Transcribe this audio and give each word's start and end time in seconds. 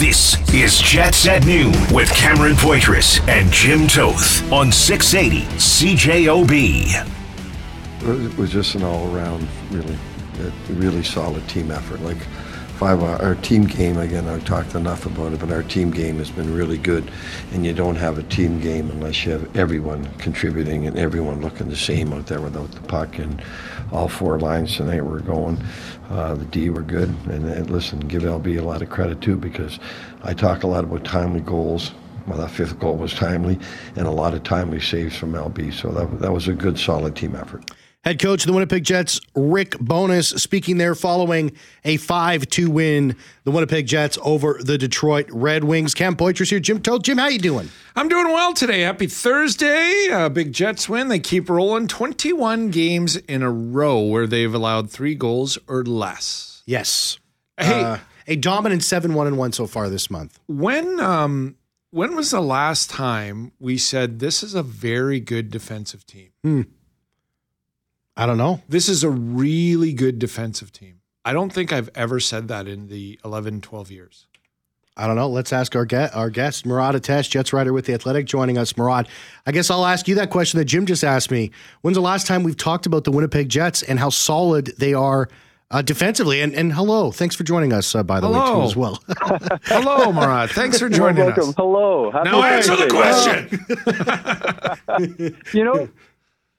This 0.00 0.38
is 0.54 0.78
Jets 0.78 1.28
at 1.28 1.44
Noon 1.44 1.74
with 1.92 2.08
Cameron 2.14 2.54
Poitras 2.54 3.20
and 3.28 3.52
Jim 3.52 3.86
Toth 3.86 4.50
on 4.50 4.72
680 4.72 5.44
CJOB. 5.58 7.06
It 8.00 8.38
was 8.38 8.50
just 8.50 8.76
an 8.76 8.82
all-around, 8.82 9.46
really, 9.70 9.98
really 10.70 11.02
solid 11.02 11.46
team 11.50 11.70
effort. 11.70 12.00
Like 12.00 12.16
five, 12.80 13.02
uh, 13.02 13.22
our 13.22 13.34
team 13.34 13.64
game 13.66 13.98
again. 13.98 14.26
I've 14.26 14.46
talked 14.46 14.74
enough 14.74 15.04
about 15.04 15.34
it, 15.34 15.40
but 15.40 15.52
our 15.52 15.62
team 15.62 15.90
game 15.90 16.16
has 16.16 16.30
been 16.30 16.54
really 16.54 16.78
good. 16.78 17.10
And 17.52 17.66
you 17.66 17.74
don't 17.74 17.96
have 17.96 18.16
a 18.16 18.22
team 18.22 18.58
game 18.58 18.88
unless 18.90 19.26
you 19.26 19.32
have 19.32 19.54
everyone 19.54 20.06
contributing 20.16 20.86
and 20.86 20.98
everyone 20.98 21.42
looking 21.42 21.68
the 21.68 21.76
same 21.76 22.14
out 22.14 22.24
there 22.24 22.40
without 22.40 22.70
the 22.72 22.80
puck. 22.80 23.18
And 23.18 23.42
all 23.92 24.08
four 24.08 24.38
lines 24.38 24.76
tonight 24.76 25.04
were 25.04 25.20
going. 25.20 25.62
Uh, 26.08 26.34
the 26.34 26.44
D 26.46 26.70
were 26.70 26.82
good. 26.82 27.08
And, 27.28 27.46
and 27.46 27.70
listen, 27.70 28.00
give 28.00 28.22
LB 28.22 28.58
a 28.58 28.62
lot 28.62 28.82
of 28.82 28.90
credit 28.90 29.20
too 29.20 29.36
because 29.36 29.78
I 30.22 30.34
talk 30.34 30.62
a 30.62 30.66
lot 30.66 30.84
about 30.84 31.04
timely 31.04 31.40
goals 31.40 31.92
well, 32.26 32.38
that 32.38 32.50
fifth 32.50 32.78
goal 32.78 32.96
was 32.96 33.14
timely, 33.14 33.58
and 33.96 34.06
a 34.06 34.10
lot 34.10 34.34
of 34.34 34.42
timely 34.42 34.80
saves 34.80 35.16
from 35.16 35.32
LB. 35.32 35.72
So 35.72 35.90
that, 35.90 36.20
that 36.20 36.32
was 36.32 36.48
a 36.48 36.52
good, 36.52 36.78
solid 36.78 37.16
team 37.16 37.34
effort. 37.34 37.70
Head 38.02 38.18
coach 38.18 38.44
of 38.44 38.46
the 38.46 38.54
Winnipeg 38.54 38.82
Jets, 38.82 39.20
Rick 39.34 39.76
Bowness, 39.78 40.30
speaking 40.30 40.78
there 40.78 40.94
following 40.94 41.52
a 41.84 41.98
5 41.98 42.48
2 42.48 42.70
win, 42.70 43.14
the 43.44 43.50
Winnipeg 43.50 43.86
Jets 43.86 44.16
over 44.22 44.58
the 44.58 44.78
Detroit 44.78 45.28
Red 45.30 45.64
Wings. 45.64 45.92
Cam 45.92 46.16
Poitras 46.16 46.48
here. 46.48 46.60
Jim 46.60 46.80
Toth 46.80 47.02
Jim, 47.02 47.18
how 47.18 47.28
you 47.28 47.38
doing? 47.38 47.68
I'm 47.94 48.08
doing 48.08 48.28
well 48.28 48.54
today. 48.54 48.80
Happy 48.80 49.06
Thursday. 49.06 50.08
A 50.10 50.30
big 50.30 50.54
Jets 50.54 50.88
win. 50.88 51.08
They 51.08 51.18
keep 51.18 51.50
rolling 51.50 51.88
21 51.88 52.70
games 52.70 53.16
in 53.16 53.42
a 53.42 53.50
row 53.50 54.00
where 54.00 54.26
they've 54.26 54.54
allowed 54.54 54.90
three 54.90 55.14
goals 55.14 55.58
or 55.68 55.84
less. 55.84 56.62
Yes. 56.64 57.18
Hey, 57.58 57.82
uh, 57.82 57.98
a 58.26 58.36
dominant 58.36 58.82
7 58.82 59.12
1 59.12 59.26
and 59.26 59.36
1 59.36 59.52
so 59.52 59.66
far 59.66 59.90
this 59.90 60.10
month. 60.10 60.40
When 60.46 61.00
um 61.00 61.56
when 61.90 62.16
was 62.16 62.30
the 62.30 62.40
last 62.40 62.88
time 62.88 63.52
we 63.58 63.76
said 63.76 64.20
this 64.20 64.42
is 64.42 64.54
a 64.54 64.62
very 64.62 65.20
good 65.20 65.50
defensive 65.50 66.06
team? 66.06 66.30
Hmm. 66.42 66.62
I 68.16 68.26
don't 68.26 68.38
know. 68.38 68.62
This 68.68 68.88
is 68.88 69.02
a 69.02 69.10
really 69.10 69.92
good 69.92 70.18
defensive 70.18 70.72
team. 70.72 71.00
I 71.24 71.32
don't 71.32 71.52
think 71.52 71.72
I've 71.72 71.90
ever 71.94 72.18
said 72.20 72.48
that 72.48 72.66
in 72.66 72.88
the 72.88 73.18
11, 73.24 73.60
12 73.60 73.90
years. 73.90 74.26
I 74.96 75.06
don't 75.06 75.16
know. 75.16 75.28
Let's 75.28 75.52
ask 75.52 75.74
our 75.76 75.84
guest, 75.86 76.14
our 76.14 76.28
guest 76.28 76.66
Murat 76.66 76.94
Ates, 76.94 77.28
Jets 77.28 77.52
writer 77.52 77.72
with 77.72 77.86
the 77.86 77.94
Athletic, 77.94 78.26
joining 78.26 78.58
us. 78.58 78.76
Murat, 78.76 79.08
I 79.46 79.52
guess 79.52 79.70
I'll 79.70 79.86
ask 79.86 80.08
you 80.08 80.14
that 80.16 80.30
question 80.30 80.58
that 80.58 80.66
Jim 80.66 80.84
just 80.84 81.04
asked 81.04 81.30
me. 81.30 81.52
When's 81.80 81.96
the 81.96 82.02
last 82.02 82.26
time 82.26 82.42
we've 82.42 82.56
talked 82.56 82.86
about 82.86 83.04
the 83.04 83.10
Winnipeg 83.10 83.48
Jets 83.48 83.82
and 83.82 83.98
how 83.98 84.10
solid 84.10 84.66
they 84.78 84.92
are 84.92 85.28
uh, 85.70 85.80
defensively? 85.80 86.42
And, 86.42 86.54
and 86.54 86.72
hello, 86.72 87.12
thanks 87.12 87.34
for 87.34 87.44
joining 87.44 87.72
us. 87.72 87.94
Uh, 87.94 88.02
by 88.02 88.20
the 88.20 88.26
hello. 88.26 88.58
way, 88.58 88.60
too, 88.60 88.66
as 88.66 88.76
well. 88.76 89.02
hello, 89.64 90.12
Murat. 90.12 90.50
Thanks 90.50 90.78
for 90.78 90.90
joining 90.90 91.22
us. 91.22 91.54
Hello. 91.56 92.10
Happy 92.10 92.30
now 92.30 92.42
answer 92.42 92.76
the 92.76 92.88
question. 94.98 95.44
you 95.54 95.64
know, 95.64 95.88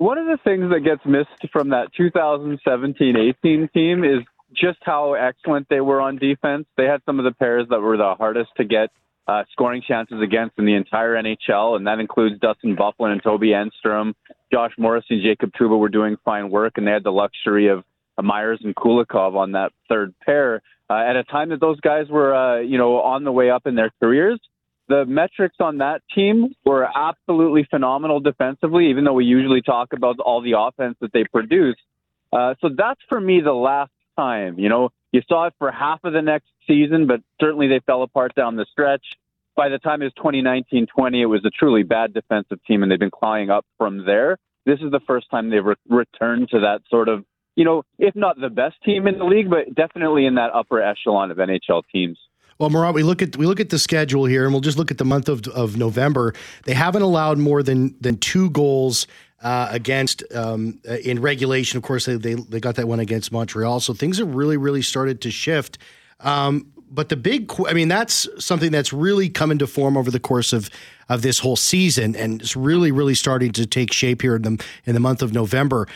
one 0.02 0.18
of 0.18 0.26
the 0.26 0.40
things 0.44 0.72
that 0.72 0.80
gets 0.80 1.06
missed 1.06 1.52
from 1.54 1.70
that 1.70 1.90
2017-18 1.94 3.72
team 3.72 4.04
is 4.04 4.26
just 4.52 4.80
how 4.82 5.14
excellent 5.14 5.68
they 5.70 5.80
were 5.80 6.02
on 6.02 6.18
defense. 6.18 6.66
They 6.76 6.86
had 6.86 7.02
some 7.06 7.20
of 7.20 7.26
the 7.26 7.34
pairs 7.34 7.68
that 7.70 7.80
were 7.80 7.98
the 7.98 8.16
hardest 8.16 8.50
to 8.58 8.64
get 8.64 8.90
uh, 9.28 9.44
scoring 9.52 9.84
chances 9.88 10.20
against 10.20 10.58
in 10.58 10.66
the 10.66 10.74
entire 10.74 11.14
NHL, 11.14 11.76
and 11.76 11.86
that 11.86 12.00
includes 12.00 12.40
Dustin 12.40 12.76
Byfuglien 12.76 13.12
and 13.12 13.22
Toby 13.22 13.50
Enstrom. 13.50 14.16
Josh 14.52 14.72
Morrissey 14.76 15.14
and 15.14 15.24
Jacob 15.24 15.52
Trouba 15.54 15.78
were 15.78 15.88
doing 15.88 16.18
fine 16.26 16.50
work, 16.50 16.74
and 16.78 16.88
they 16.88 16.92
had 16.92 17.04
the 17.04 17.12
luxury 17.12 17.68
of 17.68 17.84
uh, 18.18 18.24
Myers 18.24 18.60
and 18.64 18.76
Kulikov 18.76 19.36
on 19.36 19.52
that 19.52 19.72
third 19.88 20.16
pair 20.26 20.64
uh, 20.90 20.96
at 20.96 21.16
a 21.16 21.24
time 21.26 21.50
that 21.50 21.60
those 21.60 21.80
guys 21.80 22.08
were, 22.10 22.34
uh, 22.34 22.60
you 22.60 22.80
know, 22.80 23.00
on 23.02 23.24
the 23.24 23.32
way 23.32 23.52
up 23.52 23.68
in 23.68 23.76
their 23.76 23.92
careers 24.00 24.40
the 24.92 25.06
metrics 25.06 25.56
on 25.60 25.78
that 25.78 26.02
team 26.14 26.54
were 26.66 26.86
absolutely 26.94 27.66
phenomenal 27.70 28.20
defensively, 28.20 28.90
even 28.90 29.06
though 29.06 29.14
we 29.14 29.24
usually 29.24 29.62
talk 29.62 29.94
about 29.94 30.20
all 30.20 30.42
the 30.42 30.54
offense 30.58 30.98
that 31.00 31.14
they 31.14 31.24
produce. 31.24 31.78
Uh, 32.34 32.56
so 32.60 32.70
that's 32.76 33.00
for 33.08 33.20
me 33.20 33.40
the 33.42 33.54
last 33.54 33.92
time. 34.18 34.60
You 34.60 34.68
know, 34.68 34.90
you 35.14 35.22
saw 35.28 35.48
it 35.48 35.54
for 35.58 35.72
half 35.72 36.00
of 36.04 36.12
the 36.12 36.22
next 36.22 36.48
season, 36.68 37.08
but 37.08 37.22
certainly 37.40 37.68
they 37.68 37.80
fell 37.86 38.04
apart 38.04 38.36
down 38.36 38.58
the 38.58 38.66
stretch. 38.70 39.04
By 39.56 39.70
the 39.70 39.80
time 39.80 40.02
it 40.02 40.06
was 40.06 40.14
2019 40.18 40.88
20, 40.94 41.22
it 41.22 41.26
was 41.26 41.46
a 41.46 41.50
truly 41.50 41.84
bad 41.84 42.14
defensive 42.14 42.60
team, 42.66 42.84
and 42.84 42.92
they've 42.92 43.00
been 43.00 43.12
climbing 43.12 43.50
up 43.50 43.66
from 43.78 44.06
there. 44.06 44.38
This 44.66 44.80
is 44.80 44.92
the 44.92 45.02
first 45.08 45.30
time 45.32 45.50
they've 45.50 45.64
re- 45.64 45.76
returned 45.90 46.50
to 46.50 46.60
that 46.60 46.82
sort 46.90 47.08
of, 47.08 47.24
you 47.56 47.64
know, 47.64 47.84
if 47.98 48.16
not 48.16 48.40
the 48.40 48.50
best 48.50 48.76
team 48.84 49.08
in 49.08 49.18
the 49.18 49.26
league, 49.26 49.50
but 49.50 49.74
definitely 49.74 50.26
in 50.26 50.36
that 50.36 50.52
upper 50.54 50.82
echelon 50.82 51.32
of 51.32 51.38
NHL 51.38 51.84
teams. 51.94 52.18
Well, 52.62 52.70
Murat, 52.70 52.94
we 52.94 53.02
look 53.02 53.24
at 53.24 53.36
we 53.38 53.48
look 53.48 53.60
at 53.60 53.72
the 53.72 53.80
schedule 53.80 54.26
here, 54.26 54.44
and 54.44 54.54
we'll 54.54 54.62
just 54.62 54.78
look 54.78 54.92
at 54.92 55.00
the 55.00 55.04
month 55.04 55.30
of, 55.30 55.48
of 55.48 55.78
November. 55.78 56.36
They 56.66 56.76
haven't 56.76 57.02
allowed 57.02 57.40
more 57.40 57.64
than 57.64 57.96
than 58.00 58.18
two 58.18 58.52
goals 58.52 59.08
uh, 59.42 59.70
against 59.72 60.24
um, 60.36 60.80
uh, 60.88 60.98
in 60.98 61.24
regulation. 61.24 61.78
Of 61.78 61.84
course, 61.84 62.06
they, 62.06 62.18
they, 62.18 62.36
they 62.36 62.60
got 62.60 62.76
that 62.76 62.88
one 62.88 63.00
against 63.00 63.32
Montreal. 63.32 63.80
So 63.80 63.96
things 63.96 64.20
have 64.20 64.36
really 64.36 64.58
really 64.58 64.84
started 64.84 65.22
to 65.22 65.32
shift. 65.32 65.80
Um, 66.20 66.72
but 66.92 67.10
the 67.10 67.16
big, 67.16 67.52
I 67.68 67.74
mean, 67.74 67.88
that's 67.88 68.28
something 68.38 68.72
that's 68.72 68.94
really 68.94 69.28
come 69.28 69.50
into 69.50 69.66
form 69.66 69.98
over 69.98 70.12
the 70.12 70.20
course 70.20 70.54
of 70.54 70.70
of 71.10 71.24
this 71.24 71.40
whole 71.40 71.56
season, 71.56 72.16
and 72.16 72.44
it's 72.44 72.56
really 72.56 72.92
really 72.92 73.16
starting 73.16 73.54
to 73.54 73.66
take 73.66 73.92
shape 73.92 74.22
here 74.22 74.36
in 74.36 74.44
the 74.44 74.66
in 74.86 74.94
the 74.94 75.00
month 75.00 75.24
of 75.24 75.34
November 75.34 75.88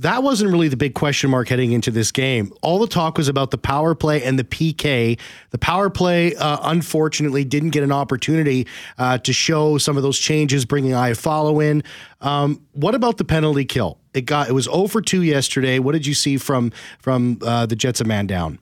that 0.00 0.22
wasn't 0.22 0.50
really 0.50 0.68
the 0.68 0.78
big 0.78 0.94
question 0.94 1.30
mark 1.30 1.48
heading 1.48 1.72
into 1.72 1.90
this 1.90 2.10
game. 2.10 2.52
All 2.62 2.78
the 2.78 2.86
talk 2.86 3.18
was 3.18 3.28
about 3.28 3.50
the 3.50 3.58
power 3.58 3.94
play 3.94 4.22
and 4.22 4.38
the 4.38 4.44
PK. 4.44 5.18
The 5.50 5.58
power 5.58 5.90
play, 5.90 6.34
uh, 6.36 6.58
unfortunately, 6.62 7.44
didn't 7.44 7.70
get 7.70 7.82
an 7.82 7.92
opportunity 7.92 8.66
uh, 8.96 9.18
to 9.18 9.32
show 9.34 9.76
some 9.76 9.98
of 9.98 10.02
those 10.02 10.18
changes, 10.18 10.64
bringing 10.64 10.92
Iafallo 10.92 11.62
in. 11.62 11.82
Um, 12.22 12.62
what 12.72 12.94
about 12.94 13.18
the 13.18 13.24
penalty 13.24 13.66
kill? 13.66 13.98
It 14.14 14.22
got 14.22 14.48
it 14.48 14.52
was 14.52 14.64
0 14.64 14.86
for 14.86 15.02
2 15.02 15.22
yesterday. 15.22 15.78
What 15.78 15.92
did 15.92 16.06
you 16.06 16.14
see 16.14 16.38
from 16.38 16.72
from 16.98 17.38
uh, 17.42 17.66
the 17.66 17.76
Jets 17.76 18.00
a 18.00 18.04
man 18.04 18.26
down? 18.26 18.58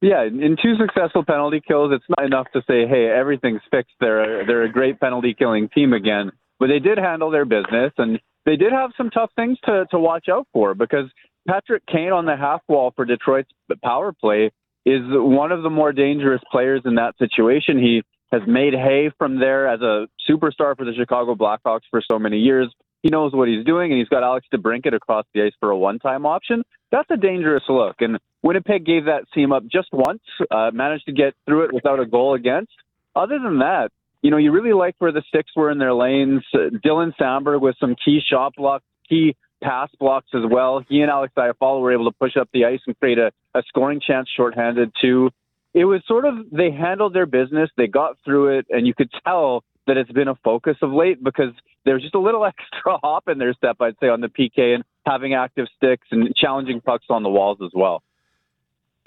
Yeah, 0.00 0.22
in 0.22 0.56
two 0.62 0.76
successful 0.76 1.24
penalty 1.24 1.60
kills, 1.66 1.92
it's 1.92 2.04
not 2.08 2.24
enough 2.24 2.46
to 2.52 2.62
say, 2.68 2.86
"Hey, 2.86 3.08
everything's 3.08 3.62
fixed." 3.68 3.94
They're 3.98 4.42
a, 4.42 4.46
they're 4.46 4.62
a 4.62 4.70
great 4.70 5.00
penalty 5.00 5.34
killing 5.34 5.68
team 5.70 5.92
again, 5.92 6.30
but 6.60 6.68
they 6.68 6.78
did 6.78 6.98
handle 6.98 7.32
their 7.32 7.44
business 7.44 7.92
and 7.98 8.20
they 8.46 8.56
did 8.56 8.72
have 8.72 8.90
some 8.96 9.10
tough 9.10 9.30
things 9.36 9.58
to, 9.64 9.86
to 9.90 9.98
watch 9.98 10.26
out 10.30 10.46
for 10.52 10.74
because 10.74 11.06
Patrick 11.46 11.82
Kane 11.86 12.12
on 12.12 12.26
the 12.26 12.36
half 12.36 12.60
wall 12.68 12.92
for 12.94 13.04
Detroit's 13.04 13.50
power 13.82 14.12
play 14.12 14.50
is 14.86 15.02
one 15.06 15.52
of 15.52 15.62
the 15.62 15.70
more 15.70 15.92
dangerous 15.92 16.40
players 16.50 16.82
in 16.84 16.94
that 16.96 17.16
situation. 17.18 17.78
He 17.78 18.02
has 18.32 18.42
made 18.46 18.74
hay 18.74 19.10
from 19.18 19.38
there 19.38 19.66
as 19.68 19.80
a 19.80 20.06
superstar 20.28 20.76
for 20.76 20.84
the 20.84 20.94
Chicago 20.94 21.34
Blackhawks 21.34 21.82
for 21.90 22.02
so 22.10 22.18
many 22.18 22.38
years. 22.38 22.72
He 23.02 23.10
knows 23.10 23.32
what 23.32 23.48
he's 23.48 23.64
doing, 23.64 23.92
and 23.92 23.98
he's 23.98 24.08
got 24.08 24.22
Alex 24.22 24.46
DeBrincat 24.52 24.94
across 24.94 25.24
the 25.32 25.42
ice 25.42 25.52
for 25.60 25.70
a 25.70 25.78
one-time 25.78 26.26
option. 26.26 26.62
That's 26.90 27.08
a 27.10 27.16
dangerous 27.16 27.62
look, 27.68 27.96
and 28.00 28.18
Winnipeg 28.42 28.84
gave 28.84 29.04
that 29.04 29.24
seam 29.34 29.52
up 29.52 29.64
just 29.70 29.88
once, 29.92 30.22
uh, 30.50 30.70
managed 30.72 31.06
to 31.06 31.12
get 31.12 31.34
through 31.46 31.64
it 31.64 31.72
without 31.72 32.00
a 32.00 32.06
goal 32.06 32.34
against. 32.34 32.72
Other 33.14 33.38
than 33.38 33.58
that, 33.60 33.90
you 34.22 34.30
know, 34.30 34.36
you 34.36 34.50
really 34.50 34.72
like 34.72 34.96
where 34.98 35.12
the 35.12 35.22
sticks 35.28 35.52
were 35.54 35.70
in 35.70 35.78
their 35.78 35.94
lanes. 35.94 36.42
Uh, 36.52 36.70
Dylan 36.84 37.12
Samberg 37.20 37.60
with 37.60 37.76
some 37.78 37.94
key 38.04 38.20
shot 38.26 38.54
blocks, 38.56 38.84
key 39.08 39.36
pass 39.62 39.90
blocks 39.98 40.28
as 40.34 40.42
well. 40.48 40.84
He 40.88 41.00
and 41.00 41.10
Alex 41.10 41.32
Iafallo 41.36 41.80
were 41.80 41.92
able 41.92 42.10
to 42.10 42.16
push 42.18 42.36
up 42.36 42.48
the 42.52 42.64
ice 42.64 42.80
and 42.86 42.98
create 42.98 43.18
a, 43.18 43.32
a 43.54 43.62
scoring 43.68 44.00
chance 44.04 44.28
shorthanded 44.34 44.92
too. 45.00 45.30
It 45.74 45.84
was 45.84 46.02
sort 46.06 46.24
of 46.24 46.34
they 46.50 46.70
handled 46.70 47.14
their 47.14 47.26
business, 47.26 47.70
they 47.76 47.86
got 47.86 48.16
through 48.24 48.58
it, 48.58 48.66
and 48.70 48.86
you 48.86 48.94
could 48.94 49.10
tell 49.24 49.64
that 49.86 49.96
it's 49.96 50.10
been 50.12 50.28
a 50.28 50.34
focus 50.36 50.76
of 50.82 50.92
late 50.92 51.22
because 51.22 51.52
there's 51.84 52.02
just 52.02 52.14
a 52.14 52.20
little 52.20 52.44
extra 52.46 52.98
hop 52.98 53.28
in 53.28 53.38
their 53.38 53.54
step, 53.54 53.76
I'd 53.80 53.96
say, 54.00 54.08
on 54.08 54.20
the 54.20 54.28
PK 54.28 54.74
and 54.74 54.84
having 55.06 55.34
active 55.34 55.66
sticks 55.76 56.06
and 56.10 56.34
challenging 56.34 56.80
pucks 56.80 57.06
on 57.08 57.22
the 57.22 57.30
walls 57.30 57.58
as 57.64 57.70
well. 57.74 58.02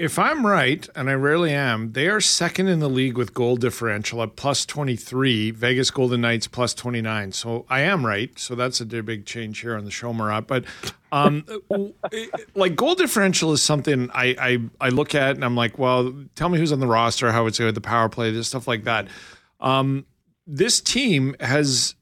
If 0.02 0.18
I'm 0.18 0.48
right, 0.48 0.90
and 0.96 1.12
I 1.12 1.14
rarely 1.14 1.54
am, 1.54 1.92
they 1.92 2.08
are 2.08 2.20
second 2.20 2.68
in 2.68 2.80
the 2.80 2.90
league 2.90 3.20
with 3.20 3.36
goal 3.36 3.56
differential 3.56 4.24
at 4.24 4.36
plus 4.36 4.66
23, 4.66 5.52
Vegas 5.52 5.92
Golden 5.92 6.22
Knights 6.22 6.48
plus 6.48 6.74
29. 6.74 7.34
So 7.34 7.68
I 7.70 7.82
am 7.82 8.04
right. 8.04 8.32
So 8.40 8.56
that's 8.56 8.82
a 8.82 8.86
big 8.86 9.28
change 9.28 9.60
here 9.60 9.78
on 9.78 9.86
the 9.86 9.92
show, 9.92 10.12
Murat. 10.12 10.48
But 10.48 10.66
um, 11.12 11.46
like 12.56 12.76
goal 12.76 12.96
differential 12.96 13.54
is 13.54 13.62
something 13.62 14.10
I, 14.12 14.36
I, 14.40 14.88
I 14.88 14.90
look 14.90 15.14
at 15.14 15.36
and 15.36 15.46
I'm 15.46 15.56
like, 15.56 15.78
well, 15.78 16.12
tell 16.34 16.50
me 16.50 16.58
who's 16.58 16.72
on 16.72 16.80
the 16.80 16.88
roster, 16.88 17.32
how 17.32 17.46
it's 17.46 17.60
going, 17.60 17.72
the 17.72 17.80
power 17.80 18.10
play, 18.10 18.32
this 18.32 18.48
stuff 18.48 18.68
like 18.68 18.86
that. 18.86 19.08
Um, 19.60 20.08
this 20.48 20.82
team 20.82 21.36
has 21.40 21.94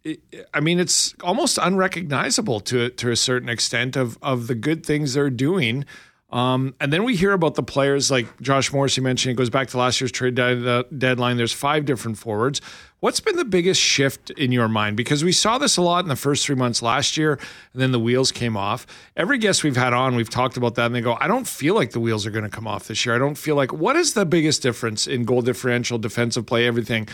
i 0.53 0.61
mean 0.61 0.79
it's 0.79 1.13
almost 1.21 1.59
unrecognizable 1.61 2.61
to 2.61 2.89
to 2.91 3.11
a 3.11 3.15
certain 3.15 3.49
extent 3.49 3.97
of 3.97 4.17
of 4.21 4.47
the 4.47 4.55
good 4.55 4.85
things 4.85 5.13
they're 5.13 5.29
doing 5.29 5.85
Um, 6.31 6.75
and 6.79 6.93
then 6.93 7.03
we 7.03 7.15
hear 7.15 7.33
about 7.33 7.55
the 7.55 7.63
players 7.63 8.11
like 8.11 8.39
Josh 8.39 8.71
Morrissey, 8.71 9.01
you 9.01 9.03
mentioned, 9.03 9.31
it 9.31 9.35
goes 9.35 9.49
back 9.49 9.67
to 9.69 9.77
last 9.77 9.99
year's 9.99 10.11
trade 10.11 10.35
de- 10.35 10.83
deadline. 10.95 11.37
There's 11.37 11.53
five 11.53 11.85
different 11.85 12.19
forwards. 12.19 12.61
What's 12.99 13.19
been 13.19 13.35
the 13.35 13.45
biggest 13.45 13.81
shift 13.81 14.29
in 14.31 14.51
your 14.51 14.67
mind? 14.67 14.95
Because 14.95 15.23
we 15.23 15.31
saw 15.31 15.57
this 15.57 15.77
a 15.77 15.81
lot 15.81 16.03
in 16.05 16.09
the 16.09 16.15
first 16.15 16.45
three 16.45 16.55
months 16.55 16.81
last 16.83 17.17
year, 17.17 17.33
and 17.73 17.81
then 17.81 17.91
the 17.91 17.99
wheels 17.99 18.31
came 18.31 18.55
off. 18.55 18.85
Every 19.15 19.39
guest 19.39 19.63
we've 19.63 19.77
had 19.77 19.93
on, 19.93 20.15
we've 20.15 20.29
talked 20.29 20.57
about 20.57 20.75
that, 20.75 20.85
and 20.85 20.93
they 20.93 21.01
go, 21.01 21.17
I 21.19 21.27
don't 21.27 21.47
feel 21.47 21.73
like 21.73 21.91
the 21.91 21.99
wheels 21.99 22.27
are 22.27 22.31
going 22.31 22.43
to 22.43 22.49
come 22.49 22.67
off 22.67 22.87
this 22.87 23.05
year. 23.05 23.15
I 23.15 23.17
don't 23.17 23.37
feel 23.37 23.55
like, 23.55 23.73
what 23.73 23.95
is 23.95 24.13
the 24.13 24.25
biggest 24.25 24.61
difference 24.61 25.07
in 25.07 25.23
goal 25.23 25.41
differential, 25.41 25.97
defensive 25.97 26.45
play, 26.45 26.67
everything 26.67 27.07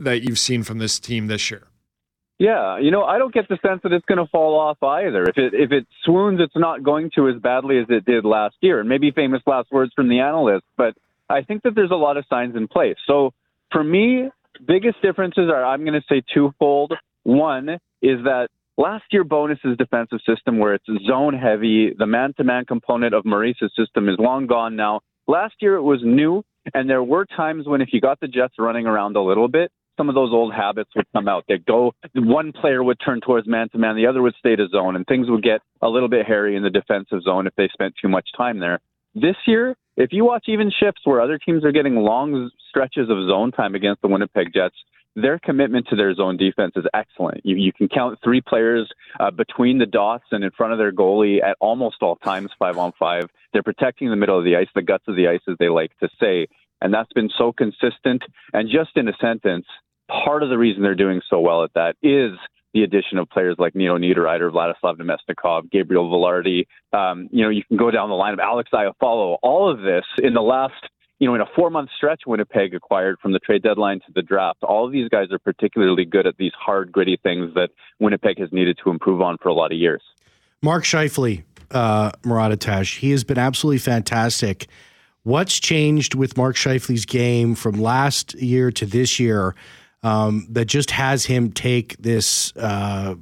that 0.00 0.22
you've 0.22 0.38
seen 0.38 0.62
from 0.64 0.78
this 0.78 0.98
team 0.98 1.28
this 1.28 1.50
year? 1.50 1.68
Yeah, 2.38 2.78
you 2.78 2.90
know, 2.90 3.02
I 3.02 3.16
don't 3.16 3.32
get 3.32 3.48
the 3.48 3.58
sense 3.66 3.80
that 3.82 3.92
it's 3.92 4.04
going 4.04 4.18
to 4.18 4.30
fall 4.30 4.58
off 4.58 4.82
either. 4.82 5.24
If 5.24 5.38
it 5.38 5.54
if 5.54 5.72
it 5.72 5.86
swoons, 6.04 6.38
it's 6.40 6.56
not 6.56 6.82
going 6.82 7.10
to 7.14 7.28
as 7.28 7.36
badly 7.40 7.78
as 7.78 7.86
it 7.88 8.04
did 8.04 8.26
last 8.26 8.56
year. 8.60 8.80
And 8.80 8.88
maybe 8.88 9.10
famous 9.10 9.40
last 9.46 9.72
words 9.72 9.92
from 9.96 10.08
the 10.08 10.20
analyst. 10.20 10.64
but 10.76 10.94
I 11.28 11.42
think 11.42 11.62
that 11.62 11.74
there's 11.74 11.90
a 11.90 11.96
lot 11.96 12.16
of 12.16 12.24
signs 12.28 12.54
in 12.54 12.68
place. 12.68 12.96
So 13.06 13.32
for 13.72 13.82
me, 13.82 14.28
biggest 14.66 15.00
differences 15.02 15.50
are 15.50 15.64
I'm 15.64 15.84
going 15.84 16.00
to 16.00 16.06
say 16.08 16.22
twofold. 16.32 16.92
One 17.24 17.68
is 18.02 18.22
that 18.24 18.48
last 18.76 19.04
year 19.10 19.24
Bowness's 19.24 19.76
defensive 19.76 20.20
system, 20.26 20.58
where 20.58 20.74
it's 20.74 20.86
zone 21.06 21.34
heavy, 21.34 21.92
the 21.98 22.06
man-to-man 22.06 22.66
component 22.66 23.14
of 23.14 23.24
Maurice's 23.24 23.72
system 23.76 24.08
is 24.08 24.16
long 24.18 24.46
gone 24.46 24.76
now. 24.76 25.00
Last 25.26 25.54
year 25.60 25.74
it 25.74 25.82
was 25.82 26.00
new, 26.04 26.44
and 26.72 26.88
there 26.88 27.02
were 27.02 27.24
times 27.24 27.66
when 27.66 27.80
if 27.80 27.88
you 27.92 28.00
got 28.00 28.20
the 28.20 28.28
Jets 28.28 28.54
running 28.58 28.86
around 28.86 29.16
a 29.16 29.22
little 29.22 29.48
bit, 29.48 29.72
some 29.96 30.08
of 30.08 30.14
those 30.14 30.32
old 30.32 30.52
habits 30.52 30.90
would 30.94 31.06
come 31.12 31.28
out. 31.28 31.44
They'd 31.48 31.64
go, 31.64 31.92
one 32.14 32.52
player 32.52 32.82
would 32.82 32.98
turn 33.04 33.20
towards 33.20 33.46
man 33.46 33.68
to 33.70 33.78
man, 33.78 33.96
the 33.96 34.06
other 34.06 34.22
would 34.22 34.34
stay 34.38 34.56
to 34.56 34.68
zone, 34.68 34.96
and 34.96 35.06
things 35.06 35.28
would 35.30 35.42
get 35.42 35.60
a 35.82 35.88
little 35.88 36.08
bit 36.08 36.26
hairy 36.26 36.56
in 36.56 36.62
the 36.62 36.70
defensive 36.70 37.22
zone 37.22 37.46
if 37.46 37.54
they 37.56 37.68
spent 37.72 37.94
too 38.00 38.08
much 38.08 38.28
time 38.36 38.58
there. 38.58 38.80
This 39.14 39.36
year, 39.46 39.76
if 39.96 40.12
you 40.12 40.24
watch 40.24 40.44
even 40.48 40.70
shifts 40.70 41.00
where 41.04 41.20
other 41.20 41.38
teams 41.38 41.64
are 41.64 41.72
getting 41.72 41.94
long 41.96 42.50
stretches 42.68 43.08
of 43.08 43.26
zone 43.28 43.50
time 43.50 43.74
against 43.74 44.02
the 44.02 44.08
Winnipeg 44.08 44.52
Jets, 44.52 44.74
their 45.14 45.38
commitment 45.38 45.86
to 45.88 45.96
their 45.96 46.14
zone 46.14 46.36
defense 46.36 46.72
is 46.76 46.84
excellent. 46.92 47.40
You, 47.42 47.56
you 47.56 47.72
can 47.72 47.88
count 47.88 48.18
three 48.22 48.42
players 48.42 48.90
uh, 49.18 49.30
between 49.30 49.78
the 49.78 49.86
dots 49.86 50.24
and 50.30 50.44
in 50.44 50.50
front 50.50 50.74
of 50.74 50.78
their 50.78 50.92
goalie 50.92 51.42
at 51.42 51.56
almost 51.58 51.96
all 52.02 52.16
times, 52.16 52.50
five 52.58 52.76
on 52.76 52.92
five. 52.98 53.30
They're 53.54 53.62
protecting 53.62 54.10
the 54.10 54.16
middle 54.16 54.38
of 54.38 54.44
the 54.44 54.56
ice, 54.56 54.68
the 54.74 54.82
guts 54.82 55.04
of 55.08 55.16
the 55.16 55.28
ice, 55.28 55.40
as 55.48 55.56
they 55.58 55.70
like 55.70 55.96
to 56.00 56.10
say. 56.20 56.46
And 56.82 56.92
that's 56.92 57.12
been 57.14 57.30
so 57.38 57.52
consistent. 57.52 58.22
And 58.52 58.68
just 58.68 58.90
in 58.96 59.08
a 59.08 59.16
sentence, 59.18 59.64
part 60.08 60.42
of 60.42 60.48
the 60.48 60.58
reason 60.58 60.82
they're 60.82 60.94
doing 60.94 61.20
so 61.28 61.40
well 61.40 61.64
at 61.64 61.72
that 61.74 61.96
is 62.02 62.32
the 62.74 62.82
addition 62.82 63.16
of 63.18 63.28
players 63.30 63.56
like 63.58 63.74
Nino 63.74 63.96
Niederreiter, 63.96 64.50
Vladislav 64.50 64.98
Namestnikov, 64.98 65.70
Gabriel 65.70 66.10
Vilardi. 66.10 66.66
Um, 66.92 67.28
you 67.32 67.42
know, 67.42 67.48
you 67.48 67.62
can 67.64 67.76
go 67.76 67.90
down 67.90 68.10
the 68.10 68.14
line 68.14 68.34
of 68.34 68.38
Alex 68.38 68.70
Iafallo. 68.72 69.38
All 69.42 69.70
of 69.70 69.80
this 69.80 70.04
in 70.22 70.34
the 70.34 70.42
last, 70.42 70.74
you 71.18 71.26
know, 71.26 71.34
in 71.34 71.40
a 71.40 71.46
four-month 71.56 71.88
stretch, 71.96 72.22
Winnipeg 72.26 72.74
acquired 72.74 73.16
from 73.22 73.32
the 73.32 73.38
trade 73.38 73.62
deadline 73.62 74.00
to 74.00 74.12
the 74.14 74.20
draft. 74.20 74.62
All 74.62 74.84
of 74.84 74.92
these 74.92 75.08
guys 75.08 75.28
are 75.32 75.38
particularly 75.38 76.04
good 76.04 76.26
at 76.26 76.36
these 76.36 76.52
hard, 76.58 76.92
gritty 76.92 77.18
things 77.22 77.54
that 77.54 77.70
Winnipeg 77.98 78.38
has 78.38 78.50
needed 78.52 78.78
to 78.84 78.90
improve 78.90 79.22
on 79.22 79.38
for 79.42 79.48
a 79.48 79.54
lot 79.54 79.72
of 79.72 79.78
years. 79.78 80.02
Mark 80.62 80.84
Scheifele, 80.84 81.44
uh, 81.70 82.10
Murat 82.24 82.52
Ates, 82.52 82.98
he 82.98 83.10
has 83.12 83.24
been 83.24 83.38
absolutely 83.38 83.78
fantastic. 83.78 84.66
What's 85.22 85.58
changed 85.58 86.14
with 86.14 86.36
Mark 86.36 86.56
Scheifele's 86.56 87.06
game 87.06 87.54
from 87.54 87.80
last 87.80 88.34
year 88.34 88.70
to 88.72 88.84
this 88.84 89.18
year? 89.18 89.54
Um, 90.02 90.46
that 90.50 90.66
just 90.66 90.90
has 90.90 91.24
him 91.24 91.52
take 91.52 91.96
this. 91.98 92.54
Uh, 92.56 93.14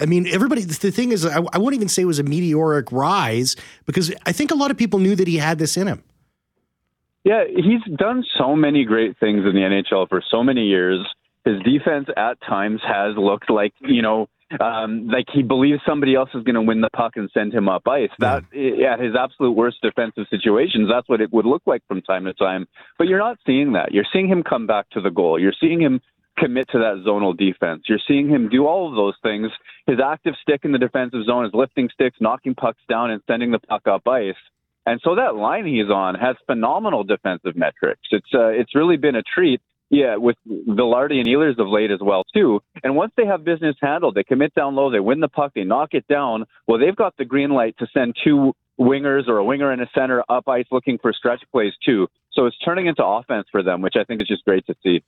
I 0.00 0.06
mean, 0.06 0.26
everybody. 0.26 0.62
The 0.62 0.90
thing 0.90 1.12
is, 1.12 1.24
I, 1.24 1.42
I 1.52 1.58
won't 1.58 1.74
even 1.74 1.88
say 1.88 2.02
it 2.02 2.06
was 2.06 2.18
a 2.18 2.24
meteoric 2.24 2.90
rise 2.90 3.56
because 3.86 4.12
I 4.26 4.32
think 4.32 4.50
a 4.50 4.54
lot 4.54 4.70
of 4.70 4.76
people 4.76 4.98
knew 4.98 5.14
that 5.16 5.28
he 5.28 5.36
had 5.36 5.58
this 5.58 5.76
in 5.76 5.86
him. 5.86 6.02
Yeah, 7.24 7.44
he's 7.48 7.82
done 7.96 8.22
so 8.36 8.54
many 8.54 8.84
great 8.84 9.18
things 9.18 9.46
in 9.46 9.54
the 9.54 9.60
NHL 9.60 10.08
for 10.08 10.22
so 10.30 10.42
many 10.42 10.66
years. 10.66 11.00
His 11.44 11.62
defense 11.62 12.08
at 12.16 12.40
times 12.42 12.80
has 12.86 13.16
looked 13.16 13.50
like, 13.50 13.72
you 13.80 14.02
know, 14.02 14.28
um, 14.60 15.08
like 15.08 15.26
he 15.32 15.42
believes 15.42 15.80
somebody 15.86 16.14
else 16.14 16.30
is 16.34 16.42
going 16.44 16.54
to 16.54 16.62
win 16.62 16.80
the 16.80 16.90
puck 16.90 17.12
and 17.16 17.30
send 17.32 17.52
him 17.52 17.68
up 17.68 17.86
ice. 17.88 18.10
That 18.18 18.44
at 18.54 19.00
his 19.00 19.14
absolute 19.18 19.52
worst 19.52 19.78
defensive 19.82 20.26
situations, 20.30 20.88
that's 20.90 21.08
what 21.08 21.20
it 21.20 21.32
would 21.32 21.46
look 21.46 21.62
like 21.66 21.82
from 21.88 22.02
time 22.02 22.24
to 22.24 22.34
time. 22.34 22.66
But 22.98 23.08
you're 23.08 23.18
not 23.18 23.38
seeing 23.46 23.72
that. 23.72 23.92
You're 23.92 24.06
seeing 24.12 24.28
him 24.28 24.42
come 24.42 24.66
back 24.66 24.90
to 24.90 25.00
the 25.00 25.10
goal. 25.10 25.38
You're 25.38 25.54
seeing 25.58 25.80
him 25.80 26.00
commit 26.38 26.68
to 26.70 26.78
that 26.78 27.04
zonal 27.06 27.36
defense. 27.36 27.84
You're 27.88 28.00
seeing 28.06 28.28
him 28.28 28.48
do 28.48 28.66
all 28.66 28.88
of 28.88 28.96
those 28.96 29.14
things. 29.22 29.50
His 29.86 29.98
active 30.04 30.34
stick 30.42 30.60
in 30.64 30.72
the 30.72 30.78
defensive 30.78 31.24
zone 31.24 31.46
is 31.46 31.52
lifting 31.54 31.88
sticks, 31.92 32.18
knocking 32.20 32.54
pucks 32.54 32.80
down, 32.88 33.10
and 33.10 33.22
sending 33.26 33.52
the 33.52 33.58
puck 33.58 33.86
up 33.86 34.06
ice. 34.06 34.34
And 34.86 35.00
so 35.02 35.14
that 35.14 35.34
line 35.36 35.66
he's 35.66 35.88
on 35.88 36.14
has 36.16 36.36
phenomenal 36.46 37.04
defensive 37.04 37.56
metrics. 37.56 38.02
It's 38.10 38.34
uh, 38.34 38.48
it's 38.48 38.74
really 38.74 38.96
been 38.96 39.16
a 39.16 39.22
treat. 39.22 39.60
Yeah, 39.94 40.16
with 40.16 40.36
Vilardi 40.48 41.18
and 41.20 41.28
Ehlers 41.28 41.56
of 41.60 41.68
late 41.68 41.92
as 41.92 42.00
well 42.00 42.24
too. 42.34 42.60
And 42.82 42.96
once 42.96 43.12
they 43.16 43.26
have 43.26 43.44
business 43.44 43.76
handled, 43.80 44.16
they 44.16 44.24
commit 44.24 44.52
down 44.52 44.74
low, 44.74 44.90
they 44.90 44.98
win 44.98 45.20
the 45.20 45.28
puck, 45.28 45.52
they 45.54 45.62
knock 45.62 45.90
it 45.92 46.04
down. 46.08 46.46
Well, 46.66 46.80
they've 46.80 46.96
got 46.96 47.16
the 47.16 47.24
green 47.24 47.50
light 47.50 47.76
to 47.78 47.86
send 47.94 48.16
two 48.24 48.54
wingers 48.76 49.28
or 49.28 49.38
a 49.38 49.44
winger 49.44 49.70
and 49.70 49.80
a 49.80 49.88
center 49.94 50.24
up 50.28 50.48
ice 50.48 50.66
looking 50.72 50.98
for 50.98 51.12
stretch 51.12 51.44
plays 51.52 51.72
too. 51.86 52.08
So 52.32 52.46
it's 52.46 52.58
turning 52.58 52.86
into 52.86 53.04
offense 53.04 53.46
for 53.52 53.62
them, 53.62 53.82
which 53.82 53.94
I 53.96 54.02
think 54.02 54.20
is 54.20 54.26
just 54.26 54.44
great 54.44 54.66
to 54.66 54.74
see. 54.82 55.04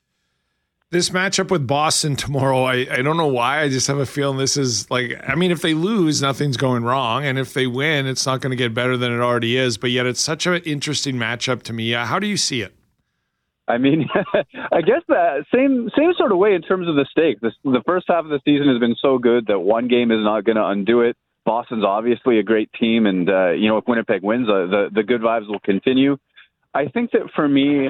This 0.91 1.11
matchup 1.11 1.51
with 1.51 1.67
Boston 1.67 2.15
tomorrow, 2.15 2.63
I, 2.63 2.87
I 2.89 3.03
don't 3.03 3.17
know 3.17 3.27
why. 3.27 3.63
I 3.63 3.69
just 3.69 3.89
have 3.89 3.99
a 3.99 4.07
feeling 4.07 4.39
this 4.39 4.57
is 4.57 4.89
like, 4.89 5.21
I 5.27 5.35
mean, 5.35 5.51
if 5.51 5.63
they 5.63 5.75
lose, 5.75 6.23
nothing's 6.23 6.57
going 6.57 6.85
wrong. 6.85 7.25
And 7.25 7.41
if 7.41 7.55
they 7.55 7.67
win, 7.67 8.07
it's 8.07 8.25
not 8.25 8.41
going 8.41 8.53
to 8.53 8.57
get 8.57 8.73
better 8.73 8.97
than 8.97 9.11
it 9.11 9.19
already 9.19 9.57
is. 9.57 9.79
But 9.79 9.91
yet 9.91 10.07
it's 10.07 10.21
such 10.21 10.47
an 10.47 10.63
interesting 10.63 11.17
matchup 11.17 11.65
to 11.65 11.73
me. 11.73 11.93
Uh, 11.93 12.07
how 12.07 12.21
do 12.21 12.29
you 12.29 12.37
see 12.37 12.61
it? 12.61 12.73
I 13.69 13.79
mean, 13.79 14.09
I 14.73 14.81
guess 14.81 15.03
the 15.09 15.45
same 15.55 15.91
same 15.97 16.13
sort 16.17 16.33
of 16.33 16.39
way 16.39 16.55
in 16.55 16.63
terms 16.63 16.89
of 16.89 16.95
the 16.95 17.07
stakes. 17.11 17.41
The, 17.41 17.83
first 17.87 18.07
half 18.09 18.25
of 18.25 18.31
the 18.31 18.41
season 18.45 18.69
has 18.69 18.79
been 18.79 18.97
so 19.01 19.19
good 19.19 19.47
that 19.47 19.59
one 19.59 19.89
game 19.89 20.11
is 20.11 20.23
not 20.23 20.45
going 20.45 20.57
to 20.57 20.67
undo 20.67 21.01
it. 21.03 21.17
Boston's 21.45 21.85
obviously 21.85 22.39
a 22.39 22.43
great 22.43 22.71
team, 22.79 23.07
and 23.07 23.29
uh, 23.29 23.51
you 23.51 23.69
know 23.69 23.79
if 23.79 23.85
Winnipeg 23.87 24.23
wins, 24.23 24.49
uh, 24.49 24.67
the 24.67 24.89
the 24.93 25.03
good 25.03 25.21
vibes 25.21 25.49
will 25.49 25.61
continue. 25.61 26.17
I 26.75 26.87
think 26.89 27.13
that 27.13 27.31
for 27.35 27.49
me, 27.49 27.89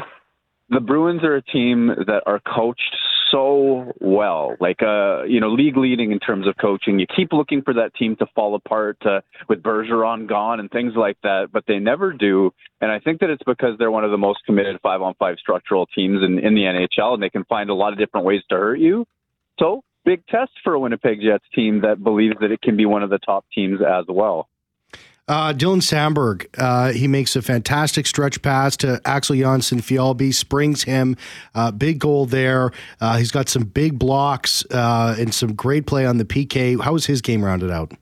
the 0.69 0.81
Bruins 0.81 1.25
are 1.25 1.37
a 1.37 1.43
team 1.43 1.89
that 1.89 2.23
are 2.27 2.41
coached 2.41 2.97
so 3.37 3.93
well, 4.01 4.57
like 4.61 4.83
uh, 4.83 5.25
you 5.25 5.41
know, 5.41 5.51
league 5.51 5.77
leading 5.77 6.11
in 6.11 6.19
terms 6.19 6.47
of 6.47 6.55
coaching. 6.59 6.99
You 6.99 7.07
keep 7.15 7.33
looking 7.33 7.61
for 7.61 7.75
that 7.75 7.95
team 7.95 8.17
to 8.17 8.27
fall 8.35 8.55
apart 8.55 8.97
uh, 9.05 9.21
with 9.49 9.63
Bergeron 9.63 10.27
gone 10.27 10.59
and 10.59 10.71
things 10.71 10.95
like 10.97 11.19
that, 11.23 11.49
but 11.53 11.65
they 11.69 11.79
never 11.79 12.13
do. 12.13 12.53
And 12.81 12.91
I 12.91 12.99
think 12.99 13.21
that 13.21 13.29
it's 13.29 13.43
because 13.45 13.77
they're 13.79 13.91
one 13.91 14.05
of 14.05 14.11
the 14.11 14.19
most 14.19 14.41
committed 14.47 14.81
five 14.83 15.03
on 15.03 15.15
five 15.19 15.37
structural 15.39 15.87
teams 15.87 16.23
in, 16.25 16.39
in 16.39 16.55
the 16.55 16.63
NHL, 16.63 17.15
and 17.15 17.23
they 17.23 17.29
can 17.29 17.45
find 17.45 17.69
a 17.69 17.75
lot 17.75 17.93
of 17.93 17.99
different 17.99 18.25
ways 18.25 18.41
to 18.49 18.57
hurt 18.57 18.79
you. 18.79 19.07
So 19.61 19.83
big 20.05 20.27
test 20.29 20.53
for 20.65 20.73
a 20.73 20.81
Winnipeg 20.81 21.21
Jets 21.21 21.45
team 21.55 21.83
that 21.83 22.03
believes 22.03 22.37
that 22.41 22.51
it 22.51 22.63
can 22.63 22.77
be 22.77 22.87
one 22.87 23.03
of 23.03 23.11
the 23.11 23.19
top 23.19 23.45
teams 23.55 23.81
as 23.83 24.07
well. 24.09 24.49
Uh, 25.29 25.53
Dylan 25.53 25.83
Samberg, 25.83 26.47
uh, 26.57 26.93
he 26.93 27.09
makes 27.09 27.35
a 27.35 27.43
fantastic 27.43 28.07
stretch 28.07 28.41
pass 28.43 28.77
to 28.77 29.01
Axel 29.05 29.35
Jonsson 29.35 29.81
Fjallby, 29.81 30.33
springs 30.33 30.85
him. 30.85 31.17
Uh, 31.53 31.73
big 31.73 31.99
goal 31.99 32.27
there. 32.27 32.71
Uh, 33.01 33.17
he's 33.17 33.33
got 33.33 33.49
some 33.49 33.65
big 33.65 33.99
blocks 33.99 34.65
uh, 34.71 35.17
and 35.19 35.35
some 35.35 35.55
great 35.55 35.85
play 35.85 36.07
on 36.07 36.19
the 36.19 36.25
PK. 36.25 36.81
How 36.81 36.93
was 36.93 37.07
his 37.07 37.23
game 37.23 37.45
rounded 37.45 37.73
out? 37.73 37.93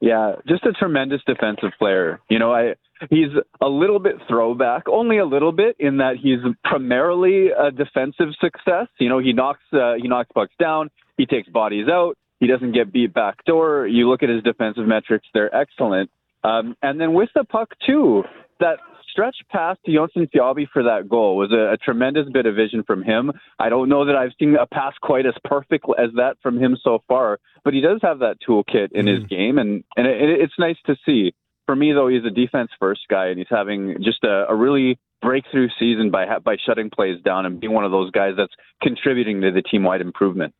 Yeah, 0.00 0.36
just 0.48 0.64
a 0.64 0.72
tremendous 0.72 1.20
defensive 1.26 1.72
player. 1.78 2.20
You 2.30 2.38
know, 2.38 2.54
I 2.54 2.74
he's 3.10 3.30
a 3.60 3.68
little 3.68 3.98
bit 3.98 4.16
throwback, 4.28 4.88
only 4.88 5.18
a 5.18 5.26
little 5.26 5.52
bit, 5.52 5.76
in 5.78 5.98
that 5.98 6.16
he's 6.22 6.38
primarily 6.64 7.48
a 7.48 7.70
defensive 7.70 8.28
success. 8.40 8.88
You 8.98 9.08
know, 9.08 9.18
he 9.18 9.32
knocks 9.32 9.60
uh, 9.72 9.94
he 10.00 10.08
knocks 10.08 10.30
pucks 10.34 10.52
down, 10.58 10.90
he 11.16 11.26
takes 11.26 11.48
bodies 11.48 11.88
out, 11.88 12.16
he 12.40 12.46
doesn't 12.46 12.72
get 12.72 12.92
beat 12.92 13.14
backdoor. 13.14 13.86
You 13.86 14.08
look 14.08 14.22
at 14.22 14.28
his 14.28 14.42
defensive 14.42 14.86
metrics; 14.86 15.26
they're 15.32 15.54
excellent. 15.54 16.10
Um, 16.46 16.76
and 16.82 17.00
then 17.00 17.12
with 17.12 17.30
the 17.34 17.44
puck 17.44 17.70
too, 17.84 18.22
that 18.60 18.78
stretch 19.10 19.36
pass 19.50 19.76
to 19.84 19.90
Jonsson 19.90 20.30
Fjallby 20.30 20.66
for 20.72 20.84
that 20.84 21.08
goal 21.08 21.36
was 21.36 21.50
a, 21.50 21.72
a, 21.72 21.76
tremendous 21.78 22.26
bit 22.32 22.46
of 22.46 22.54
vision 22.54 22.84
from 22.86 23.02
him. 23.02 23.32
I 23.58 23.68
don't 23.68 23.88
know 23.88 24.04
that 24.04 24.14
I've 24.14 24.32
seen 24.38 24.54
a 24.54 24.66
pass 24.66 24.92
quite 25.00 25.26
as 25.26 25.34
perfect 25.42 25.86
as 25.98 26.10
that 26.16 26.36
from 26.42 26.58
him 26.58 26.76
so 26.84 27.02
far, 27.08 27.38
but 27.64 27.74
he 27.74 27.80
does 27.80 27.98
have 28.02 28.20
that 28.20 28.36
toolkit 28.46 28.92
in 28.92 29.06
mm. 29.06 29.14
his 29.14 29.24
game, 29.24 29.58
and 29.58 29.82
and 29.96 30.06
it, 30.06 30.40
it's 30.40 30.54
nice 30.58 30.76
to 30.86 30.96
see. 31.04 31.34
For 31.64 31.74
me, 31.74 31.92
though, 31.92 32.06
he's 32.06 32.24
a 32.24 32.30
defense 32.30 32.70
first 32.78 33.00
guy, 33.10 33.26
and 33.26 33.38
he's 33.38 33.48
having 33.50 33.96
just 34.04 34.22
a, 34.22 34.46
a 34.48 34.54
really 34.54 35.00
breakthrough 35.22 35.68
season 35.78 36.10
by 36.10 36.38
by 36.38 36.56
shutting 36.64 36.90
plays 36.90 37.20
down 37.22 37.46
and 37.46 37.58
being 37.58 37.72
one 37.72 37.84
of 37.84 37.90
those 37.90 38.10
guys 38.12 38.34
that's 38.36 38.54
contributing 38.82 39.40
to 39.40 39.50
the 39.50 39.62
team 39.62 39.82
wide 39.82 40.00
improvement. 40.00 40.54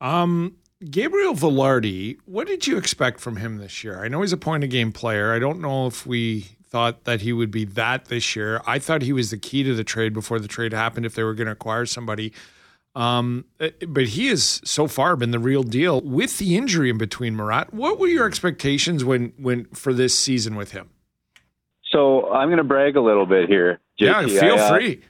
Um, 0.00 0.56
Gabriel 0.84 1.34
Vilardi, 1.34 2.18
what 2.26 2.46
did 2.46 2.66
you 2.66 2.76
expect 2.76 3.18
from 3.20 3.36
him 3.36 3.56
this 3.56 3.82
year? 3.82 4.02
I 4.02 4.08
know 4.08 4.20
he's 4.20 4.32
a 4.32 4.36
point 4.36 4.62
of 4.62 4.70
game 4.70 4.92
player. 4.92 5.32
I 5.32 5.38
don't 5.38 5.60
know 5.60 5.86
if 5.86 6.06
we 6.06 6.42
thought 6.68 7.04
that 7.04 7.22
he 7.22 7.32
would 7.32 7.50
be 7.50 7.64
that 7.64 8.06
this 8.06 8.36
year. 8.36 8.60
I 8.66 8.78
thought 8.78 9.00
he 9.00 9.12
was 9.12 9.30
the 9.30 9.38
key 9.38 9.62
to 9.62 9.74
the 9.74 9.84
trade 9.84 10.12
before 10.12 10.38
the 10.38 10.48
trade 10.48 10.72
happened 10.72 11.06
if 11.06 11.14
they 11.14 11.22
were 11.22 11.32
going 11.32 11.46
to 11.46 11.52
acquire 11.52 11.86
somebody. 11.86 12.32
Um, 12.94 13.46
eh, 13.60 13.70
but 13.88 14.08
he 14.08 14.28
has 14.28 14.60
so 14.64 14.86
far 14.86 15.16
been 15.16 15.30
the 15.30 15.38
real 15.38 15.62
deal 15.62 16.00
with 16.02 16.38
the 16.38 16.56
injury 16.56 16.90
in 16.90 16.98
between 16.98 17.36
Murat. 17.36 17.72
What 17.72 17.98
were 17.98 18.06
your 18.06 18.26
expectations 18.26 19.04
when 19.04 19.32
when 19.38 19.66
for 19.66 19.92
this 19.92 20.18
season 20.18 20.56
with 20.56 20.72
him? 20.72 20.90
So 21.84 22.30
I'm 22.32 22.48
going 22.48 22.58
to 22.58 22.64
brag 22.64 22.96
a 22.96 23.00
little 23.00 23.26
bit 23.26 23.48
here. 23.48 23.80
JT. 24.00 24.28
Yeah, 24.28 24.40
feel 24.40 24.54
I, 24.54 24.58
uh, 24.58 24.76
free. 24.76 25.02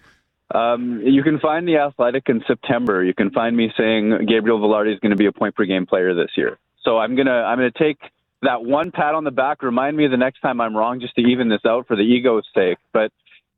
Um, 0.55 1.03
you 1.05 1.23
can 1.23 1.41
find 1.41 1.67
the 1.67 1.79
Athletic 1.79 2.29
in 2.29 2.43
September. 2.47 3.03
You 3.03 3.15
can 3.15 3.31
find 3.31 3.57
me 3.57 3.73
saying 3.77 4.27
Gabriel 4.29 4.61
Vilardi 4.61 4.95
is 4.95 5.01
going 5.01 5.11
to 5.11 5.17
be 5.17 5.27
a 5.27 5.33
point 5.33 5.55
per 5.55 5.65
game 5.65 5.87
player 5.87 6.15
this 6.15 6.31
year. 6.37 6.59
So 6.85 6.99
I'm 6.99 7.17
gonna 7.17 7.33
I'm 7.33 7.59
gonna 7.59 7.73
take 7.73 7.99
that 8.43 8.63
one 8.63 8.93
pat 8.93 9.15
on 9.15 9.25
the 9.25 9.33
back. 9.33 9.63
Remind 9.63 9.97
me 9.97 10.07
the 10.07 10.17
next 10.17 10.41
time 10.41 10.61
I'm 10.61 10.77
wrong, 10.77 11.01
just 11.01 11.17
to 11.17 11.23
even 11.23 11.49
this 11.49 11.63
out 11.67 11.89
for 11.89 11.97
the 11.97 12.03
ego's 12.03 12.45
sake. 12.55 12.79
But 12.93 13.11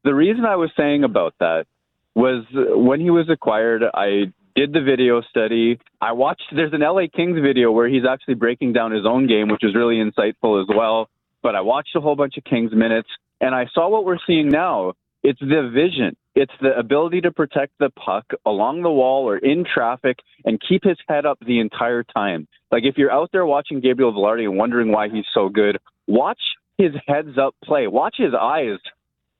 the 0.02 0.14
reason 0.14 0.46
I 0.46 0.56
was 0.56 0.70
saying 0.76 1.04
about 1.04 1.34
that 1.40 1.66
was 2.14 2.44
when 2.52 3.00
he 3.00 3.10
was 3.10 3.28
acquired, 3.28 3.84
I 3.92 4.32
did 4.56 4.72
the 4.72 4.80
video 4.80 5.20
study. 5.20 5.78
I 6.00 6.12
watched. 6.12 6.44
There's 6.54 6.72
an 6.72 6.80
LA 6.80 7.02
Kings 7.14 7.38
video 7.40 7.70
where 7.70 7.88
he's 7.88 8.04
actually 8.08 8.34
breaking 8.34 8.72
down 8.72 8.92
his 8.92 9.04
own 9.04 9.26
game, 9.26 9.48
which 9.48 9.62
is 9.62 9.74
really 9.74 9.96
insightful 9.96 10.60
as 10.62 10.68
well. 10.74 11.10
But 11.42 11.54
I 11.54 11.60
watched 11.60 11.94
a 11.94 12.00
whole 12.00 12.16
bunch 12.16 12.38
of 12.38 12.44
Kings 12.44 12.72
minutes, 12.72 13.08
and 13.40 13.54
I 13.54 13.66
saw 13.74 13.88
what 13.88 14.04
we're 14.04 14.18
seeing 14.26 14.48
now. 14.48 14.94
It's 15.22 15.40
the 15.40 15.70
vision. 15.72 16.16
It's 16.40 16.52
the 16.60 16.78
ability 16.78 17.22
to 17.22 17.32
protect 17.32 17.72
the 17.80 17.90
puck 17.90 18.24
along 18.46 18.82
the 18.82 18.92
wall 18.92 19.28
or 19.28 19.38
in 19.38 19.64
traffic 19.64 20.20
and 20.44 20.60
keep 20.60 20.84
his 20.84 20.96
head 21.08 21.26
up 21.26 21.36
the 21.44 21.58
entire 21.58 22.04
time. 22.04 22.46
Like 22.70 22.84
if 22.84 22.96
you're 22.96 23.10
out 23.10 23.30
there 23.32 23.44
watching 23.44 23.80
Gabriel 23.80 24.12
Vilardi 24.12 24.44
and 24.44 24.56
wondering 24.56 24.92
why 24.92 25.08
he's 25.08 25.24
so 25.34 25.48
good, 25.48 25.78
watch 26.06 26.38
his 26.76 26.92
heads 27.08 27.36
up 27.42 27.56
play. 27.64 27.88
Watch 27.88 28.14
his 28.18 28.34
eyes. 28.40 28.78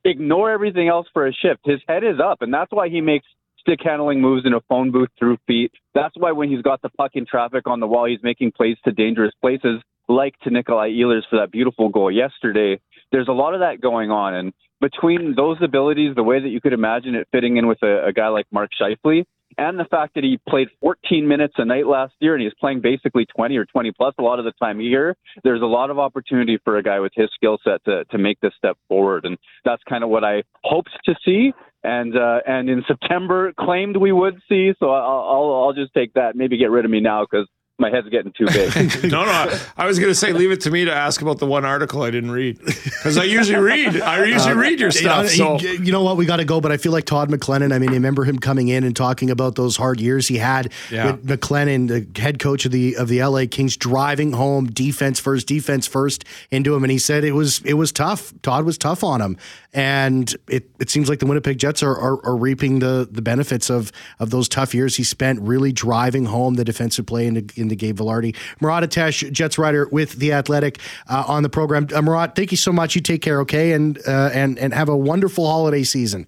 Ignore 0.05 0.51
everything 0.51 0.89
else 0.89 1.07
for 1.13 1.29
a 1.29 1.33
shift. 1.33 1.61
His 1.65 1.79
head 1.87 2.03
is 2.03 2.19
up, 2.19 2.43
and 2.43 2.53
that's 2.53 2.73
why 2.73 2.89
he 2.89 3.01
makes 3.01 3.27
stick 3.61 3.79
handling 3.85 4.21
moves 4.21 4.45
in 4.45 4.53
a 4.53 4.61
phone 4.63 4.91
booth 4.91 5.11
through 5.21 5.39
feet. 5.47 5.71
That's 5.95 6.17
why 6.17 6.33
when 6.33 6.51
he's 6.51 6.63
got 6.63 6.83
the 6.83 6.89
puck 6.89 7.13
in 7.15 7.27
traffic 7.27 7.69
on 7.69 7.79
the 7.79 7.87
wall, 7.87 8.07
he's 8.07 8.25
making 8.25 8.51
plays 8.57 8.77
to 8.85 8.91
dangerous 8.91 9.33
places, 9.41 9.81
like 10.09 10.37
to 10.41 10.51
Nikolaj 10.51 10.99
Ehlers 10.99 11.23
for 11.31 11.39
that 11.39 11.53
beautiful 11.53 11.91
goal 11.91 12.11
yesterday. 12.11 12.81
There's 13.13 13.29
a 13.29 13.33
lot 13.33 13.55
of 13.55 13.61
that 13.61 13.81
going 13.81 14.11
on, 14.11 14.35
and 14.35 14.53
between 14.81 15.35
those 15.37 15.59
abilities, 15.63 16.15
the 16.15 16.23
way 16.23 16.41
that 16.41 16.49
you 16.49 16.61
could 16.61 16.73
imagine 16.73 17.15
it 17.15 17.29
fitting 17.33 17.57
in 17.57 17.67
with 17.67 17.83
a, 17.83 18.07
a 18.07 18.13
guy 18.13 18.29
like 18.29 18.47
Mark 18.53 18.71
Scheifele, 18.81 19.25
and 19.57 19.79
the 19.79 19.85
fact 19.85 20.15
that 20.15 20.25
he 20.25 20.39
played 20.49 20.69
14 20.81 21.27
minutes 21.27 21.55
a 21.57 21.65
night 21.65 21.87
last 21.87 22.13
year 22.21 22.35
and 22.35 22.43
he's 22.43 22.53
playing 22.61 22.81
basically 22.81 23.27
20 23.27 23.57
or 23.57 23.65
20 23.65 23.93
plus 23.93 24.15
a 24.19 24.23
lot 24.23 24.39
of 24.39 24.45
the 24.45 24.53
time 24.53 24.79
here, 24.79 25.17
there's 25.43 25.63
a 25.63 25.67
lot 25.67 25.91
of 25.91 25.99
opportunity 25.99 26.59
for 26.65 26.77
a 26.77 26.83
guy 26.83 27.01
with 27.01 27.13
his 27.15 27.29
skill 27.35 27.59
set 27.65 27.83
to, 27.85 28.05
to 28.07 28.19
make 28.19 28.39
this 28.41 28.53
step 28.57 28.77
forward. 28.89 29.25
And 29.25 29.39
that's 29.65 29.83
kind 29.89 30.05
of 30.05 30.11
what 30.11 30.23
I 30.23 30.43
hoped 30.63 30.91
to 31.07 31.15
see. 31.25 31.53
And 31.85 32.17
uh, 32.17 32.41
and 32.45 32.69
in 32.69 32.83
September 32.89 33.53
claimed 33.59 33.97
we 33.97 34.11
would 34.11 34.41
see, 34.49 34.73
so 34.81 34.91
I'll, 34.91 35.29
I'll 35.29 35.65
I'll 35.65 35.73
just 35.73 35.95
take 35.95 36.13
that. 36.15 36.35
Maybe 36.35 36.57
get 36.57 36.73
rid 36.73 36.85
of 36.85 36.91
me 36.91 36.99
now 36.99 37.25
because 37.25 37.47
my 37.79 37.91
head's 37.91 38.09
getting 38.09 38.33
too 38.33 38.47
big. 38.47 39.05
no, 39.11 39.25
no. 39.25 39.59
I 39.77 39.87
was 39.87 40.01
going 40.01 40.11
to 40.11 40.15
say, 40.15 40.33
leave 40.33 40.51
it 40.51 40.63
to 40.63 40.71
me 40.71 40.85
to 40.85 40.93
ask 40.93 41.23
about 41.23 41.39
the 41.39 41.47
one 41.47 41.65
article 41.65 42.03
I 42.03 42.11
didn't 42.11 42.33
read 42.33 42.59
because 42.59 43.17
I 43.17 43.23
usually 43.23 43.61
read. 43.61 44.01
I 44.01 44.25
usually 44.25 44.53
uh, 44.55 44.57
read 44.57 44.81
your 44.81 44.91
stuff. 44.91 45.33
You 45.37 45.45
know, 45.45 45.59
so. 45.59 45.67
you 45.69 45.93
know 45.93 46.03
what? 46.03 46.17
We 46.17 46.27
got 46.27 46.37
to 46.37 46.45
go, 46.45 46.61
but 46.61 46.73
I 46.73 46.77
feel 46.77 46.91
like 46.91 47.05
Todd 47.05 47.31
McLellan. 47.31 47.73
I 47.73 47.79
mean, 47.79 47.91
I 47.91 47.95
remember 47.95 48.25
him 48.25 48.41
coming 48.41 48.67
in 48.67 48.83
and 48.83 48.97
talking 48.97 49.31
about 49.31 49.55
those 49.55 49.77
hard 49.77 50.01
years 50.01 50.27
he 50.27 50.39
had 50.39 50.73
yeah. 50.91 51.13
with 51.13 51.27
McLellan, 51.27 51.87
the 51.89 52.21
head 52.21 52.41
coach 52.41 52.65
of 52.65 52.73
the 52.73 52.97
of 52.97 53.07
the 53.07 53.23
LA 53.23 53.45
Kings, 53.49 53.77
driving 53.77 54.33
home 54.33 54.67
defense 54.67 55.21
first, 55.21 55.47
defense 55.47 55.87
first 55.87 56.25
into 56.51 56.75
him, 56.75 56.83
and 56.83 56.91
he 56.91 56.99
said 56.99 57.23
it 57.23 57.33
was 57.33 57.61
it 57.61 57.75
was 57.75 57.93
tough. 57.93 58.33
Todd 58.43 58.65
was 58.65 58.77
tough 58.77 59.05
on 59.05 59.21
him, 59.21 59.37
and 59.73 60.35
it, 60.49 60.69
it 60.81 60.91
seems 60.91 61.09
like 61.09 61.21
the 61.21 61.27
Winnipeg 61.27 61.59
Jets 61.59 61.83
are, 61.85 61.97
are, 61.97 62.27
are 62.27 62.37
reaping 62.37 62.81
the 62.81 63.09
the 63.09 63.23
benefits 63.23 63.71
of 63.71 63.93
of 64.19 64.31
those 64.31 64.49
tough 64.49 64.75
years 64.75 64.97
he 64.97 65.05
spent 65.05 65.41
really 65.41 65.71
driving 65.71 66.25
home 66.25 66.55
the 66.55 66.65
defensive 66.65 67.07
play 67.07 67.27
into, 67.27 67.61
into 67.61 67.68
Gabe 67.77 67.99
Vilardi. 67.99 68.35
Murat 68.61 68.85
Ates, 68.85 69.21
Jets 69.31 69.59
writer 69.59 69.89
with 69.91 70.13
the 70.15 70.33
Athletic, 70.33 70.79
uh, 71.09 71.25
on 71.27 71.43
the 71.43 71.49
program. 71.49 71.87
Uh, 71.93 72.03
Murat, 72.03 72.35
thank 72.35 72.51
you 72.51 72.57
so 72.57 72.73
much. 72.73 72.95
You 72.95 73.01
take 73.01 73.23
care, 73.23 73.41
okay, 73.41 73.73
and 73.73 73.99
uh, 74.07 74.31
and 74.33 74.59
and 74.59 74.75
have 74.75 74.89
a 74.89 74.97
wonderful 74.97 75.47
holiday 75.47 75.83
season. 75.83 76.27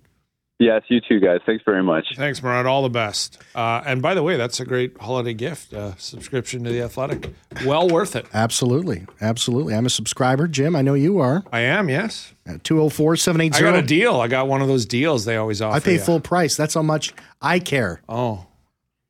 Yes, 0.60 0.82
you 0.88 1.00
too, 1.00 1.20
guys. 1.20 1.40
Thanks 1.46 1.64
very 1.64 1.82
much. 1.82 2.14
Thanks, 2.16 2.42
Murat. 2.42 2.66
All 2.66 2.82
the 2.82 2.90
best. 2.90 3.38
Uh, 3.54 3.82
and 3.86 4.02
by 4.02 4.12
the 4.12 4.22
way, 4.22 4.36
that's 4.36 4.60
a 4.60 4.66
great 4.66 4.94
holiday 5.00 5.32
gift 5.32 5.72
uh, 5.72 5.96
subscription 5.96 6.64
to 6.64 6.70
The 6.70 6.82
Athletic. 6.82 7.32
Well 7.64 7.88
worth 7.88 8.14
it. 8.14 8.26
Absolutely. 8.34 9.06
Absolutely. 9.22 9.74
I'm 9.74 9.86
a 9.86 9.90
subscriber. 9.90 10.46
Jim, 10.46 10.76
I 10.76 10.82
know 10.82 10.92
you 10.92 11.18
are. 11.18 11.42
I 11.50 11.60
am, 11.60 11.88
yes. 11.88 12.34
204 12.62 13.16
780. 13.16 13.56
I 13.64 13.70
got 13.70 13.82
a 13.82 13.86
deal. 13.86 14.20
I 14.20 14.28
got 14.28 14.48
one 14.48 14.60
of 14.60 14.68
those 14.68 14.84
deals 14.84 15.24
they 15.24 15.38
always 15.38 15.62
offer. 15.62 15.76
I 15.76 15.80
pay 15.80 15.94
you. 15.94 15.98
full 15.98 16.20
price. 16.20 16.58
That's 16.58 16.74
how 16.74 16.82
much 16.82 17.14
I 17.40 17.58
care. 17.58 18.02
Oh. 18.06 18.46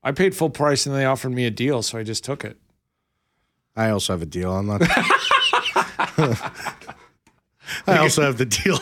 I 0.03 0.13
paid 0.13 0.35
full 0.35 0.51
price 0.51 0.87
and 0.87 0.95
they 0.95 1.05
offered 1.05 1.33
me 1.33 1.47
a 1.47 1.51
deal, 1.51 1.83
so 1.83 1.99
I 1.99 2.03
just 2.03 2.25
took 2.25 2.45
it. 2.45 2.57
I 3.77 3.91
also 3.91 4.15
have 4.15 4.23
a 4.23 4.27
deal. 4.27 4.53
I'm 4.53 4.67
not. 4.67 4.83
I 7.87 7.99
also 7.99 8.23
have 8.23 8.39
the 8.39 8.47
deal. 8.47 8.79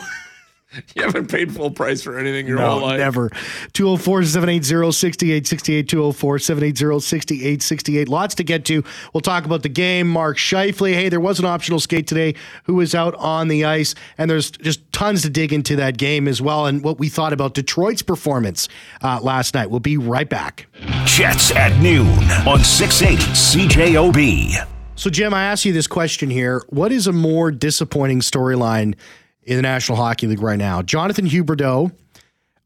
You 0.95 1.03
haven't 1.03 1.31
paid 1.31 1.53
full 1.53 1.71
price 1.71 2.01
for 2.01 2.17
anything 2.17 2.47
your 2.47 2.57
no, 2.57 2.71
whole 2.71 2.81
life. 2.81 2.99
Never. 2.99 3.29
204 3.73 4.23
780 4.23 4.91
6868. 4.91 5.89
204 5.89 6.39
780 6.39 6.99
6868. 6.99 8.09
Lots 8.09 8.35
to 8.35 8.43
get 8.43 8.65
to. 8.65 8.83
We'll 9.13 9.21
talk 9.21 9.45
about 9.45 9.63
the 9.63 9.69
game. 9.69 10.09
Mark 10.09 10.37
Scheifele. 10.37 10.93
Hey, 10.93 11.09
there 11.09 11.19
was 11.19 11.39
an 11.39 11.45
optional 11.45 11.79
skate 11.79 12.07
today 12.07 12.35
who 12.63 12.75
was 12.75 12.93
out 12.93 13.15
on 13.15 13.47
the 13.47 13.65
ice. 13.65 13.95
And 14.17 14.29
there's 14.29 14.51
just 14.51 14.91
tons 14.91 15.21
to 15.23 15.29
dig 15.29 15.53
into 15.53 15.75
that 15.77 15.97
game 15.97 16.27
as 16.27 16.41
well 16.41 16.65
and 16.65 16.83
what 16.83 16.99
we 16.99 17.09
thought 17.09 17.33
about 17.33 17.53
Detroit's 17.53 18.01
performance 18.01 18.67
uh, 19.01 19.19
last 19.21 19.53
night. 19.53 19.69
We'll 19.69 19.79
be 19.79 19.97
right 19.97 20.29
back. 20.29 20.67
Jets 21.05 21.51
at 21.51 21.79
noon 21.81 22.07
on 22.47 22.63
680 22.63 23.23
CJOB. 23.31 24.67
So, 24.95 25.09
Jim, 25.09 25.33
I 25.33 25.45
ask 25.45 25.63
you 25.63 25.71
this 25.71 25.87
question 25.87 26.29
here. 26.29 26.61
What 26.69 26.91
is 26.91 27.07
a 27.07 27.13
more 27.13 27.51
disappointing 27.51 28.19
storyline 28.19 28.95
in 29.43 29.55
the 29.55 29.61
National 29.61 29.97
Hockey 29.97 30.27
League 30.27 30.41
right 30.41 30.57
now. 30.57 30.81
Jonathan 30.81 31.25
Huberdeau 31.25 31.91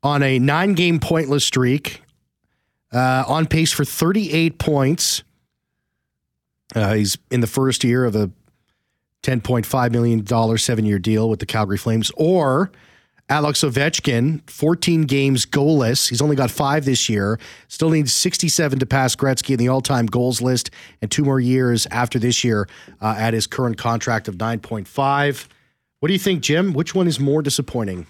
on 0.01 0.21
a 0.21 0.37
nine 0.39 0.73
game 0.73 0.99
pointless 0.99 1.45
streak, 1.45 2.01
uh, 2.91 3.23
on 3.27 3.47
pace 3.47 3.71
for 3.71 3.85
38 3.85 4.59
points. 4.59 5.23
Uh, 6.75 6.93
he's 6.93 7.17
in 7.31 7.39
the 7.39 7.47
first 7.47 7.83
year 7.83 8.05
of 8.05 8.15
a 8.15 8.31
$10.5 9.23 9.91
million 9.91 10.57
seven 10.57 10.85
year 10.85 10.99
deal 10.99 11.29
with 11.29 11.39
the 11.39 11.45
Calgary 11.45 11.77
Flames. 11.77 12.11
Or 12.17 12.71
Alex 13.29 13.61
Ovechkin, 13.61 14.47
14 14.49 15.03
games 15.03 15.45
goalless. 15.45 16.09
He's 16.09 16.21
only 16.21 16.35
got 16.35 16.51
five 16.51 16.83
this 16.83 17.07
year. 17.07 17.39
Still 17.69 17.89
needs 17.89 18.13
67 18.13 18.79
to 18.79 18.85
pass 18.85 19.15
Gretzky 19.15 19.51
in 19.51 19.57
the 19.57 19.69
all 19.69 19.81
time 19.81 20.05
goals 20.05 20.41
list, 20.41 20.69
and 21.01 21.09
two 21.09 21.23
more 21.23 21.39
years 21.39 21.87
after 21.87 22.19
this 22.19 22.43
year 22.43 22.67
uh, 23.01 23.15
at 23.17 23.33
his 23.33 23.47
current 23.47 23.77
contract 23.77 24.27
of 24.27 24.35
9.5. 24.35 25.47
What 26.03 26.07
do 26.07 26.13
you 26.13 26.19
think, 26.19 26.41
Jim? 26.41 26.73
Which 26.73 26.93
one 26.93 27.07
is 27.07 27.17
more 27.17 27.41
disappointing? 27.41 28.07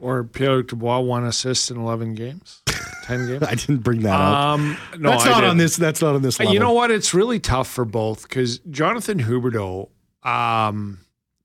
Or 0.00 0.22
Pierre 0.22 0.62
Dubois 0.62 1.00
one 1.00 1.24
assist 1.24 1.68
in 1.68 1.76
eleven 1.76 2.14
games, 2.14 2.62
ten 3.02 3.26
games. 3.26 3.42
I 3.42 3.56
didn't 3.56 3.78
bring 3.78 4.02
that 4.02 4.14
um, 4.14 4.78
up. 4.92 5.00
No, 5.00 5.10
that's 5.10 5.24
I 5.24 5.30
not 5.30 5.34
didn't. 5.38 5.50
on 5.50 5.56
this. 5.56 5.74
That's 5.74 6.00
not 6.00 6.14
on 6.14 6.22
this. 6.22 6.38
Level. 6.38 6.54
You 6.54 6.60
know 6.60 6.70
what? 6.70 6.92
It's 6.92 7.12
really 7.12 7.40
tough 7.40 7.66
for 7.66 7.84
both 7.84 8.22
because 8.22 8.60
Jonathan 8.70 9.20
Huberdeau, 9.20 9.88
um, 10.22 11.00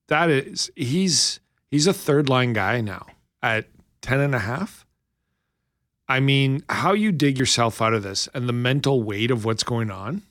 that 0.09 0.29
is 0.29 0.69
he's 0.75 1.39
he's 1.71 1.87
a 1.87 1.93
third 1.93 2.29
line 2.29 2.53
guy 2.53 2.79
now 2.79 3.07
at 3.41 3.65
ten 4.01 4.19
and 4.19 4.35
a 4.35 4.39
half. 4.39 4.85
I 6.07 6.19
mean, 6.19 6.61
how 6.69 6.93
you 6.93 7.11
dig 7.11 7.39
yourself 7.39 7.81
out 7.81 7.95
of 7.95 8.03
this 8.03 8.29
and 8.35 8.47
the 8.47 8.53
mental 8.53 9.01
weight 9.01 9.31
of 9.31 9.43
what's 9.43 9.63
going 9.63 9.89
on, 9.89 10.21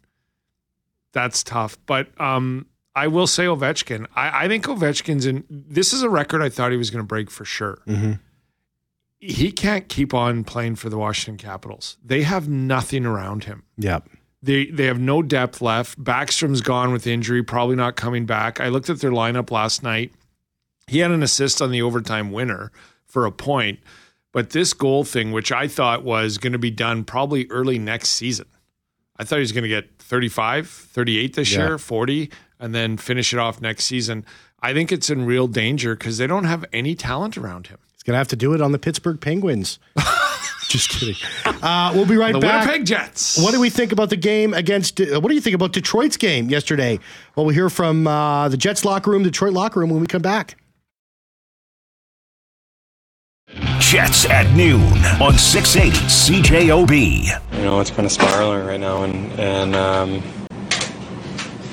that's 1.10 1.42
tough. 1.42 1.78
But 1.84 2.10
um, 2.20 2.66
I 2.96 3.08
will 3.08 3.26
say 3.26 3.44
Ovechkin. 3.44 4.06
I, 4.16 4.44
I, 4.44 4.48
think 4.48 4.64
Ovechkin's 4.64 5.26
in. 5.26 5.44
This 5.50 5.92
is 5.92 6.02
a 6.02 6.08
record 6.08 6.40
I 6.40 6.48
thought 6.48 6.70
he 6.70 6.78
was 6.78 6.90
going 6.90 7.04
to 7.04 7.06
break 7.06 7.30
for 7.30 7.44
sure. 7.44 7.78
Mm-hmm. 7.86 8.12
He 9.18 9.52
can't 9.52 9.86
keep 9.88 10.14
on 10.14 10.44
playing 10.44 10.76
for 10.76 10.88
the 10.88 10.96
Washington 10.96 11.36
Capitals. 11.36 11.98
They 12.02 12.22
have 12.22 12.48
nothing 12.48 13.04
around 13.04 13.44
him. 13.44 13.64
Yep. 13.76 14.08
They 14.42 14.66
they 14.66 14.86
have 14.86 14.98
no 14.98 15.22
depth 15.22 15.60
left. 15.60 16.02
Backstrom's 16.02 16.62
gone 16.62 16.90
with 16.90 17.06
injury, 17.06 17.42
probably 17.42 17.76
not 17.76 17.96
coming 17.96 18.24
back. 18.24 18.60
I 18.60 18.68
looked 18.68 18.88
at 18.88 19.00
their 19.00 19.10
lineup 19.10 19.50
last 19.50 19.82
night. 19.82 20.12
He 20.86 21.00
had 21.00 21.10
an 21.10 21.22
assist 21.22 21.60
on 21.60 21.70
the 21.70 21.82
overtime 21.82 22.32
winner 22.32 22.72
for 23.04 23.26
a 23.26 23.32
point, 23.32 23.80
but 24.32 24.50
this 24.50 24.72
goal 24.72 25.04
thing, 25.04 25.32
which 25.32 25.52
I 25.52 25.68
thought 25.68 26.02
was 26.02 26.38
going 26.38 26.52
to 26.52 26.58
be 26.58 26.70
done 26.70 27.04
probably 27.04 27.46
early 27.50 27.78
next 27.78 28.10
season. 28.10 28.46
I 29.18 29.24
thought 29.24 29.36
he 29.36 29.40
was 29.40 29.52
going 29.52 29.64
to 29.64 29.68
get 29.68 29.98
35, 29.98 30.68
38 30.68 31.34
this 31.34 31.52
yeah. 31.52 31.58
year, 31.58 31.78
40 31.78 32.30
and 32.58 32.74
then 32.74 32.96
finish 32.96 33.32
it 33.32 33.38
off 33.38 33.60
next 33.60 33.84
season. 33.84 34.24
I 34.60 34.72
think 34.72 34.90
it's 34.92 35.10
in 35.10 35.26
real 35.26 35.46
danger 35.46 35.94
because 35.94 36.18
they 36.18 36.26
don't 36.26 36.44
have 36.44 36.64
any 36.72 36.94
talent 36.94 37.36
around 37.36 37.68
him. 37.68 37.78
He's 37.92 38.02
going 38.02 38.14
to 38.14 38.18
have 38.18 38.28
to 38.28 38.36
do 38.36 38.54
it 38.54 38.60
on 38.60 38.72
the 38.72 38.78
Pittsburgh 38.78 39.20
Penguins. 39.20 39.78
Just 40.68 40.90
kidding. 40.90 41.14
Uh, 41.44 41.92
we'll 41.94 42.06
be 42.06 42.16
right 42.16 42.32
the 42.32 42.40
back. 42.40 42.66
Winnipeg 42.66 42.86
Jets. 42.86 43.40
What 43.40 43.52
do 43.52 43.60
we 43.60 43.70
think 43.70 43.92
about 43.92 44.10
the 44.10 44.16
game 44.16 44.52
against? 44.52 45.00
Uh, 45.00 45.20
what 45.20 45.28
do 45.28 45.34
you 45.34 45.40
think 45.40 45.54
about 45.54 45.72
Detroit's 45.72 46.16
game 46.16 46.48
yesterday? 46.48 46.98
Well, 47.36 47.46
we'll 47.46 47.54
hear 47.54 47.70
from 47.70 48.06
uh, 48.06 48.48
the 48.48 48.56
Jets 48.56 48.84
locker 48.84 49.12
room, 49.12 49.22
Detroit 49.22 49.52
locker 49.52 49.78
room 49.78 49.90
when 49.90 50.00
we 50.00 50.06
come 50.08 50.22
back. 50.22 50.56
Jets 53.78 54.24
at 54.28 54.52
noon 54.56 54.82
on 55.22 55.38
680 55.38 55.96
CJOB. 56.06 57.56
You 57.56 57.64
know, 57.64 57.78
it's 57.78 57.90
kind 57.90 58.04
of 58.04 58.10
spiraling 58.10 58.66
right 58.66 58.80
now, 58.80 59.04
and 59.04 59.30
and 59.38 59.76
um, 59.76 60.22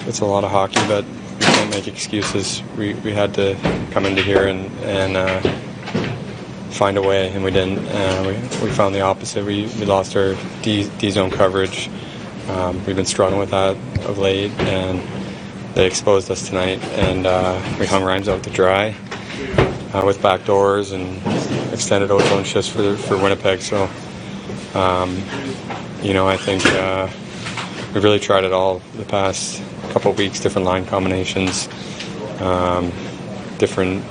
it's 0.08 0.20
a 0.20 0.26
lot 0.26 0.44
of 0.44 0.52
hockey, 0.52 0.80
but 0.88 1.06
we 1.06 1.46
can't 1.46 1.70
make 1.70 1.88
excuses. 1.88 2.62
We, 2.78 2.94
we 2.96 3.14
had 3.14 3.34
to 3.36 3.56
come 3.92 4.06
into 4.06 4.22
here 4.22 4.48
and 4.48 4.70
and 4.84 5.18
uh, 5.18 5.40
find 6.72 6.98
a 6.98 7.02
way, 7.02 7.32
and 7.32 7.44
we 7.44 7.52
didn't. 7.52 7.80
Uh, 7.88 8.24
we, 8.26 8.66
we 8.66 8.74
found 8.74 8.94
the 8.96 9.02
opposite. 9.02 9.46
We, 9.46 9.68
we 9.80 9.86
lost 9.86 10.16
our 10.16 10.36
D, 10.62 10.90
D 10.98 11.10
zone 11.12 11.32
coverage. 11.32 11.90
Um, 12.50 12.84
we've 12.86 12.96
been 12.96 13.06
struggling 13.06 13.40
with 13.40 13.52
that 13.52 13.78
of 14.06 14.18
late, 14.18 14.52
and 14.62 15.02
they 15.76 15.86
exposed 15.86 16.30
us 16.30 16.48
tonight, 16.48 16.84
and 16.96 17.26
uh, 17.26 17.62
we 17.80 17.86
hung 17.86 18.04
Reimer 18.04 18.28
out 18.28 18.44
to 18.44 18.50
dry 18.50 18.96
uh, 19.94 20.04
with 20.06 20.22
back 20.22 20.46
doors 20.46 20.92
and 20.92 21.18
extended 21.72 22.12
ozone 22.12 22.44
shifts 22.44 22.70
for 22.70 22.98
for 22.98 23.18
Winnipeg. 23.18 23.62
So, 23.62 23.90
um, 24.74 25.22
you 26.02 26.14
know, 26.14 26.28
I 26.28 26.38
think 26.38 26.66
uh, 26.66 27.08
we 27.94 28.02
really 28.02 28.20
tried 28.20 28.44
it 28.44 28.52
all 28.52 28.82
the 28.98 29.06
past 29.06 29.62
couple 29.94 30.12
weeks, 30.14 30.40
different 30.40 30.66
line 30.66 30.86
combinations, 30.86 31.70
um, 32.40 32.92
different 33.60 34.04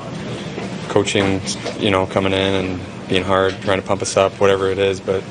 coaching, 0.88 1.40
you 1.78 1.90
know, 1.90 2.06
coming 2.06 2.32
in 2.32 2.64
and 2.64 3.08
being 3.08 3.24
hard, 3.24 3.60
trying 3.62 3.80
to 3.80 3.86
pump 3.86 4.00
us 4.00 4.16
up, 4.16 4.40
whatever 4.40 4.70
it 4.70 4.78
is. 4.78 5.00
But 5.00 5.24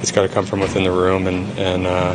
it's 0.00 0.12
got 0.12 0.22
to 0.22 0.28
come 0.28 0.44
from 0.44 0.60
within 0.60 0.84
the 0.84 0.92
room, 0.92 1.26
and 1.26 1.58
and 1.58 1.86
uh, 1.86 2.14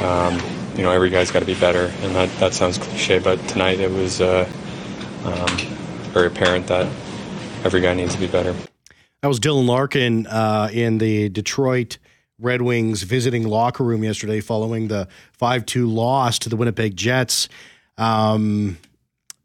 um, 0.00 0.40
you 0.76 0.82
know, 0.82 0.92
every 0.92 1.10
guy's 1.10 1.30
got 1.30 1.40
to 1.40 1.46
be 1.46 1.58
better. 1.58 1.90
And 2.02 2.14
that 2.14 2.28
that 2.38 2.54
sounds 2.54 2.78
cliche, 2.78 3.18
but 3.18 3.40
tonight 3.48 3.80
it 3.80 3.90
was 3.90 4.20
uh, 4.20 4.48
um, 5.24 5.56
very 6.12 6.26
apparent 6.26 6.66
that 6.66 6.86
every 7.64 7.80
guy 7.80 7.94
needs 7.94 8.14
to 8.14 8.20
be 8.20 8.28
better. 8.28 8.54
That 9.22 9.28
was 9.28 9.40
Dylan 9.40 9.66
Larkin 9.66 10.26
uh, 10.26 10.68
in 10.72 10.98
the 10.98 11.28
Detroit. 11.30 11.98
Red 12.40 12.62
Wings 12.62 13.02
visiting 13.02 13.46
locker 13.46 13.84
room 13.84 14.04
yesterday 14.04 14.40
following 14.40 14.88
the 14.88 15.08
5 15.32 15.66
2 15.66 15.88
loss 15.88 16.38
to 16.40 16.48
the 16.48 16.56
Winnipeg 16.56 16.96
Jets. 16.96 17.48
Um, 17.96 18.78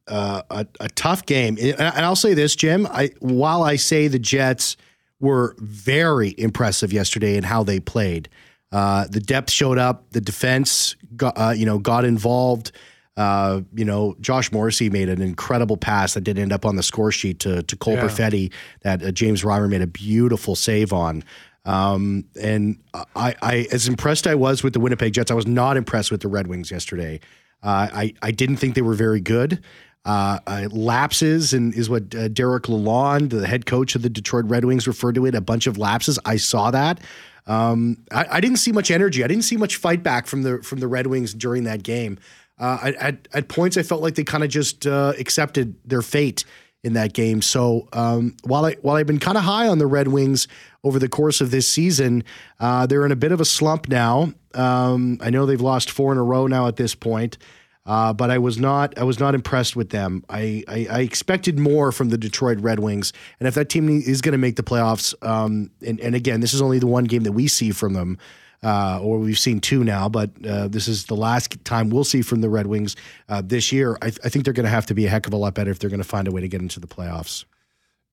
uh, 0.08 0.42
a, 0.50 0.68
a, 0.80 0.90
tough 0.90 1.26
game. 1.26 1.58
And 1.60 1.82
I'll 1.82 2.16
say 2.16 2.34
this, 2.34 2.56
Jim. 2.56 2.86
I, 2.88 3.12
while 3.20 3.64
I 3.64 3.78
say 3.78 4.08
the 4.10 4.20
Jets 4.20 4.76
were 5.20 5.56
very 5.60 6.36
impressive 6.38 6.92
yesterday 6.92 7.38
in 7.38 7.44
how 7.44 7.64
they 7.64 7.80
played, 7.80 8.28
uh, 8.74 9.08
the 9.10 9.22
depth 9.22 9.50
showed 9.50 9.78
up. 9.78 10.10
The 10.12 10.20
defense, 10.20 10.96
got, 11.16 11.38
uh, 11.38 11.54
you 11.56 11.66
know, 11.66 11.80
got 11.80 12.06
involved. 12.06 12.74
Uh, 13.16 13.62
you 13.74 13.86
know, 13.86 14.16
Josh 14.20 14.52
Morrissey 14.52 14.90
made 14.90 15.08
an 15.08 15.22
incredible 15.22 15.78
pass 15.78 16.16
that 16.16 16.22
did 16.22 16.40
end 16.40 16.52
up 16.52 16.66
on 16.66 16.76
the 16.76 16.84
score 16.84 17.12
sheet 17.12 17.40
to 17.42 17.62
to 17.64 17.76
Cole 17.78 17.94
yeah. 17.94 18.04
Perfetti 18.04 18.52
that 18.82 19.04
uh, 19.04 19.12
James 19.12 19.44
Reimer 19.44 19.70
made 19.70 19.82
a 19.82 19.88
beautiful 19.88 20.56
save 20.56 20.92
on. 20.92 21.24
Um, 21.66 22.26
and 22.42 22.78
I, 23.16 23.36
I, 23.42 23.68
as 23.72 23.88
impressed 23.88 24.28
I 24.28 24.36
was 24.36 24.64
with 24.64 24.74
the 24.74 24.80
Winnipeg 24.80 25.14
Jets, 25.14 25.32
I 25.32 25.34
was 25.34 25.48
not 25.48 25.78
impressed 25.78 26.12
with 26.12 26.22
the 26.22 26.28
Red 26.28 26.48
Wings 26.48 26.72
yesterday. 26.72 27.20
Uh, 27.62 27.88
I, 27.94 28.14
I 28.22 28.32
didn't 28.32 28.58
think 28.58 28.76
they 28.76 28.82
were 28.82 28.96
very 28.96 29.22
good. 29.22 29.64
Uh, 30.06 30.40
uh, 30.48 30.68
lapses 30.70 31.54
and 31.54 31.74
is 31.74 31.90
what 31.90 32.14
uh, 32.14 32.28
Derek 32.28 32.64
Lalonde, 32.64 33.30
the 33.30 33.48
head 33.48 33.66
coach 33.66 33.96
of 33.96 34.02
the 34.02 34.10
Detroit 34.10 34.44
Red 34.48 34.66
Wings, 34.66 34.86
referred 34.86 35.16
to 35.16 35.26
it. 35.26 35.34
A 35.34 35.40
bunch 35.40 35.66
of 35.66 35.78
lapses. 35.78 36.20
I 36.26 36.36
saw 36.36 36.72
that. 36.72 37.00
Um, 37.48 38.04
I, 38.12 38.26
I, 38.32 38.42
didn't 38.42 38.58
see 38.58 38.74
much 38.74 38.92
energy. 38.92 39.24
I 39.24 39.28
didn't 39.28 39.44
see 39.44 39.56
much 39.56 39.78
fight 39.78 40.04
back 40.04 40.28
from 40.28 40.44
the 40.44 40.62
from 40.62 40.80
the 40.80 40.90
Red 40.90 41.08
Wings 41.08 41.34
during 41.34 41.64
that 41.64 41.84
game. 41.84 42.20
Uh, 42.60 42.92
at, 43.00 43.28
at 43.34 43.48
points, 43.48 43.78
I 43.78 43.84
felt 43.84 44.02
like 44.02 44.16
they 44.16 44.24
kind 44.24 44.44
of 44.44 44.50
just 44.50 44.86
uh, 44.86 45.14
accepted 45.18 45.76
their 45.86 46.02
fate 46.02 46.44
in 46.84 46.94
that 46.94 47.14
game. 47.14 47.42
So 47.42 47.88
um, 47.94 48.36
while 48.44 48.66
I 48.66 48.76
while 48.82 48.98
I've 48.98 49.08
been 49.08 49.20
kind 49.20 49.38
of 49.38 49.44
high 49.44 49.68
on 49.68 49.78
the 49.78 49.88
Red 49.88 50.10
Wings 50.10 50.48
over 50.84 51.00
the 51.00 51.10
course 51.10 51.42
of 51.42 51.52
this 51.52 51.68
season, 51.68 52.24
uh, 52.60 52.86
they're 52.86 53.06
in 53.06 53.12
a 53.12 53.18
bit 53.18 53.32
of 53.32 53.40
a 53.40 53.46
slump 53.46 53.88
now. 53.88 54.34
Um, 54.54 55.18
I 55.22 55.30
know 55.30 55.46
they've 55.46 55.60
lost 55.60 55.90
four 55.90 56.12
in 56.12 56.18
a 56.18 56.24
row 56.24 56.48
now 56.48 56.68
at 56.68 56.76
this 56.76 56.94
point. 56.96 57.38
Uh, 57.86 58.14
but 58.14 58.32
I 58.32 58.38
was 58.38 58.58
not 58.58 58.98
I 58.98 59.04
was 59.04 59.20
not 59.20 59.36
impressed 59.36 59.76
with 59.76 59.90
them. 59.90 60.24
I, 60.30 60.64
I, 60.70 60.88
I, 60.90 61.00
expected 61.02 61.60
more 61.60 61.92
from 61.92 62.08
the 62.08 62.18
Detroit 62.18 62.58
Red 62.62 62.80
Wings, 62.80 63.12
and 63.42 63.48
if 63.48 63.56
that 63.56 63.68
team 63.68 63.90
is 63.90 64.22
going 64.22 64.32
to 64.32 64.38
make 64.38 64.56
the 64.56 64.64
playoffs, 64.64 65.14
um, 65.22 65.70
and, 65.86 66.00
and 66.00 66.16
again, 66.16 66.40
this 66.40 66.54
is 66.54 66.62
only 66.62 66.80
the 66.80 66.88
one 66.88 67.04
game 67.04 67.24
that 67.24 67.34
we 67.34 67.50
see 67.50 67.72
from 67.72 67.92
them 67.92 68.18
uh, 68.64 69.00
or 69.02 69.20
we've 69.20 69.40
seen 69.40 69.60
two 69.60 69.84
now, 69.84 70.08
but 70.08 70.32
uh, 70.46 70.68
this 70.68 70.88
is 70.88 71.06
the 71.06 71.16
last 71.16 71.64
time 71.66 71.90
we'll 71.90 72.04
see 72.04 72.22
from 72.22 72.42
the 72.42 72.50
Red 72.50 72.68
Wings 72.68 72.96
uh, 73.30 73.42
this 73.44 73.72
year. 73.72 73.98
I, 74.02 74.10
th- 74.10 74.20
I 74.24 74.30
think 74.30 74.46
they're 74.46 74.54
going 74.54 74.66
to 74.66 74.70
have 74.70 74.86
to 74.88 74.94
be 74.94 75.06
a 75.06 75.10
heck 75.10 75.28
of 75.28 75.34
a 75.34 75.38
lot 75.38 75.54
better 75.54 75.72
if 75.72 75.80
they're 75.80 75.90
going 75.90 76.02
to 76.02 76.08
find 76.08 76.28
a 76.28 76.32
way 76.32 76.42
to 76.42 76.48
get 76.48 76.62
into 76.62 76.80
the 76.80 76.88
playoffs. 76.88 77.46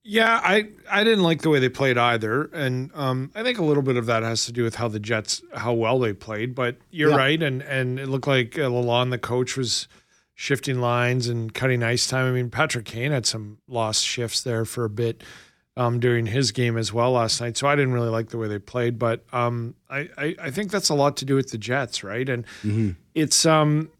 Yeah, 0.03 0.41
I 0.43 0.71
I 0.91 1.05
didn't 1.05 1.25
like 1.25 1.43
the 1.43 1.51
way 1.51 1.59
they 1.59 1.69
played 1.69 1.99
either, 1.99 2.45
and 2.55 2.91
um, 2.95 3.31
I 3.35 3.43
think 3.43 3.59
a 3.59 3.65
little 3.65 3.83
bit 3.83 3.97
of 3.97 4.07
that 4.07 4.23
has 4.23 4.47
to 4.47 4.53
do 4.53 4.65
with 4.65 4.77
how 4.77 4.89
the 4.89 4.99
Jets 4.99 5.43
how 5.55 5.75
well 5.75 5.99
they 5.99 6.15
played. 6.15 6.55
But 6.55 6.77
you're 6.91 7.11
yeah. 7.11 7.17
right, 7.17 7.43
and 7.43 7.61
and 7.63 8.01
it 8.01 8.07
looked 8.07 8.27
like 8.27 8.59
uh, 8.59 8.63
Lalonde, 8.63 9.11
the 9.11 9.19
coach, 9.19 9.59
was 9.59 9.89
shifting 10.35 10.81
lines 10.81 11.29
and 11.29 11.53
cutting 11.53 11.83
ice 11.83 12.07
time. 12.07 12.27
I 12.27 12.31
mean, 12.31 12.49
Patrick 12.49 12.87
Kane 12.87 13.13
had 13.13 13.27
some 13.27 13.59
lost 13.69 14.03
shifts 14.07 14.41
there 14.41 14.65
for 14.65 14.87
a 14.87 14.91
bit 14.91 15.23
um, 15.81 15.99
during 15.99 16.27
his 16.27 16.53
game 16.53 16.77
as 16.77 16.93
well 16.93 17.13
last 17.13 17.41
night. 17.41 17.57
So 17.57 17.67
I 17.67 17.75
didn't 17.75 17.95
really 17.95 18.11
like 18.11 18.29
the 18.29 18.37
way 18.37 18.49
they 18.49 18.59
played, 18.59 18.99
but 18.99 19.25
um, 19.33 19.75
I, 19.89 20.11
I, 20.19 20.37
I 20.39 20.51
think 20.51 20.71
that's 20.71 20.91
a 20.91 20.95
lot 20.95 21.17
to 21.19 21.25
do 21.25 21.35
with 21.35 21.53
the 21.53 21.59
Jets, 21.59 22.05
right? 22.05 22.29
And 22.29 22.45
mm-hmm. 22.63 22.91
it's 23.15 23.47
um, 23.47 23.91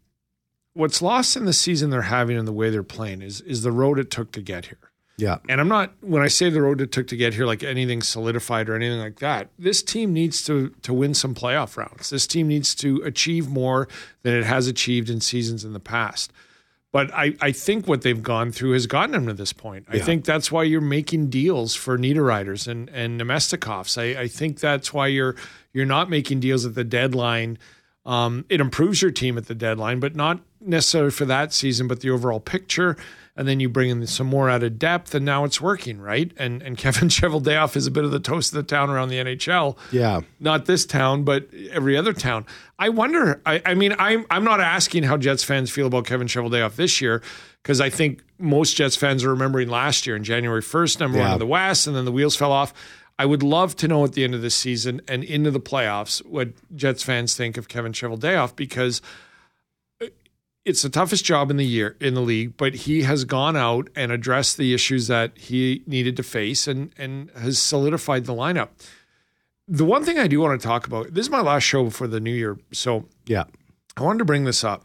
what's 0.75 1.01
lost 1.01 1.39
in 1.39 1.47
the 1.47 1.55
season 1.55 1.89
they're 1.89 2.03
having 2.03 2.37
and 2.37 2.47
the 2.47 2.53
way 2.53 2.69
they're 2.69 2.83
playing 2.83 3.23
is 3.23 3.41
is 3.41 3.63
the 3.63 3.73
road 3.73 3.99
it 3.99 4.11
took 4.11 4.31
to 4.33 4.43
get 4.43 4.67
here. 4.67 4.91
Yeah. 5.17 5.39
And 5.49 5.59
I'm 5.59 5.69
not 5.69 5.95
when 6.03 6.21
I 6.21 6.29
say 6.29 6.51
the 6.51 6.61
road 6.61 6.83
it 6.83 6.93
took 6.93 7.07
to 7.09 7.17
get 7.17 7.33
here 7.33 7.47
like 7.47 7.63
anything 7.63 8.03
solidified 8.03 8.69
or 8.69 8.75
anything 8.75 9.01
like 9.01 9.19
that. 9.21 9.49
This 9.59 9.83
team 9.83 10.13
needs 10.13 10.45
to 10.45 10.75
to 10.83 10.93
win 10.93 11.15
some 11.15 11.35
playoff 11.35 11.79
rounds. 11.79 12.11
This 12.11 12.27
team 12.27 12.47
needs 12.47 12.75
to 12.75 13.01
achieve 13.07 13.49
more 13.49 13.89
than 14.23 14.35
it 14.35 14.45
has 14.45 14.67
achieved 14.67 15.09
in 15.09 15.23
seasons 15.23 15.65
in 15.65 15.73
the 15.73 15.81
past. 15.81 16.31
But 16.93 17.13
I, 17.15 17.37
I 17.41 17.53
think 17.53 17.87
what 17.87 18.03
they've 18.03 18.23
gone 18.23 18.51
through 18.51 18.73
has 18.73 18.87
gotten 18.87 19.13
them 19.13 19.27
to 19.29 19.33
this 19.33 19.53
point. 19.53 19.87
Yeah. 19.89 19.97
I 19.97 19.99
think 20.01 20.25
that's 20.25 20.51
why 20.51 20.65
you're 20.65 20.81
making 20.81 21.31
deals 21.31 21.77
for 21.77 21.97
Niederreiters 21.97 22.67
and, 22.67 22.89
and 22.89 23.21
Namestnikovs. 23.21 23.97
I, 23.97 24.23
I 24.23 24.29
think 24.29 24.59
that's 24.59 24.93
why 24.93 25.07
you're 25.07 25.37
you're 25.73 25.87
not 25.87 26.11
making 26.11 26.41
deals 26.41 26.67
at 26.67 26.75
the 26.75 26.83
deadline. 26.83 27.59
Um, 28.05 28.45
it 28.49 28.61
improves 28.61 29.03
your 29.03 29.13
team 29.13 29.39
at 29.39 29.47
the 29.47 29.55
deadline, 29.55 30.01
but 30.01 30.17
not 30.17 30.41
necessarily 30.61 31.13
for 31.13 31.27
that 31.27 31.53
season, 31.53 31.87
but 31.87 32.01
the 32.01 32.11
overall 32.11 32.41
picture 32.41 32.97
and 33.41 33.49
then 33.49 33.59
you 33.59 33.71
bring 33.71 33.89
in 33.89 34.07
some 34.07 34.27
more 34.27 34.51
out 34.51 34.63
of 34.63 34.79
depth, 34.79 35.15
and 35.15 35.25
now 35.25 35.45
it's 35.45 35.63
working, 35.63 35.99
right? 35.99 36.31
And 36.37 36.61
and 36.61 36.77
Kevin 36.77 37.09
Cheveldayoff 37.09 37.75
is 37.75 37.87
a 37.87 37.91
bit 37.91 38.05
of 38.05 38.11
the 38.11 38.21
toast 38.21 38.53
of 38.53 38.57
the 38.57 38.63
town 38.63 38.91
around 38.91 39.09
the 39.09 39.17
NHL. 39.17 39.79
Yeah, 39.91 40.21
not 40.41 40.67
this 40.67 40.85
town, 40.85 41.25
but 41.25 41.49
every 41.71 41.97
other 41.97 42.13
town. 42.13 42.45
I 42.79 42.91
wonder. 42.91 43.41
I, 43.47 43.63
I 43.65 43.73
mean, 43.73 43.95
I'm 43.99 44.27
I'm 44.29 44.45
not 44.45 44.61
asking 44.61 45.05
how 45.05 45.17
Jets 45.17 45.43
fans 45.43 45.71
feel 45.71 45.87
about 45.87 46.05
Kevin 46.05 46.27
Cheveldayoff 46.27 46.77
this 46.77 47.01
year 47.01 47.23
because 47.63 47.81
I 47.81 47.89
think 47.89 48.23
most 48.39 48.77
Jets 48.77 48.95
fans 48.95 49.25
are 49.25 49.31
remembering 49.31 49.71
last 49.71 50.07
year 50.07 50.17
in 50.17 50.25
January 50.25 50.61
1st, 50.61 51.01
number 51.01 51.17
yeah. 51.17 51.25
one 51.25 51.33
in 51.33 51.39
the 51.39 51.47
West, 51.47 51.87
and 51.87 51.97
then 51.97 52.05
the 52.05 52.13
wheels 52.13 52.37
fell 52.37 52.53
off. 52.53 52.75
I 53.19 53.25
would 53.25 53.43
love 53.43 53.75
to 53.77 53.89
know 53.89 54.05
at 54.05 54.13
the 54.13 54.23
end 54.23 54.35
of 54.35 54.43
the 54.43 54.51
season 54.51 55.01
and 55.09 55.25
into 55.25 55.51
the 55.51 55.61
playoffs 55.61 56.25
what 56.27 56.51
Jets 56.77 57.03
fans 57.03 57.35
think 57.35 57.57
of 57.57 57.69
Kevin 57.69 57.93
Cheveldayoff 57.93 58.55
because 58.55 59.01
it's 60.65 60.83
the 60.83 60.91
toughest 60.91 61.25
job 61.25 61.51
in 61.51 61.57
the 61.57 61.67
year 61.67 61.97
in 62.01 62.15
the 62.15 62.21
league, 62.21 62.57
but 62.57 62.75
he 62.75 63.03
has 63.03 63.25
gone 63.25 63.57
out 63.57 63.89
and 63.97 64.13
addressed 64.13 64.57
the 64.57 64.75
issues 64.75 65.07
that 65.07 65.37
he 65.37 65.83
needed 65.87 66.17
to 66.17 66.23
face 66.23 66.69
and 66.69 66.93
and 66.99 67.31
has 67.31 67.59
solidified 67.59 68.27
the 68.27 68.35
lineup. 68.35 68.69
The 69.67 69.85
one 69.85 70.05
thing 70.05 70.19
I 70.19 70.27
do 70.27 70.41
want 70.41 70.61
to 70.61 70.67
talk 70.67 70.87
about, 70.87 71.15
this 71.15 71.27
is 71.27 71.31
my 71.31 71.41
last 71.41 71.63
show 71.63 71.85
before 71.85 72.09
the 72.09 72.21
new 72.21 72.33
year. 72.33 72.59
So 72.73 73.07
yeah. 73.27 73.45
I 73.97 74.03
wanted 74.03 74.19
to 74.19 74.25
bring 74.25 74.45
this 74.45 74.65
up. 74.65 74.85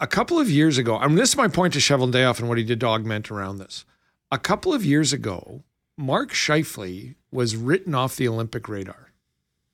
A 0.00 0.06
couple 0.06 0.38
of 0.38 0.50
years 0.50 0.78
ago, 0.78 0.96
I 0.96 1.06
mean, 1.06 1.16
this 1.16 1.30
is 1.30 1.36
my 1.36 1.48
point 1.48 1.74
to 1.74 1.78
Cheveldayoff 1.78 2.40
and 2.40 2.48
what 2.48 2.58
he 2.58 2.64
did 2.64 2.80
to 2.80 2.86
augment 2.86 3.30
around 3.30 3.58
this. 3.58 3.84
A 4.32 4.38
couple 4.38 4.74
of 4.74 4.84
years 4.84 5.12
ago, 5.12 5.62
Mark 5.96 6.32
Scheifele 6.32 7.14
was 7.30 7.56
written 7.56 7.94
off 7.94 8.16
the 8.16 8.26
Olympic 8.26 8.68
radar 8.68 9.12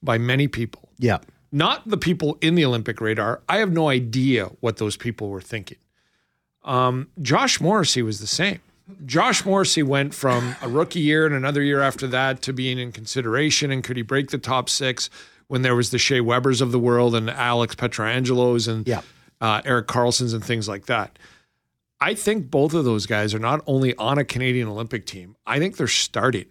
by 0.03 0.19
many 0.19 0.47
people. 0.49 0.91
Yeah 0.99 1.19
not 1.53 1.89
the 1.89 1.97
people 1.97 2.39
in 2.41 2.55
the 2.55 2.65
Olympic 2.65 3.01
radar. 3.01 3.41
I 3.49 3.59
have 3.59 3.73
no 3.73 3.89
idea 3.89 4.47
what 4.61 4.77
those 4.77 4.97
people 4.97 5.29
were 5.29 5.41
thinking. 5.41 5.79
Um, 6.65 7.09
Josh 7.21 7.61
Morrissey 7.61 8.03
was 8.03 8.21
the 8.21 8.27
same. 8.27 8.61
Josh 9.07 9.45
Morrissey 9.45 9.83
went 9.83 10.15
from 10.15 10.57
a 10.63 10.69
rookie 10.69 11.01
year 11.01 11.27
and 11.27 11.35
another 11.35 11.63
year 11.63 11.81
after 11.81 12.07
that 12.09 12.43
to 12.43 12.53
being 12.53 12.79
in 12.79 12.93
consideration. 12.93 13.71
And 13.71 13.85
could 13.85 13.97
he 13.97 14.03
break 14.03 14.31
the 14.31 14.39
top 14.39 14.69
six 14.69 15.09
when 15.49 15.63
there 15.63 15.77
was 15.77 15.91
the 15.91 15.99
Shea 15.99 16.21
Webers 16.21 16.61
of 16.61 16.73
the 16.73 16.79
world 16.79 17.15
and 17.15 17.31
Alex 17.31 17.75
Pietrangelos 17.75 18.69
and 18.69 18.87
yeah. 18.87 19.03
uh, 19.41 19.63
Erik 19.65 19.87
Karlssons 19.87 20.35
and 20.35 20.45
things 20.45 20.69
like 20.69 20.87
that? 20.87 21.19
I 22.01 22.15
think 22.15 22.51
both 22.51 22.73
of 22.73 22.85
those 22.85 23.07
guys 23.07 23.35
are 23.35 23.39
not 23.39 23.63
only 23.67 23.95
on 23.97 24.19
a 24.19 24.25
Canadian 24.25 24.69
Olympic 24.69 25.07
team, 25.07 25.37
I 25.47 25.59
think 25.59 25.77
they're 25.77 25.87
starting. 25.87 26.47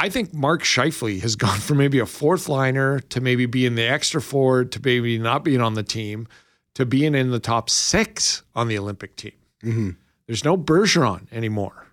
I 0.00 0.08
think 0.08 0.32
Mark 0.32 0.62
Scheifele 0.62 1.20
has 1.20 1.36
gone 1.36 1.58
from 1.58 1.78
maybe 1.78 1.98
a 1.98 2.06
fourth 2.06 2.48
liner 2.48 3.00
to 3.00 3.20
maybe 3.20 3.46
being 3.46 3.74
the 3.74 3.88
extra 3.88 4.20
forward 4.20 4.72
to 4.72 4.80
maybe 4.82 5.18
not 5.18 5.44
being 5.44 5.60
on 5.60 5.74
the 5.74 5.82
team 5.82 6.28
to 6.74 6.86
being 6.86 7.14
in 7.14 7.30
the 7.30 7.40
top 7.40 7.68
six 7.68 8.42
on 8.54 8.68
the 8.68 8.78
Olympic 8.78 9.16
team. 9.16 9.32
Mm-hmm. 9.64 9.90
There's 10.26 10.44
no 10.44 10.56
Bergeron 10.56 11.26
anymore. 11.32 11.86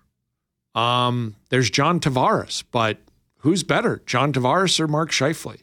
Um, 0.74 1.34
there's 1.48 1.70
John 1.70 1.98
Tavares, 2.00 2.62
but 2.70 2.98
who's 3.38 3.62
better, 3.62 4.02
John 4.06 4.32
Tavares 4.32 4.78
or 4.78 4.86
Mark 4.86 5.10
Scheifele? 5.10 5.62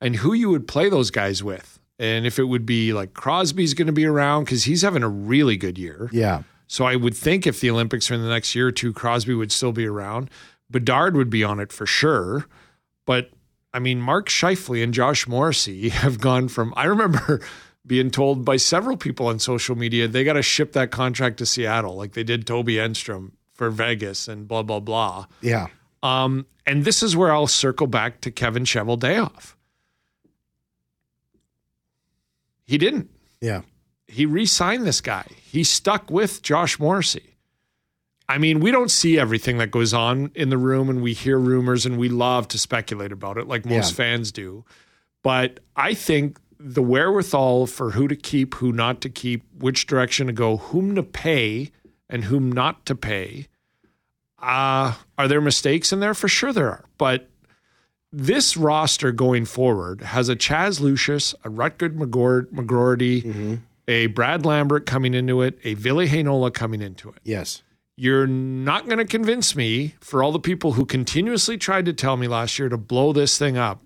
And 0.00 0.16
who 0.16 0.32
you 0.32 0.48
would 0.50 0.66
play 0.66 0.88
those 0.88 1.10
guys 1.10 1.42
with? 1.42 1.78
and 2.02 2.26
if 2.26 2.38
it 2.38 2.44
would 2.44 2.66
be 2.66 2.92
like 2.92 3.14
Crosby's 3.14 3.74
going 3.74 3.86
to 3.86 3.92
be 3.92 4.04
around 4.04 4.44
because 4.44 4.64
he's 4.64 4.82
having 4.82 5.04
a 5.04 5.08
really 5.08 5.56
good 5.56 5.78
year. 5.78 6.10
Yeah. 6.12 6.42
So 6.66 6.84
I 6.84 6.96
would 6.96 7.14
think 7.14 7.46
if 7.46 7.60
the 7.60 7.70
Olympics 7.70 8.10
are 8.10 8.14
in 8.14 8.22
the 8.22 8.28
next 8.28 8.54
year 8.54 8.68
or 8.68 8.72
two, 8.72 8.92
Crosby 8.92 9.34
would 9.34 9.52
still 9.52 9.72
be 9.72 9.86
around. 9.86 10.28
Bedard 10.72 11.16
would 11.16 11.30
be 11.30 11.44
on 11.44 11.60
it 11.60 11.72
for 11.72 11.86
sure. 11.86 12.46
But 13.06 13.30
I 13.72 13.78
mean, 13.78 14.00
Mark 14.00 14.28
Scheifele 14.28 14.82
and 14.82 14.92
Josh 14.92 15.26
Morrissey 15.26 15.88
have 15.90 16.20
gone 16.20 16.48
from, 16.48 16.72
I 16.76 16.84
remember 16.84 17.40
being 17.86 18.10
told 18.10 18.44
by 18.44 18.56
several 18.56 18.96
people 18.96 19.26
on 19.26 19.38
social 19.38 19.76
media, 19.76 20.08
they 20.08 20.24
got 20.24 20.34
to 20.34 20.42
ship 20.42 20.72
that 20.72 20.90
contract 20.90 21.38
to 21.38 21.46
Seattle, 21.46 21.96
like 21.96 22.12
they 22.12 22.24
did 22.24 22.46
Toby 22.46 22.74
Enstrom 22.76 23.32
for 23.54 23.70
Vegas 23.70 24.28
and 24.28 24.48
blah, 24.48 24.62
blah, 24.62 24.80
blah. 24.80 25.26
Yeah. 25.40 25.68
Um, 26.02 26.46
and 26.66 26.84
this 26.84 27.02
is 27.02 27.16
where 27.16 27.32
I'll 27.32 27.46
circle 27.46 27.86
back 27.86 28.20
to 28.22 28.30
Kevin 28.30 28.64
Cheveldayoff. 28.64 29.54
He 32.64 32.78
didn't. 32.78 33.10
Yeah. 33.40 33.62
He 34.06 34.26
re-signed 34.26 34.86
this 34.86 35.00
guy. 35.00 35.26
He 35.42 35.64
stuck 35.64 36.10
with 36.10 36.42
Josh 36.42 36.78
Morrissey. 36.78 37.31
I 38.32 38.38
mean, 38.38 38.60
we 38.60 38.70
don't 38.70 38.90
see 38.90 39.18
everything 39.18 39.58
that 39.58 39.70
goes 39.70 39.92
on 39.92 40.30
in 40.34 40.48
the 40.48 40.56
room 40.56 40.88
and 40.88 41.02
we 41.02 41.12
hear 41.12 41.38
rumors 41.38 41.84
and 41.84 41.98
we 41.98 42.08
love 42.08 42.48
to 42.48 42.58
speculate 42.58 43.12
about 43.12 43.36
it 43.36 43.46
like 43.46 43.64
most 43.66 43.90
Yeah. 43.92 43.96
fans 43.96 44.32
do. 44.32 44.64
But 45.22 45.60
I 45.76 45.92
think 45.94 46.38
the 46.58 46.82
wherewithal 46.82 47.66
for 47.66 47.90
who 47.90 48.08
to 48.08 48.16
keep, 48.16 48.54
who 48.54 48.72
not 48.72 49.00
to 49.02 49.08
keep, 49.10 49.42
which 49.58 49.86
direction 49.86 50.28
to 50.28 50.32
go, 50.32 50.56
whom 50.56 50.94
to 50.94 51.02
pay 51.02 51.72
and 52.08 52.24
whom 52.24 52.50
not 52.50 52.86
to 52.86 52.94
pay. 52.94 53.48
Uh, 54.40 54.94
are 55.18 55.28
there 55.28 55.40
mistakes 55.40 55.92
in 55.92 56.00
there? 56.00 56.14
For 56.14 56.28
sure 56.28 56.52
there 56.52 56.68
are. 56.70 56.84
But 56.98 57.28
this 58.12 58.56
roster 58.56 59.12
going 59.12 59.44
forward 59.44 60.00
has 60.02 60.28
a 60.28 60.36
Chaz 60.36 60.80
Lucius, 60.80 61.34
a 61.44 61.48
Rutgerd 61.50 61.96
McGord, 61.96 62.46
McGroarty, 62.52 63.60
a 63.88 64.06
Brad 64.06 64.44
Lambert 64.46 64.86
coming 64.86 65.14
into 65.14 65.42
it, 65.42 65.58
a 65.64 65.74
Ville 65.74 66.06
Heinola 66.06 66.52
coming 66.52 66.80
into 66.82 67.08
it. 67.10 67.16
Yes. 67.24 67.62
You're 68.02 68.26
not 68.26 68.86
going 68.86 68.98
to 68.98 69.04
convince 69.04 69.54
me, 69.54 69.94
for 70.00 70.24
all 70.24 70.32
the 70.32 70.40
people 70.40 70.72
who 70.72 70.84
continuously 70.84 71.56
tried 71.56 71.84
to 71.84 71.92
tell 71.92 72.16
me 72.16 72.26
last 72.26 72.58
year 72.58 72.68
to 72.68 72.76
blow 72.76 73.12
this 73.12 73.38
thing 73.38 73.56
up, 73.56 73.80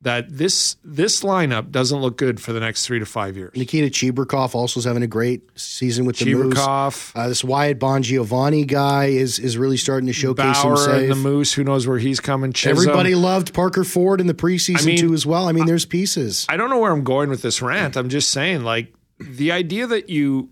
that 0.00 0.24
this 0.38 0.76
this 0.82 1.20
lineup 1.22 1.70
doesn't 1.70 1.98
look 2.00 2.16
good 2.16 2.40
for 2.40 2.54
the 2.54 2.60
next 2.60 2.86
three 2.86 2.98
to 2.98 3.04
five 3.04 3.36
years. 3.36 3.52
Nikita 3.54 3.88
Chibrikov 3.88 4.54
also 4.54 4.80
is 4.80 4.86
having 4.86 5.02
a 5.02 5.06
great 5.06 5.42
season 5.54 6.06
with 6.06 6.16
the 6.16 6.32
Moose. 6.34 6.54
Chibrikov, 6.56 7.12
Uh, 7.14 7.28
this 7.28 7.44
Wyatt 7.44 7.78
Bongiovanni 7.78 8.66
guy 8.66 9.08
is 9.08 9.38
is 9.38 9.58
really 9.58 9.76
starting 9.76 10.06
to 10.06 10.14
showcase 10.14 10.62
Bauer, 10.62 10.70
himself. 10.70 11.02
and 11.02 11.10
the 11.10 11.14
Moose. 11.14 11.52
Who 11.52 11.62
knows 11.62 11.86
where 11.86 11.98
he's 11.98 12.20
coming? 12.20 12.54
Chisholm. 12.54 12.78
Everybody 12.88 13.14
loved 13.14 13.52
Parker 13.52 13.84
Ford 13.84 14.18
in 14.22 14.28
the 14.28 14.34
preseason 14.34 14.80
I 14.82 14.86
mean, 14.86 14.96
too 14.96 15.12
as 15.12 15.26
well. 15.26 15.46
I 15.46 15.52
mean, 15.52 15.66
there's 15.66 15.84
pieces. 15.84 16.46
I 16.48 16.56
don't 16.56 16.70
know 16.70 16.78
where 16.78 16.90
I'm 16.90 17.04
going 17.04 17.28
with 17.28 17.42
this 17.42 17.60
rant. 17.60 17.98
I'm 17.98 18.08
just 18.08 18.30
saying, 18.30 18.64
like, 18.64 18.94
the 19.20 19.52
idea 19.52 19.86
that 19.86 20.08
you, 20.08 20.48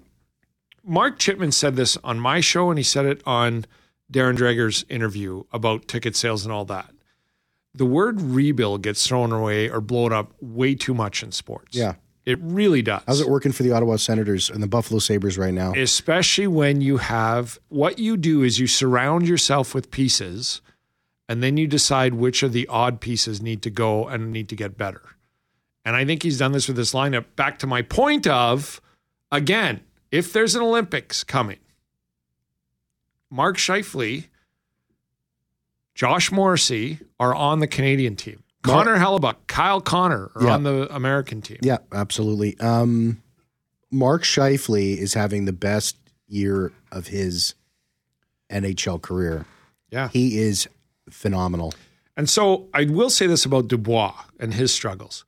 Mark 0.84 1.18
Chipman 1.18 1.52
said 1.52 1.76
this 1.76 1.96
on 2.02 2.18
my 2.18 2.40
show, 2.40 2.70
and 2.70 2.78
he 2.78 2.82
said 2.82 3.06
it 3.06 3.22
on 3.26 3.66
Darren 4.12 4.36
Dreger's 4.36 4.84
interview 4.88 5.44
about 5.52 5.88
ticket 5.88 6.16
sales 6.16 6.44
and 6.44 6.52
all 6.52 6.64
that. 6.66 6.90
The 7.74 7.86
word 7.86 8.20
rebuild 8.20 8.82
gets 8.82 9.06
thrown 9.06 9.30
away 9.32 9.68
or 9.68 9.80
blown 9.80 10.12
up 10.12 10.32
way 10.40 10.74
too 10.74 10.94
much 10.94 11.22
in 11.22 11.30
sports. 11.30 11.76
Yeah. 11.76 11.94
It 12.26 12.38
really 12.42 12.82
does. 12.82 13.02
How's 13.06 13.20
it 13.20 13.28
working 13.28 13.52
for 13.52 13.62
the 13.62 13.72
Ottawa 13.72 13.96
Senators 13.96 14.50
and 14.50 14.62
the 14.62 14.66
Buffalo 14.66 14.98
Sabres 14.98 15.38
right 15.38 15.54
now? 15.54 15.72
especially 15.72 16.46
when 16.46 16.80
you 16.80 16.98
have 16.98 17.58
what 17.68 17.98
you 17.98 18.16
do 18.16 18.42
is 18.42 18.58
you 18.58 18.66
surround 18.66 19.26
yourself 19.26 19.74
with 19.74 19.90
pieces 19.90 20.60
and 21.28 21.42
then 21.42 21.56
you 21.56 21.66
decide 21.66 22.14
which 22.14 22.42
of 22.42 22.52
the 22.52 22.66
odd 22.68 23.00
pieces 23.00 23.40
need 23.40 23.62
to 23.62 23.70
go 23.70 24.06
and 24.08 24.32
need 24.32 24.48
to 24.48 24.56
get 24.56 24.76
better. 24.76 25.02
And 25.84 25.96
I 25.96 26.04
think 26.04 26.22
he's 26.22 26.38
done 26.38 26.52
this 26.52 26.66
with 26.68 26.76
this 26.76 26.92
lineup. 26.92 27.24
Back 27.36 27.58
to 27.60 27.66
my 27.66 27.82
point 27.82 28.26
of 28.26 28.80
again, 29.32 29.80
if 30.10 30.32
there's 30.32 30.54
an 30.54 30.62
Olympics 30.62 31.24
coming, 31.24 31.58
Mark 33.30 33.56
Scheifele, 33.56 34.26
Josh 35.94 36.32
Morrissey 36.32 36.98
are 37.18 37.34
on 37.34 37.60
the 37.60 37.66
Canadian 37.66 38.16
team. 38.16 38.42
Connor 38.62 38.96
Hellebuyck, 38.96 39.36
Kyle 39.46 39.80
Connor 39.80 40.30
are 40.34 40.44
Yeah. 40.44 40.54
on 40.54 40.62
the 40.64 40.94
American 40.94 41.40
team. 41.40 41.58
Yeah, 41.62 41.78
absolutely. 41.92 42.58
Um, 42.60 43.22
Mark 43.90 44.22
Scheifele 44.22 44.96
is 44.98 45.14
having 45.14 45.46
the 45.46 45.52
best 45.52 45.96
year 46.28 46.72
of 46.92 47.06
his 47.08 47.54
NHL 48.50 48.98
career. 49.00 49.46
Yeah. 49.90 50.08
He 50.08 50.38
is 50.38 50.68
phenomenal. 51.10 51.72
And 52.16 52.28
so 52.28 52.68
I 52.74 52.84
will 52.84 53.10
say 53.10 53.26
this 53.26 53.44
about 53.44 53.68
Dubois 53.68 54.14
and 54.38 54.52
his 54.54 54.72
struggles. 54.74 55.24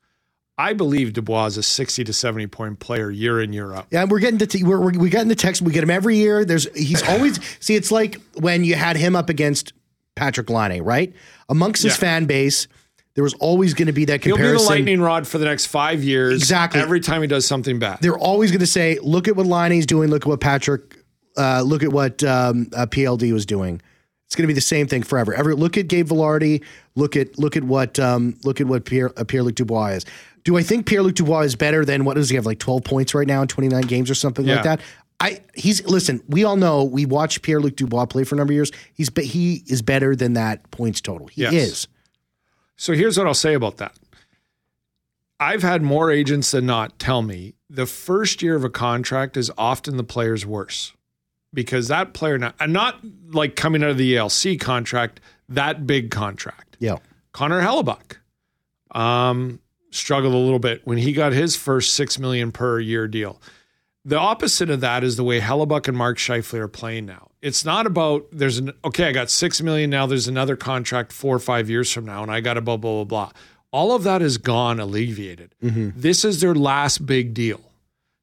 I 0.59 0.75
believe 0.75 1.13
Dubois 1.15 1.47
is 1.47 1.57
a 1.57 1.63
60 1.63 2.05
to 2.05 2.13
70 2.13 2.47
point 2.49 2.79
player 2.79 3.11
year 3.11 3.41
in, 3.41 3.53
year 3.53 3.73
out. 3.73 3.87
Yeah, 3.91 4.05
we're 4.05 4.19
getting 4.21 4.39
to 4.39 4.47
t- 4.47 4.63
we're, 4.65 4.79
we're, 4.79 4.93
we 4.99 5.09
get 5.11 5.23
in 5.23 5.29
the 5.29 5.35
text. 5.35 5.63
We 5.63 5.73
get 5.73 5.83
him 5.83 5.91
every 5.91 6.17
year. 6.19 6.45
There's 6.45 6.69
he's 6.77 7.03
always 7.09 7.41
see. 7.61 7.75
It's 7.75 7.91
like 7.91 8.21
when 8.37 8.63
you 8.65 8.75
had 8.75 8.97
him 8.97 9.17
up 9.17 9.29
against 9.31 9.73
Patrick 10.15 10.51
Laine, 10.51 10.83
right? 10.83 11.13
Amongst 11.49 11.83
his 11.83 11.93
Yeah. 11.95 11.99
fan 11.99 12.27
base, 12.27 12.69
there 13.15 13.25
was 13.25 13.35
always 13.35 13.73
going 13.75 13.87
to 13.87 13.93
be 13.93 14.05
that 14.07 14.23
He'll 14.23 14.37
be 14.37 14.43
comparison. 14.43 14.65
the 14.67 14.71
lightning 14.71 15.01
rod 15.01 15.27
for 15.27 15.39
the 15.39 15.47
next 15.47 15.67
five 15.67 16.05
years. 16.05 16.35
Exactly. 16.41 16.81
Every 16.81 17.01
time 17.01 17.23
he 17.23 17.29
does 17.29 17.47
something 17.47 17.79
bad. 17.79 17.99
They're 18.03 18.19
always 18.19 18.51
going 18.51 18.61
to 18.61 18.67
say, 18.67 18.99
"Look 19.03 19.29
at 19.29 19.37
what 19.37 19.47
Liney's 19.47 19.87
doing. 19.87 20.11
Look 20.11 20.23
at 20.23 20.29
what 20.29 20.41
Patrick. 20.41 20.97
Uh, 21.37 21.63
look 21.63 21.83
at 21.83 21.91
what 21.93 22.23
um, 22.25 22.69
uh, 22.77 22.85
PLD 22.87 23.33
was 23.33 23.47
doing." 23.47 23.81
It's 24.33 24.37
going 24.39 24.45
to 24.45 24.49
be 24.49 24.55
the 24.55 24.63
same 24.63 24.87
thing 24.87 25.03
forever. 25.03 25.35
Every 25.35 25.55
look 25.55 25.77
at 25.77 25.89
Gabe 25.89 26.09
Vilardi. 26.09 26.65
Look 26.95 27.17
at 27.17 27.39
look 27.39 27.55
at 27.55 27.65
what 27.65 27.99
um, 27.99 28.35
look 28.45 28.63
at 28.63 28.67
what 28.67 28.87
Pierre 28.87 29.11
uh, 29.19 29.25
Pierre 29.25 29.43
Luc 29.43 29.57
Dubois 29.57 29.89
is. 29.89 30.07
Do 30.43 30.57
I 30.57 30.63
think 30.63 30.87
Pierre 30.87 31.03
Luc 31.03 31.17
Dubois 31.17 31.41
is 31.43 31.55
better 31.55 31.85
than 31.85 32.07
what 32.07 32.15
does 32.15 32.31
he 32.31 32.37
have 32.37 32.47
like 32.47 32.59
twelve 32.59 32.83
points 32.83 33.15
right 33.15 33.27
now 33.27 33.43
in 33.43 33.49
twenty 33.49 33.69
nine 33.69 33.83
games 33.83 34.09
or 34.11 34.15
something 34.15 34.47
Yeah. 34.47 34.55
like 34.55 34.65
that? 34.65 34.81
I 35.21 35.41
he's 35.55 35.85
listen. 35.85 36.23
We 36.29 36.45
all 36.45 36.57
know 36.57 36.83
we 36.83 37.05
watched 37.05 37.43
Pierre 37.43 37.61
Luc 37.61 37.77
Dubois 37.77 38.07
play 38.07 38.25
for 38.25 38.35
a 38.37 38.39
number 38.39 38.53
of 38.53 38.55
years. 38.55 38.73
He's 38.95 39.11
he 39.21 39.65
is 39.67 39.83
better 39.83 40.17
than 40.17 40.33
that 40.33 40.71
points 40.71 41.03
total. 41.03 41.27
He 41.27 41.43
Yes. 41.43 41.53
is. 41.53 41.89
So 42.77 42.95
here's 42.95 43.19
what 43.19 43.27
I'll 43.27 43.35
say 43.35 43.53
about 43.53 43.77
that. 43.77 43.95
I've 45.39 45.63
had 45.63 45.83
more 45.83 46.11
agents 46.11 46.53
than 46.53 46.65
not 46.65 46.99
tell 46.99 47.21
me 47.21 47.53
the 47.69 47.85
first 47.85 48.41
year 48.43 48.55
of 48.57 48.65
a 48.65 48.71
contract 48.71 49.37
is 49.37 49.51
often 49.59 49.99
the 49.99 50.05
player's 50.05 50.47
worse 50.47 50.95
because 51.55 51.89
that 51.89 52.15
player, 52.15 52.39
now, 52.39 52.53
and 52.61 52.73
not 52.73 52.99
like 53.31 53.57
coming 53.57 53.83
out 53.83 53.91
of 53.91 53.99
the 53.99 54.15
ELC 54.15 54.59
contract, 54.61 55.21
that 55.49 55.87
big 55.87 56.11
contract. 56.11 56.77
Yeah. 56.79 56.97
Connor 57.33 57.63
Hellebuyck 57.63 58.17
um, 58.93 59.61
struggled 59.91 60.35
a 60.35 60.39
little 60.39 60.59
bit 60.59 60.83
when 60.85 60.99
he 60.99 61.13
got 61.13 61.33
his 61.33 61.57
first 61.57 61.95
six 61.95 62.19
million 62.19 62.53
per 62.53 62.81
year 62.81 63.09
deal. 63.09 63.41
The 64.05 64.19
opposite 64.19 64.69
of 64.69 64.81
that 64.81 65.05
is 65.05 65.17
the 65.17 65.25
way 65.25 65.41
Hellebuyck 65.41 65.87
and 65.87 65.97
Mark 65.97 66.19
Scheifele 66.19 66.59
are 66.59 66.69
playing 66.69 67.07
now. 67.07 67.31
It's 67.41 67.65
not 67.65 67.87
about 67.87 68.27
there's 68.33 68.59
an 68.59 68.73
okay, 68.85 69.07
I 69.09 69.13
got 69.13 69.31
six 69.31 69.61
million 69.63 69.91
now. 69.91 70.07
There's 70.07 70.29
another 70.29 70.57
contract 70.57 71.13
four 71.13 71.35
or 71.37 71.41
five 71.41 71.71
years 71.71 71.91
from 71.93 72.05
now, 72.05 72.23
and 72.23 72.31
I 72.31 72.41
got 72.41 72.57
a 72.57 72.61
blah 72.61 72.77
blah 72.77 73.05
blah 73.05 73.27
blah. 73.29 73.33
All 73.73 73.95
of 73.95 74.03
that 74.03 74.21
is 74.21 74.39
gone, 74.39 74.79
alleviated. 74.81 75.55
This 75.97 76.25
is 76.25 76.41
their 76.41 76.55
last 76.55 77.07
big 77.07 77.33
deal. 77.33 77.61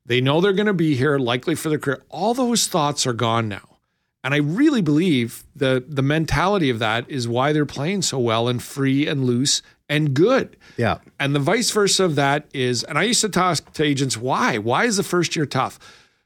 They 0.09 0.21
know 0.21 0.41
they're 0.41 0.53
going 0.53 0.65
to 0.65 0.73
be 0.73 0.95
here, 0.95 1.19
likely 1.19 1.53
for 1.53 1.69
their 1.69 1.77
career. 1.77 2.03
All 2.09 2.33
those 2.33 2.67
thoughts 2.67 3.05
are 3.05 3.13
gone 3.13 3.47
now. 3.47 3.77
And 4.23 4.33
I 4.33 4.37
really 4.37 4.81
believe 4.81 5.43
the 5.55 5.85
the 5.87 6.01
mentality 6.01 6.69
of 6.69 6.79
that 6.79 7.09
is 7.09 7.27
why 7.27 7.53
they're 7.53 7.65
playing 7.65 8.01
so 8.01 8.19
well 8.19 8.47
and 8.47 8.61
free 8.61 9.07
and 9.07 9.23
loose 9.23 9.61
and 9.87 10.13
good. 10.15 10.57
Yeah. 10.77 10.97
And 11.19 11.35
the 11.35 11.39
vice 11.39 11.69
versa 11.71 12.03
of 12.03 12.15
that 12.15 12.47
is, 12.53 12.83
and 12.83 12.97
I 12.97 13.03
used 13.03 13.21
to 13.21 13.29
talk 13.29 13.71
to 13.73 13.83
agents, 13.83 14.17
why? 14.17 14.57
Why 14.57 14.85
is 14.85 14.97
the 14.97 15.03
first 15.03 15.35
year 15.35 15.45
tough? 15.45 15.79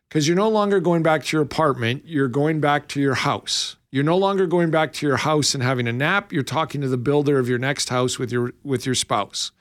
Because 0.07 0.27
you're 0.27 0.37
no 0.37 0.49
longer 0.49 0.79
going 0.79 1.03
back 1.03 1.25
to 1.25 1.37
your 1.37 1.43
apartment, 1.43 2.03
you're 2.05 2.29
going 2.29 2.61
back 2.61 2.87
to 2.89 3.01
your 3.01 3.15
house. 3.15 3.75
You're 3.91 4.03
no 4.03 4.17
longer 4.17 4.47
going 4.47 4.71
back 4.71 4.93
to 4.93 5.05
your 5.05 5.17
house 5.17 5.53
and 5.53 5.61
having 5.61 5.87
a 5.87 5.93
nap. 5.93 6.31
You're 6.31 6.41
talking 6.41 6.81
to 6.81 6.87
the 6.87 6.97
builder 6.97 7.37
of 7.37 7.49
your 7.49 7.59
next 7.59 7.89
house 7.89 8.17
with 8.17 8.31
your 8.31 8.53
with 8.63 8.85
your 8.85 8.95
spouse. 8.95 9.51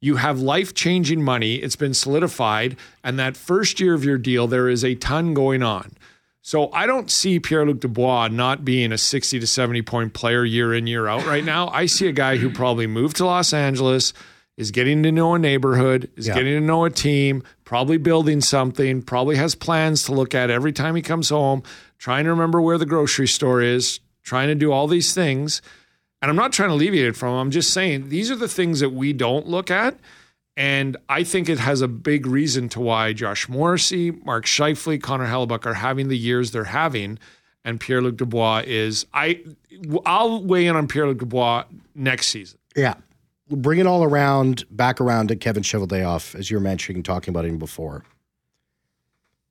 You 0.00 0.16
have 0.16 0.40
life 0.40 0.74
changing 0.74 1.22
money. 1.22 1.56
It's 1.56 1.76
been 1.76 1.94
solidified. 1.94 2.76
And 3.02 3.18
that 3.18 3.36
first 3.36 3.80
year 3.80 3.94
of 3.94 4.04
your 4.04 4.18
deal, 4.18 4.46
there 4.46 4.68
is 4.68 4.84
a 4.84 4.94
ton 4.94 5.34
going 5.34 5.62
on. 5.62 5.92
So 6.40 6.72
I 6.72 6.86
don't 6.86 7.10
see 7.10 7.40
Pierre 7.40 7.66
Luc 7.66 7.80
Dubois 7.80 8.28
not 8.28 8.64
being 8.64 8.92
a 8.92 8.98
60 8.98 9.40
to 9.40 9.46
70 9.46 9.82
point 9.82 10.14
player 10.14 10.44
year 10.44 10.72
in, 10.72 10.86
year 10.86 11.06
out 11.08 11.26
right 11.26 11.44
now. 11.44 11.68
I 11.68 11.86
see 11.86 12.06
a 12.06 12.12
guy 12.12 12.36
who 12.36 12.48
probably 12.50 12.86
moved 12.86 13.16
to 13.16 13.26
Los 13.26 13.52
Angeles, 13.52 14.12
is 14.56 14.70
getting 14.72 15.02
to 15.04 15.12
know 15.12 15.34
a 15.34 15.38
neighborhood, 15.38 16.10
is 16.16 16.26
Yeah. 16.26 16.34
getting 16.34 16.54
to 16.54 16.60
know 16.60 16.84
a 16.84 16.90
team, 16.90 17.42
probably 17.64 17.96
building 17.96 18.40
something, 18.40 19.02
probably 19.02 19.36
has 19.36 19.54
plans 19.54 20.02
to 20.04 20.12
look 20.12 20.34
at 20.34 20.50
every 20.50 20.72
time 20.72 20.96
he 20.96 21.02
comes 21.02 21.28
home, 21.28 21.62
trying 21.98 22.24
to 22.24 22.30
remember 22.30 22.60
where 22.60 22.76
the 22.78 22.86
grocery 22.86 23.28
store 23.28 23.60
is, 23.62 24.00
trying 24.24 24.48
to 24.48 24.56
do 24.56 24.72
all 24.72 24.88
these 24.88 25.12
things. 25.14 25.62
And 26.20 26.30
I'm 26.30 26.36
not 26.36 26.52
trying 26.52 26.70
to 26.70 26.74
alleviate 26.74 27.06
it 27.06 27.16
from 27.16 27.30
him. 27.34 27.36
I'm 27.36 27.50
just 27.50 27.72
saying 27.72 28.08
these 28.08 28.30
are 28.30 28.36
the 28.36 28.48
things 28.48 28.80
that 28.80 28.90
we 28.90 29.12
don't 29.12 29.46
look 29.46 29.70
at. 29.70 29.96
And 30.56 30.96
I 31.08 31.22
think 31.22 31.48
it 31.48 31.60
has 31.60 31.82
a 31.82 31.88
big 31.88 32.26
reason 32.26 32.68
to 32.70 32.80
why 32.80 33.12
Josh 33.12 33.48
Morrissey, 33.48 34.10
Mark 34.10 34.44
Scheifele, 34.44 35.00
Connor 35.00 35.28
Hellebuyck 35.28 35.64
are 35.66 35.74
having 35.74 36.08
the 36.08 36.18
years 36.18 36.50
they're 36.50 36.64
having. 36.64 37.20
And 37.64 37.78
Pierre 37.78 38.02
Luc 38.02 38.16
Dubois 38.16 38.64
is 38.66 39.06
I 39.14 39.44
I'll 40.04 40.42
weigh 40.42 40.66
in 40.66 40.74
on 40.74 40.88
Pierre 40.88 41.06
Luc 41.06 41.18
Dubois 41.18 41.64
next 41.94 42.28
season. 42.28 42.58
Yeah. 42.74 42.94
bring 43.48 43.78
it 43.78 43.86
all 43.86 44.02
around, 44.02 44.64
back 44.70 45.00
around 45.00 45.28
to 45.28 45.36
Kevin 45.36 45.62
Cheveldayoff, 45.62 46.34
as 46.34 46.50
you 46.50 46.56
were 46.56 46.62
mentioning, 46.62 47.02
talking 47.02 47.30
about 47.30 47.44
him 47.44 47.58
before. 47.58 48.04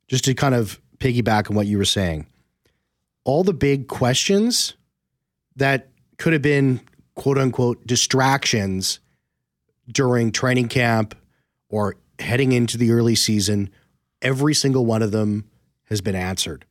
Just 0.08 0.26
to 0.26 0.34
kind 0.34 0.56
of 0.56 0.82
piggyback 1.00 1.50
on 1.50 1.56
what 1.56 1.68
you 1.68 1.78
were 1.78 1.86
saying, 1.86 2.28
all 3.24 3.44
the 3.44 3.54
big 3.54 3.88
questions 3.88 4.74
that 5.56 5.90
could 6.18 6.34
have 6.34 6.42
been 6.42 6.82
quote 7.16 7.38
unquote 7.38 7.86
distractions 7.86 9.00
during 9.92 10.32
training 10.32 10.68
camp 10.68 11.16
or 11.70 11.96
heading 12.20 12.52
into 12.52 12.78
the 12.78 12.92
early 12.92 13.16
season, 13.16 13.70
every 14.22 14.54
single 14.54 14.86
one 14.86 15.02
of 15.02 15.12
them 15.12 15.50
has 15.86 16.02
been 16.02 16.16
answered. 16.16 16.66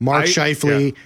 Mark 0.00 0.24
I- 0.24 0.26
Scheifele 0.26 0.92
yeah. 0.92 0.98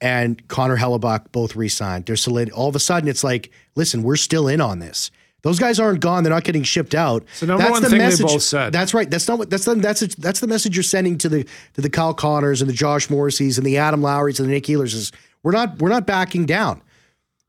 and 0.00 0.46
Connor 0.48 0.76
Hellebuyck 0.76 1.32
both 1.32 1.56
re-signed. 1.56 2.06
They're 2.06 2.16
solid. 2.16 2.50
All 2.50 2.68
of 2.68 2.76
a 2.76 2.80
sudden, 2.80 3.08
it's 3.08 3.24
like, 3.24 3.50
listen, 3.76 4.02
we're 4.02 4.16
still 4.16 4.48
in 4.48 4.60
on 4.60 4.78
this. 4.78 5.10
Those 5.42 5.60
guys 5.60 5.78
aren't 5.78 6.00
gone. 6.00 6.24
They're 6.24 6.32
not 6.32 6.42
getting 6.42 6.64
shipped 6.64 6.96
out. 6.96 7.24
The 7.38 7.46
number 7.46 7.70
one 7.70 7.82
thing 7.82 7.98
they 7.98 8.16
both 8.16 8.42
said. 8.42 8.72
That's 8.72 8.92
right. 8.92 9.08
That's 9.08 9.28
not 9.28 9.38
what. 9.38 9.50
That's 9.50 9.66
the 9.66 9.76
that's 9.76 10.00
the, 10.00 10.14
that's 10.18 10.40
the 10.40 10.48
message 10.48 10.76
you're 10.76 10.82
sending 10.82 11.16
to 11.18 11.28
the 11.28 11.44
to 11.74 11.80
the 11.80 11.88
Kyle 11.88 12.12
Connors 12.12 12.60
and 12.60 12.68
the 12.68 12.74
Josh 12.74 13.06
Morrisseys 13.06 13.56
and 13.56 13.64
the 13.64 13.78
Adam 13.78 14.02
Lowrys 14.02 14.40
and 14.40 14.48
the 14.48 14.52
Nick 14.52 14.64
Ehlers 14.64 14.94
is 14.94 15.12
we're 15.44 15.52
not 15.52 15.78
we're 15.78 15.90
not 15.90 16.06
backing 16.06 16.44
down. 16.44 16.82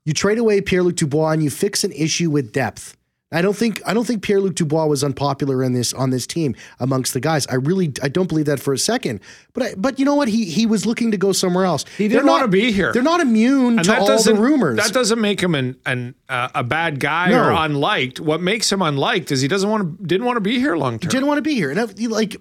You 0.10 0.14
trade 0.14 0.40
away 0.40 0.60
Pierre 0.60 0.82
Luc 0.82 0.96
Dubois 0.96 1.34
and 1.34 1.44
you 1.44 1.52
fix 1.52 1.84
an 1.84 1.92
issue 1.92 2.32
with 2.32 2.52
depth. 2.52 2.98
I 3.32 3.44
don't 3.44 3.56
think 3.56 3.80
I 3.86 3.94
don't 3.94 4.08
think 4.08 4.24
Pierre 4.24 4.42
Luc 4.42 4.56
Dubois 4.56 4.88
was 4.88 5.04
unpopular 5.04 5.64
in 5.64 5.74
this 5.74 5.94
on 5.94 6.10
this 6.10 6.26
team 6.26 6.56
amongst 6.80 7.14
the 7.14 7.20
guys. 7.20 7.46
I 7.46 7.56
really 7.58 7.94
I 8.02 8.08
don't 8.08 8.28
believe 8.28 8.48
that 8.48 8.60
for 8.60 8.74
a 8.74 8.78
second. 8.80 9.20
But 9.54 9.64
I, 9.64 9.74
but 9.78 10.00
you 10.00 10.06
know 10.06 10.16
what? 10.16 10.28
He 10.28 10.46
he 10.46 10.66
was 10.66 10.88
looking 10.88 11.12
to 11.12 11.18
go 11.18 11.32
somewhere 11.32 11.64
else. 11.66 11.86
He 11.96 12.08
didn't 12.08 12.26
They're 12.26 12.32
wanna 12.32 12.46
not- 12.46 12.50
be 12.50 12.72
here. 12.72 12.92
They're 12.92 13.04
not 13.04 13.20
immune 13.20 13.78
And 13.78 13.86
to 13.86 14.00
all 14.00 14.20
the 14.24 14.34
rumors. 14.34 14.78
That 14.78 14.94
doesn't 14.94 15.22
make 15.22 15.40
him 15.42 15.54
an, 15.54 15.78
an 15.86 16.16
uh, 16.28 16.48
a 16.56 16.64
bad 16.64 17.00
guy 17.00 17.30
No. 17.30 17.44
or 17.44 17.52
unliked. 17.52 18.20
What 18.20 18.42
makes 18.42 18.72
him 18.72 18.82
unliked 18.82 19.32
is 19.32 19.42
he 19.42 19.48
doesn't 19.48 19.70
want 19.70 20.00
to 20.00 20.08
didn't 20.08 20.26
want 20.26 20.38
to 20.38 20.42
be 20.42 20.58
here 20.58 20.76
long 20.76 20.98
term. 20.98 21.10
didn't 21.12 21.28
want 21.28 21.38
to 21.38 21.44
be 21.44 21.54
here. 21.54 21.70
And 21.70 21.80
I, 21.80 21.84
like, 22.08 22.36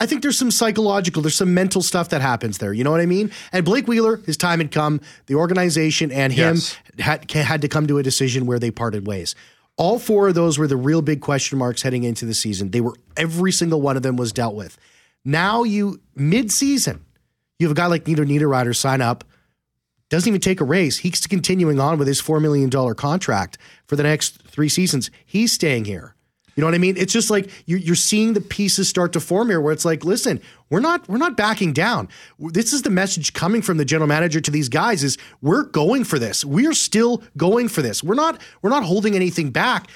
I 0.00 0.06
think 0.06 0.22
there's 0.22 0.36
some 0.38 0.50
psychological, 0.50 1.22
there's 1.22 1.36
some 1.36 1.54
mental 1.54 1.80
stuff 1.80 2.08
that 2.08 2.20
happens 2.20 2.58
there. 2.58 2.72
You 2.72 2.82
know 2.84 2.90
what 2.90 3.00
I 3.00 3.06
mean? 3.06 3.30
And 3.52 3.64
Blake 3.64 3.86
Wheeler, 3.86 4.16
his 4.18 4.36
time 4.36 4.58
had 4.58 4.70
come. 4.72 5.00
The 5.26 5.36
organization 5.36 6.10
and 6.10 6.32
him 6.32 6.56
Yes. 6.56 6.76
had 6.98 7.30
had 7.30 7.62
to 7.62 7.68
come 7.68 7.86
to 7.86 7.98
a 7.98 8.02
decision 8.02 8.46
where 8.46 8.58
they 8.58 8.70
parted 8.70 9.06
ways. 9.06 9.34
All 9.76 9.98
four 9.98 10.28
of 10.28 10.34
those 10.34 10.58
were 10.58 10.66
the 10.66 10.76
real 10.76 11.00
big 11.02 11.20
question 11.20 11.58
marks 11.58 11.82
heading 11.82 12.04
into 12.04 12.26
the 12.26 12.34
season. 12.34 12.70
They 12.70 12.80
were 12.80 12.94
every 13.16 13.52
single 13.52 13.80
one 13.80 13.96
of 13.96 14.02
them 14.02 14.16
was 14.16 14.32
dealt 14.32 14.54
with. 14.54 14.76
Now 15.24 15.62
you 15.62 16.00
mid-season, 16.14 17.04
you 17.58 17.66
have 17.66 17.76
a 17.76 17.80
guy 17.80 17.86
like 17.86 18.06
Nita 18.06 18.22
Niederreiter 18.22 18.74
sign 18.76 19.00
up 19.00 19.24
doesn't 20.10 20.28
even 20.28 20.40
take 20.40 20.60
a 20.60 20.64
raise. 20.64 20.98
He's 20.98 21.26
continuing 21.26 21.80
on 21.80 21.98
with 21.98 22.06
his 22.06 22.20
$4 22.20 22.40
million 22.40 22.70
contract 22.94 23.58
for 23.86 23.96
the 23.96 24.02
next 24.02 24.42
three 24.42 24.68
seasons. 24.68 25.10
He's 25.24 25.52
staying 25.52 25.86
here. 25.86 26.13
You 26.54 26.60
know 26.60 26.66
what 26.66 26.74
I 26.74 26.78
mean? 26.78 26.96
It's 26.96 27.12
just 27.12 27.30
like 27.30 27.50
you're, 27.66 27.78
you're 27.78 27.94
seeing 27.94 28.32
the 28.32 28.40
pieces 28.40 28.88
start 28.88 29.12
to 29.14 29.20
form 29.20 29.48
here 29.48 29.60
where 29.60 29.72
it's 29.72 29.84
like, 29.84 30.04
listen, 30.04 30.40
we're 30.70 30.80
not, 30.80 31.08
we're 31.08 31.18
not 31.18 31.36
backing 31.36 31.72
down. 31.72 32.08
This 32.38 32.72
is 32.72 32.82
the 32.82 32.90
message 32.90 33.32
coming 33.32 33.62
from 33.62 33.76
the 33.76 33.84
general 33.84 34.08
manager 34.08 34.40
to 34.40 34.50
these 34.50 34.68
guys 34.68 35.02
is 35.02 35.18
we're 35.42 35.64
going 35.64 36.04
for 36.04 36.18
this. 36.18 36.44
We're 36.44 36.74
still 36.74 37.22
going 37.36 37.68
for 37.68 37.82
this. 37.82 38.02
We're 38.02 38.14
not, 38.14 38.40
we're 38.62 38.70
not 38.70 38.84
holding 38.84 39.14
anything 39.14 39.50
back. 39.50 39.88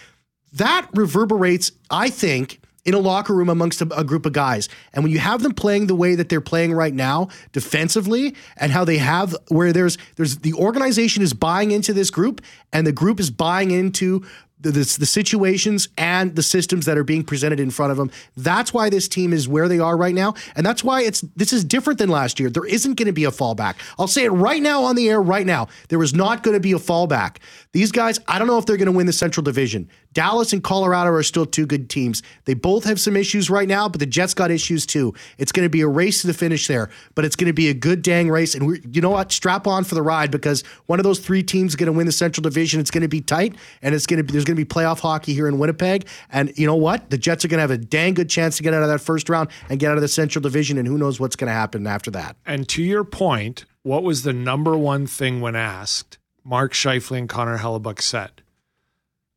That 0.52 0.88
reverberates, 0.94 1.72
I 1.90 2.10
think, 2.10 2.60
in 2.84 2.94
a 2.94 2.98
locker 2.98 3.34
room 3.34 3.50
amongst 3.50 3.82
a, 3.82 3.98
a 3.98 4.02
group 4.02 4.24
of 4.24 4.32
guys. 4.32 4.68
And 4.94 5.04
when 5.04 5.12
you 5.12 5.18
have 5.18 5.42
them 5.42 5.52
playing 5.52 5.88
the 5.88 5.94
way 5.94 6.14
that 6.14 6.30
they're 6.30 6.40
playing 6.40 6.72
right 6.72 6.94
now, 6.94 7.28
defensively, 7.52 8.34
and 8.56 8.72
how 8.72 8.84
they 8.84 8.96
have 8.96 9.36
where 9.48 9.74
there's 9.74 9.98
there's 10.16 10.38
the 10.38 10.54
organization 10.54 11.22
is 11.22 11.34
buying 11.34 11.70
into 11.70 11.92
this 11.92 12.10
group, 12.10 12.40
and 12.72 12.86
the 12.86 12.92
group 12.92 13.20
is 13.20 13.30
buying 13.30 13.72
into 13.72 14.24
the, 14.60 14.70
the, 14.70 14.96
the 14.98 15.06
situations 15.06 15.88
and 15.96 16.34
the 16.34 16.42
systems 16.42 16.86
that 16.86 16.98
are 16.98 17.04
being 17.04 17.24
presented 17.24 17.60
in 17.60 17.70
front 17.70 17.92
of 17.92 17.96
them. 17.96 18.10
That's 18.36 18.72
why 18.74 18.90
this 18.90 19.08
team 19.08 19.32
is 19.32 19.48
where 19.48 19.68
they 19.68 19.78
are 19.78 19.96
right 19.96 20.14
now, 20.14 20.34
and 20.56 20.64
that's 20.64 20.82
why 20.82 21.02
it's 21.02 21.20
this 21.36 21.52
is 21.52 21.64
different 21.64 21.98
than 21.98 22.08
last 22.08 22.40
year. 22.40 22.50
There 22.50 22.64
isn't 22.66 22.94
going 22.94 23.06
to 23.06 23.12
be 23.12 23.24
a 23.24 23.30
fallback. 23.30 23.76
I'll 23.98 24.08
say 24.08 24.24
it 24.24 24.30
right 24.30 24.62
now 24.62 24.82
on 24.84 24.96
the 24.96 25.08
air, 25.08 25.20
right 25.20 25.46
now. 25.46 25.68
There 25.88 26.02
is 26.02 26.14
not 26.14 26.42
going 26.42 26.54
to 26.54 26.60
be 26.60 26.72
a 26.72 26.78
fallback. 26.78 27.36
These 27.72 27.92
guys, 27.92 28.18
I 28.26 28.38
don't 28.38 28.48
know 28.48 28.58
if 28.58 28.66
they're 28.66 28.76
going 28.76 28.86
to 28.86 28.92
win 28.92 29.06
the 29.06 29.12
Central 29.12 29.44
Division. 29.44 29.88
Dallas 30.12 30.52
and 30.52 30.62
Colorado 30.62 31.10
are 31.10 31.22
still 31.22 31.46
two 31.46 31.66
good 31.66 31.90
teams. 31.90 32.22
They 32.44 32.54
both 32.54 32.84
have 32.84 32.98
some 32.98 33.16
issues 33.16 33.50
right 33.50 33.68
now, 33.68 33.88
but 33.88 34.00
the 34.00 34.06
Jets 34.06 34.34
got 34.34 34.50
issues 34.50 34.86
too. 34.86 35.14
It's 35.36 35.52
going 35.52 35.64
to 35.64 35.70
be 35.70 35.80
a 35.82 35.88
race 35.88 36.22
to 36.22 36.26
the 36.26 36.34
finish 36.34 36.66
there, 36.66 36.90
but 37.14 37.24
it's 37.24 37.36
going 37.36 37.48
to 37.48 37.52
be 37.52 37.68
a 37.68 37.74
good 37.74 38.02
dang 38.02 38.30
race. 38.30 38.54
And 38.54 38.66
we 38.66 38.80
you 38.90 39.00
know 39.00 39.10
what? 39.10 39.32
Strap 39.32 39.66
on 39.66 39.84
for 39.84 39.94
the 39.94 40.02
ride 40.02 40.30
because 40.30 40.62
one 40.86 40.98
of 40.98 41.04
those 41.04 41.18
three 41.18 41.42
teams 41.42 41.72
is 41.72 41.76
going 41.76 41.86
to 41.86 41.92
win 41.92 42.06
the 42.06 42.12
Central 42.12 42.42
Division. 42.42 42.80
It's 42.80 42.90
going 42.90 43.02
to 43.02 43.08
be 43.08 43.20
tight, 43.20 43.54
and 43.82 43.94
it's 43.94 44.06
going 44.06 44.18
to 44.18 44.24
be 44.24 44.32
there's 44.32 44.44
going 44.44 44.56
to 44.56 44.64
be 44.64 44.68
playoff 44.68 45.00
hockey 45.00 45.34
here 45.34 45.48
in 45.48 45.58
Winnipeg. 45.58 46.06
And 46.30 46.56
you 46.56 46.66
know 46.66 46.76
what? 46.76 47.10
The 47.10 47.18
Jets 47.18 47.44
are 47.44 47.48
going 47.48 47.58
to 47.58 47.62
have 47.62 47.70
a 47.70 47.78
dang 47.78 48.14
good 48.14 48.30
chance 48.30 48.56
to 48.56 48.62
get 48.62 48.74
out 48.74 48.82
of 48.82 48.88
that 48.88 49.00
first 49.00 49.28
round 49.28 49.50
and 49.68 49.78
get 49.78 49.90
out 49.90 49.96
of 49.96 50.02
the 50.02 50.08
Central 50.08 50.42
Division. 50.42 50.78
And 50.78 50.88
who 50.88 50.98
knows 50.98 51.20
what's 51.20 51.36
going 51.36 51.48
to 51.48 51.54
happen 51.54 51.86
after 51.86 52.10
that? 52.12 52.36
And 52.46 52.68
to 52.70 52.82
your 52.82 53.04
point, 53.04 53.64
what 53.82 54.02
was 54.02 54.22
the 54.22 54.32
number 54.32 54.76
one 54.76 55.06
thing 55.06 55.40
when 55.40 55.56
asked? 55.56 56.18
Mark 56.44 56.72
Scheifele 56.72 57.18
and 57.18 57.28
Connor 57.28 57.58
Hellebuyck 57.58 58.00
said 58.00 58.42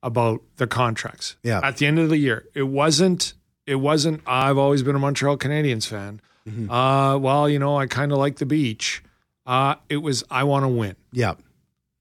about 0.04 0.42
the 0.58 0.68
contracts. 0.68 1.36
Yeah. 1.44 1.60
At 1.64 1.78
the 1.78 1.86
end 1.86 2.00
of 2.00 2.10
the 2.10 2.18
year, 2.18 2.46
it 2.54 2.64
wasn't. 2.64 3.34
It 3.68 3.76
wasn't. 3.76 4.22
I've 4.26 4.58
always 4.58 4.84
been 4.84 4.96
a 4.96 5.00
Montreal 5.00 5.38
Canadiens 5.38 5.88
fan. 5.88 6.22
Uh, 6.70 7.18
well, 7.22 7.48
you 7.48 7.60
know, 7.60 7.78
I 7.78 7.86
kind 7.86 8.12
of 8.12 8.18
like 8.18 8.38
the 8.38 8.46
beach. 8.48 9.04
Uh, 9.46 9.76
it 9.90 9.98
was. 9.98 10.24
I 10.32 10.44
want 10.44 10.64
to 10.64 10.68
win. 10.70 10.96
Yeah. 11.12 11.36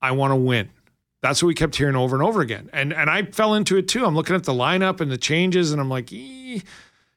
I 0.01 0.13
want 0.13 0.31
to 0.33 0.37
win. 0.37 0.71
That's 1.21 1.43
what 1.43 1.49
we 1.49 1.55
kept 1.55 1.77
hearing 1.77 1.95
over 1.97 2.17
and 2.17 2.23
over 2.25 2.41
again. 2.41 2.71
And 2.73 2.95
and 2.95 3.11
I 3.11 3.25
fell 3.25 3.55
into 3.55 3.77
it 3.77 3.87
too. 3.89 4.07
I'm 4.07 4.15
looking 4.17 4.35
at 4.35 4.45
the 4.45 4.55
lineup 4.55 5.01
and 5.03 5.11
the 5.13 5.19
changes, 5.19 5.71
and 5.73 5.81
I'm 5.81 5.91
like, 5.91 6.11
"Eh, 6.13 6.61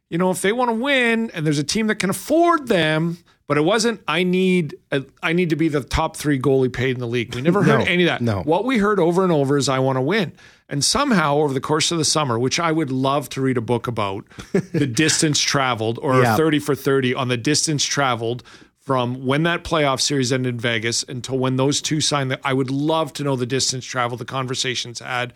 you 0.10 0.18
know, 0.18 0.30
if 0.32 0.42
they 0.42 0.52
want 0.52 0.70
to 0.70 0.76
win, 0.76 1.32
and 1.34 1.46
there's 1.46 1.60
a 1.60 1.64
team 1.64 1.88
that 1.88 1.96
can 1.96 2.10
afford 2.10 2.68
them, 2.68 3.18
but 3.48 3.58
it 3.58 3.62
wasn't. 3.62 4.02
I 4.06 4.24
need 4.24 4.76
a, 4.92 5.06
I 5.24 5.32
need 5.32 5.50
to 5.52 5.56
be 5.56 5.70
the 5.70 5.82
top 5.82 6.18
three 6.18 6.38
goalie 6.38 6.72
paid 6.72 6.92
in 6.96 7.00
the 7.00 7.08
league. 7.08 7.34
We 7.34 7.42
never 7.42 7.64
heard 7.64 7.80
No, 7.80 7.86
any 7.86 8.04
of 8.04 8.08
that. 8.08 8.20
no. 8.22 8.42
What 8.42 8.66
we 8.66 8.78
heard 8.80 9.00
over 9.00 9.24
and 9.24 9.32
over 9.32 9.56
is 9.58 9.70
I 9.70 9.80
want 9.80 9.96
to 9.96 10.02
win. 10.02 10.34
And 10.74 10.84
somehow 10.84 11.36
over 11.38 11.54
the 11.54 11.62
course 11.62 11.92
of 11.92 12.00
the 12.00 12.04
summer, 12.06 12.40
which 12.40 12.60
I 12.60 12.72
would 12.72 12.92
love 12.92 13.30
to 13.30 13.42
read 13.42 13.58
a 13.58 13.62
book 13.62 13.86
about, 13.86 14.26
the 14.74 14.88
distance 14.88 15.40
traveled 15.40 16.00
or 16.02 16.20
Yeah. 16.24 16.36
30 16.36 16.58
for 16.58 16.74
30 16.74 17.14
on 17.14 17.28
the 17.28 17.38
distance 17.38 17.86
traveled 17.86 18.42
from 18.80 19.24
when 19.24 19.44
that 19.44 19.64
playoff 19.64 20.02
series 20.02 20.34
ended 20.34 20.56
in 20.56 20.60
Vegas 20.60 21.04
until 21.08 21.38
when 21.38 21.58
those 21.58 21.80
two 21.80 22.02
signed. 22.02 22.32
The, 22.32 22.40
I 22.44 22.54
would 22.54 22.72
love 22.72 23.14
to 23.14 23.24
know 23.24 23.36
the 23.36 23.46
distance 23.46 23.86
traveled, 23.86 24.20
the 24.20 24.26
conversations 24.26 24.98
had. 25.00 25.34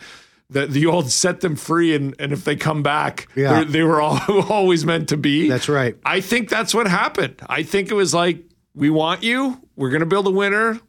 The, 0.50 0.66
the 0.66 0.88
old 0.88 1.12
set 1.12 1.42
them 1.42 1.56
free, 1.56 1.94
and, 1.94 2.16
and 2.18 2.32
if 2.34 2.44
they 2.44 2.56
come 2.56 2.82
back, 2.82 3.28
Yeah. 3.36 3.64
they 3.64 3.84
were 3.84 4.02
all, 4.02 4.20
always 4.50 4.86
meant 4.86 5.10
to 5.10 5.18
be. 5.18 5.48
That's 5.50 5.70
right. 5.70 5.96
I 6.04 6.20
think 6.20 6.50
that's 6.50 6.74
what 6.74 6.88
happened. 6.88 7.36
I 7.48 7.62
think 7.62 7.92
it 7.92 7.96
was 7.96 8.12
like, 8.14 8.44
we 8.74 8.90
want 8.90 9.22
you. 9.22 9.62
We're 9.76 9.92
going 9.92 10.00
to 10.00 10.06
build 10.08 10.26
a 10.26 10.32
winner. 10.32 10.80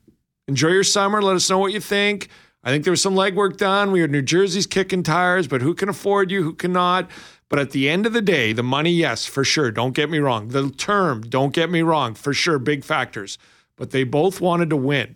Enjoy 0.46 0.68
your 0.68 0.84
summer. 0.84 1.20
Let 1.20 1.36
us 1.36 1.50
know 1.50 1.58
what 1.58 1.72
you 1.72 1.80
think. 1.80 2.28
I 2.64 2.70
think 2.70 2.84
there 2.84 2.90
was 2.92 3.02
some 3.02 3.14
legwork 3.14 3.56
done. 3.56 3.92
We 3.92 4.00
had 4.00 4.10
New 4.10 4.22
Jersey's 4.22 4.66
kicking 4.66 5.02
tires, 5.02 5.46
but 5.46 5.62
who 5.62 5.74
can 5.74 5.88
afford 5.88 6.30
you? 6.30 6.42
Who 6.42 6.54
cannot? 6.54 7.08
But 7.48 7.58
at 7.58 7.70
the 7.70 7.88
end 7.88 8.04
of 8.04 8.12
the 8.12 8.20
day, 8.20 8.52
the 8.52 8.62
money, 8.62 8.90
yes, 8.90 9.24
for 9.24 9.44
sure. 9.44 9.70
Don't 9.70 9.94
get 9.94 10.10
me 10.10 10.18
wrong. 10.18 10.48
The 10.48 10.70
term, 10.70 11.22
don't 11.22 11.54
get 11.54 11.70
me 11.70 11.82
wrong, 11.82 12.14
for 12.14 12.34
sure, 12.34 12.58
big 12.58 12.84
factors. 12.84 13.38
But 13.76 13.90
they 13.90 14.04
both 14.04 14.40
wanted 14.40 14.70
to 14.70 14.76
win. 14.76 15.14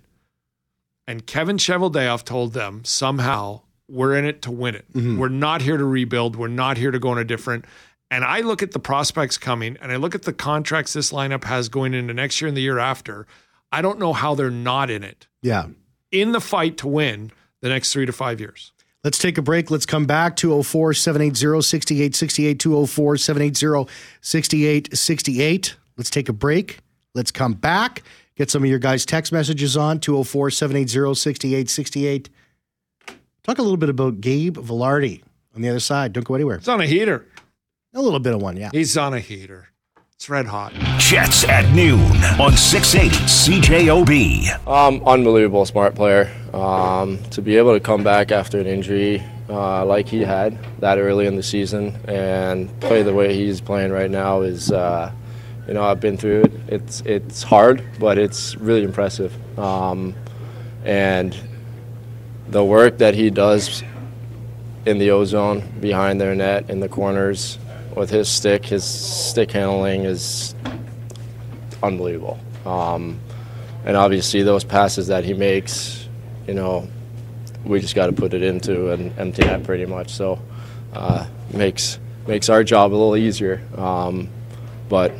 And 1.06 1.26
Kevin 1.26 1.58
Cheveldayoff 1.58 2.24
told 2.24 2.52
them 2.52 2.84
somehow, 2.84 3.62
we're 3.88 4.14
in 4.14 4.24
it 4.24 4.40
to 4.42 4.50
win 4.50 4.74
it. 4.74 4.90
Mm-hmm. 4.92 5.18
We're 5.18 5.28
not 5.28 5.60
here 5.62 5.76
to 5.76 5.84
rebuild. 5.84 6.36
We're 6.36 6.48
not 6.48 6.78
here 6.78 6.90
to 6.90 6.98
go 6.98 7.12
in 7.12 7.18
a 7.18 7.24
different. 7.24 7.66
And 8.10 8.24
I 8.24 8.40
look 8.40 8.62
at 8.62 8.72
the 8.72 8.78
prospects 8.78 9.36
coming 9.36 9.76
and 9.80 9.90
I 9.90 9.96
look 9.96 10.14
at 10.14 10.22
the 10.22 10.32
contracts 10.32 10.92
this 10.92 11.12
lineup 11.12 11.44
has 11.44 11.68
going 11.68 11.92
into 11.92 12.14
next 12.14 12.40
year 12.40 12.48
and 12.48 12.56
the 12.56 12.62
year 12.62 12.78
after. 12.78 13.26
I 13.70 13.82
don't 13.82 13.98
know 13.98 14.12
how 14.12 14.34
they're 14.34 14.50
not 14.50 14.90
in 14.90 15.02
it, 15.02 15.26
Yeah. 15.42 15.66
In 16.12 16.32
the 16.32 16.40
fight 16.40 16.76
to 16.78 16.88
win 16.88 17.32
the 17.62 17.68
next 17.70 17.92
three 17.92 18.06
to 18.06 18.12
five 18.12 18.38
years. 18.38 18.72
Let's 19.02 19.18
take 19.18 19.36
a 19.38 19.42
break. 19.42 19.70
Let's 19.70 19.86
come 19.86 20.06
back. 20.06 20.36
204 20.36 20.94
780 20.94 21.62
6868. 21.62 22.60
204 22.60 23.16
780 23.16 23.90
6868. 24.20 25.76
Let's 25.96 26.10
take 26.10 26.28
a 26.28 26.32
break. 26.32 26.78
Let's 27.14 27.30
come 27.30 27.54
back. 27.54 28.02
Get 28.36 28.50
some 28.50 28.62
of 28.62 28.70
your 28.70 28.78
guys' 28.78 29.04
text 29.04 29.32
messages 29.32 29.76
on 29.76 29.98
204 30.00 30.50
780 30.50 31.14
6868. 31.14 32.28
Talk 33.42 33.58
a 33.58 33.62
little 33.62 33.76
bit 33.76 33.88
about 33.88 34.20
Gabe 34.20 34.56
Vilardi 34.56 35.22
on 35.54 35.62
the 35.62 35.68
other 35.68 35.80
side. 35.80 36.12
Don't 36.12 36.24
go 36.24 36.34
anywhere. 36.34 36.56
It's 36.56 36.68
on 36.68 36.80
a 36.80 36.86
heater. 36.86 37.26
A 37.94 38.00
little 38.00 38.20
bit 38.20 38.34
of 38.34 38.40
one, 38.40 38.56
yeah. 38.56 38.70
He's 38.72 38.96
on 38.96 39.12
a 39.14 39.20
heater. 39.20 39.68
It's 40.22 40.30
red 40.30 40.46
hot. 40.46 40.72
Jets 40.98 41.42
at 41.48 41.68
noon 41.74 41.98
on 42.38 42.56
680 42.56 43.16
CJOB. 43.24 44.68
Um, 44.68 45.02
unbelievable 45.04 45.64
smart 45.66 45.96
player. 45.96 46.30
Um, 46.54 47.20
to 47.30 47.42
be 47.42 47.56
able 47.56 47.74
to 47.74 47.80
come 47.80 48.04
back 48.04 48.30
after 48.30 48.60
an 48.60 48.68
injury 48.68 49.20
uh, 49.48 49.84
like 49.84 50.06
he 50.06 50.20
had 50.20 50.56
that 50.78 50.98
early 50.98 51.26
in 51.26 51.34
the 51.34 51.42
season 51.42 51.98
and 52.06 52.70
play 52.80 53.02
the 53.02 53.12
way 53.12 53.34
he's 53.34 53.60
playing 53.60 53.90
right 53.90 54.12
now 54.12 54.42
is, 54.42 54.70
uh, 54.70 55.10
you 55.66 55.74
know, 55.74 55.82
I've 55.82 55.98
been 55.98 56.16
through 56.16 56.42
it. 56.42 56.52
It's 56.68 57.00
it's 57.00 57.42
hard, 57.42 57.82
but 57.98 58.16
it's 58.16 58.54
really 58.54 58.84
impressive. 58.84 59.34
Um, 59.58 60.14
and 60.84 61.36
the 62.46 62.62
work 62.62 62.98
that 62.98 63.14
he 63.14 63.28
does 63.28 63.82
in 64.86 64.98
the 64.98 65.10
ozone 65.10 65.80
behind 65.80 66.20
their 66.20 66.36
net 66.36 66.70
in 66.70 66.78
the 66.78 66.88
corners 66.88 67.58
with 67.96 68.10
his 68.10 68.28
stick. 68.28 68.64
His 68.66 68.84
stick 68.84 69.50
handling 69.50 70.04
is 70.04 70.54
unbelievable. 71.82 72.38
Um, 72.64 73.20
and 73.84 73.96
obviously, 73.96 74.42
those 74.42 74.64
passes 74.64 75.08
that 75.08 75.24
he 75.24 75.34
makes, 75.34 76.08
you 76.46 76.54
know, 76.54 76.88
we 77.64 77.80
just 77.80 77.94
got 77.94 78.06
to 78.06 78.12
put 78.12 78.34
it 78.34 78.42
into 78.42 78.90
an 78.90 79.12
empty 79.18 79.42
net 79.42 79.64
pretty 79.64 79.86
much. 79.86 80.10
So 80.10 80.40
uh, 80.92 81.26
makes 81.52 81.98
makes 82.26 82.48
our 82.48 82.62
job 82.64 82.92
a 82.92 82.94
little 82.94 83.16
easier. 83.16 83.60
Um, 83.76 84.28
but 84.88 85.12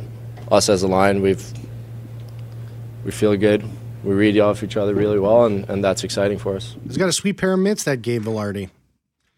us 0.51 0.69
as 0.69 0.83
a 0.83 0.87
line, 0.87 1.21
we've 1.21 1.43
we 3.03 3.11
feel 3.11 3.35
good. 3.35 3.63
We 4.03 4.13
read 4.13 4.37
off 4.39 4.63
each 4.63 4.75
other 4.75 4.93
really 4.93 5.19
well, 5.19 5.45
and, 5.45 5.67
and 5.69 5.83
that's 5.83 6.03
exciting 6.03 6.37
for 6.37 6.57
us. 6.57 6.75
He's 6.85 6.97
got 6.97 7.07
a 7.07 7.13
sweet 7.13 7.37
pair 7.37 7.53
of 7.53 7.59
mitts 7.59 7.85
that 7.85 8.01
Gabe 8.01 8.23
Vilardi. 8.23 8.69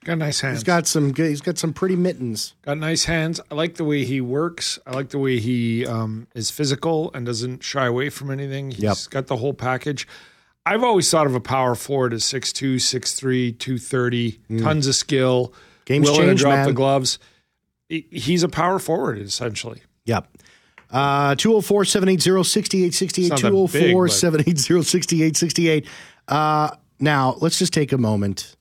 Got 0.05 0.19
nice 0.19 0.39
hands. 0.39 0.57
He's 0.59 0.63
got 0.63 0.87
some 0.87 1.11
good. 1.11 1.29
He's 1.29 1.41
got 1.41 1.57
some 1.57 1.73
pretty 1.73 1.95
mittens. 1.97 2.53
Got 2.61 2.77
nice 2.77 3.03
hands. 3.05 3.41
I 3.51 3.55
like 3.55 3.75
the 3.75 3.83
way 3.83 4.05
he 4.05 4.21
works. 4.21 4.79
I 4.85 4.91
like 4.91 5.09
the 5.09 5.17
way 5.19 5.39
he 5.39 5.85
um, 5.85 6.27
is 6.33 6.49
physical 6.51 7.11
and 7.13 7.25
doesn't 7.25 7.63
shy 7.63 7.87
away 7.87 8.09
from 8.09 8.31
anything. 8.31 8.71
He's 8.71 8.83
Yep. 8.83 8.97
got 9.09 9.27
the 9.27 9.35
whole 9.37 9.53
package. 9.53 10.07
I've 10.65 10.83
always 10.83 11.09
thought 11.11 11.25
of 11.27 11.35
a 11.35 11.39
power 11.39 11.75
forward 11.75 12.13
as 12.13 12.23
6'2", 12.23 12.75
6'3", 12.79 13.51
230, 13.59 14.39
tons 14.61 14.87
of 14.87 14.95
skill, 14.95 15.49
Mm. 15.49 15.85
Game's 15.85 16.09
willing 16.09 16.27
changed, 16.27 16.39
to 16.39 16.43
drop 16.45 16.55
man. 16.55 16.67
the 16.67 16.73
gloves. 16.73 17.19
He's 17.89 18.41
a 18.43 18.49
power 18.49 18.79
forward, 18.79 19.19
essentially. 19.19 19.81
Yep. 20.05 20.27
Uh, 20.91 21.35
204 21.35 21.85
780 21.85 22.43
6868. 22.43 23.23
It's 23.25 23.29
not 23.29 23.41
that 23.41 23.71
big, 23.71 23.81
204 23.91 24.05
but- 24.07 24.11
780 24.13 24.83
6868. 24.83 25.85
Uh, 26.27 26.69
Now, 26.99 27.35
let's 27.41 27.59
just 27.59 27.73
take 27.73 27.91
a 27.91 27.97
moment. 27.97 28.55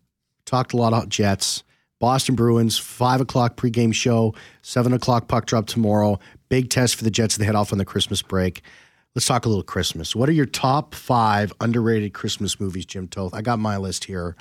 Talked 0.47 0.73
a 0.73 0.77
lot 0.77 0.89
about 0.89 1.09
Jets. 1.09 1.65
Boston 2.01 2.35
Bruins, 2.35 2.77
5 2.77 3.23
o'clock 3.23 3.57
pregame 3.57 3.95
show, 3.95 4.35
7 4.63 4.93
o'clock 4.93 5.29
puck 5.29 5.47
drop 5.47 5.67
tomorrow. 5.67 6.19
Big 6.49 6.69
test 6.69 6.97
for 6.97 7.05
the 7.05 7.11
Jets. 7.11 7.37
They 7.37 7.47
head 7.47 7.55
off 7.55 7.73
on 7.73 7.79
the 7.79 7.85
Christmas 7.85 8.21
break. 8.21 8.63
Let's 9.15 9.27
talk 9.27 9.47
a 9.47 9.49
little 9.49 9.63
Christmas. 9.63 10.15
What 10.15 10.29
are 10.29 10.33
your 10.33 10.47
top 10.47 10.95
five 10.95 11.53
underrated 11.61 12.13
Christmas 12.15 12.59
movies, 12.59 12.85
Jim 12.85 13.07
Toth? 13.07 13.33
I 13.33 13.43
got 13.43 13.59
my 13.59 13.77
list 13.77 14.05
here. 14.05 14.37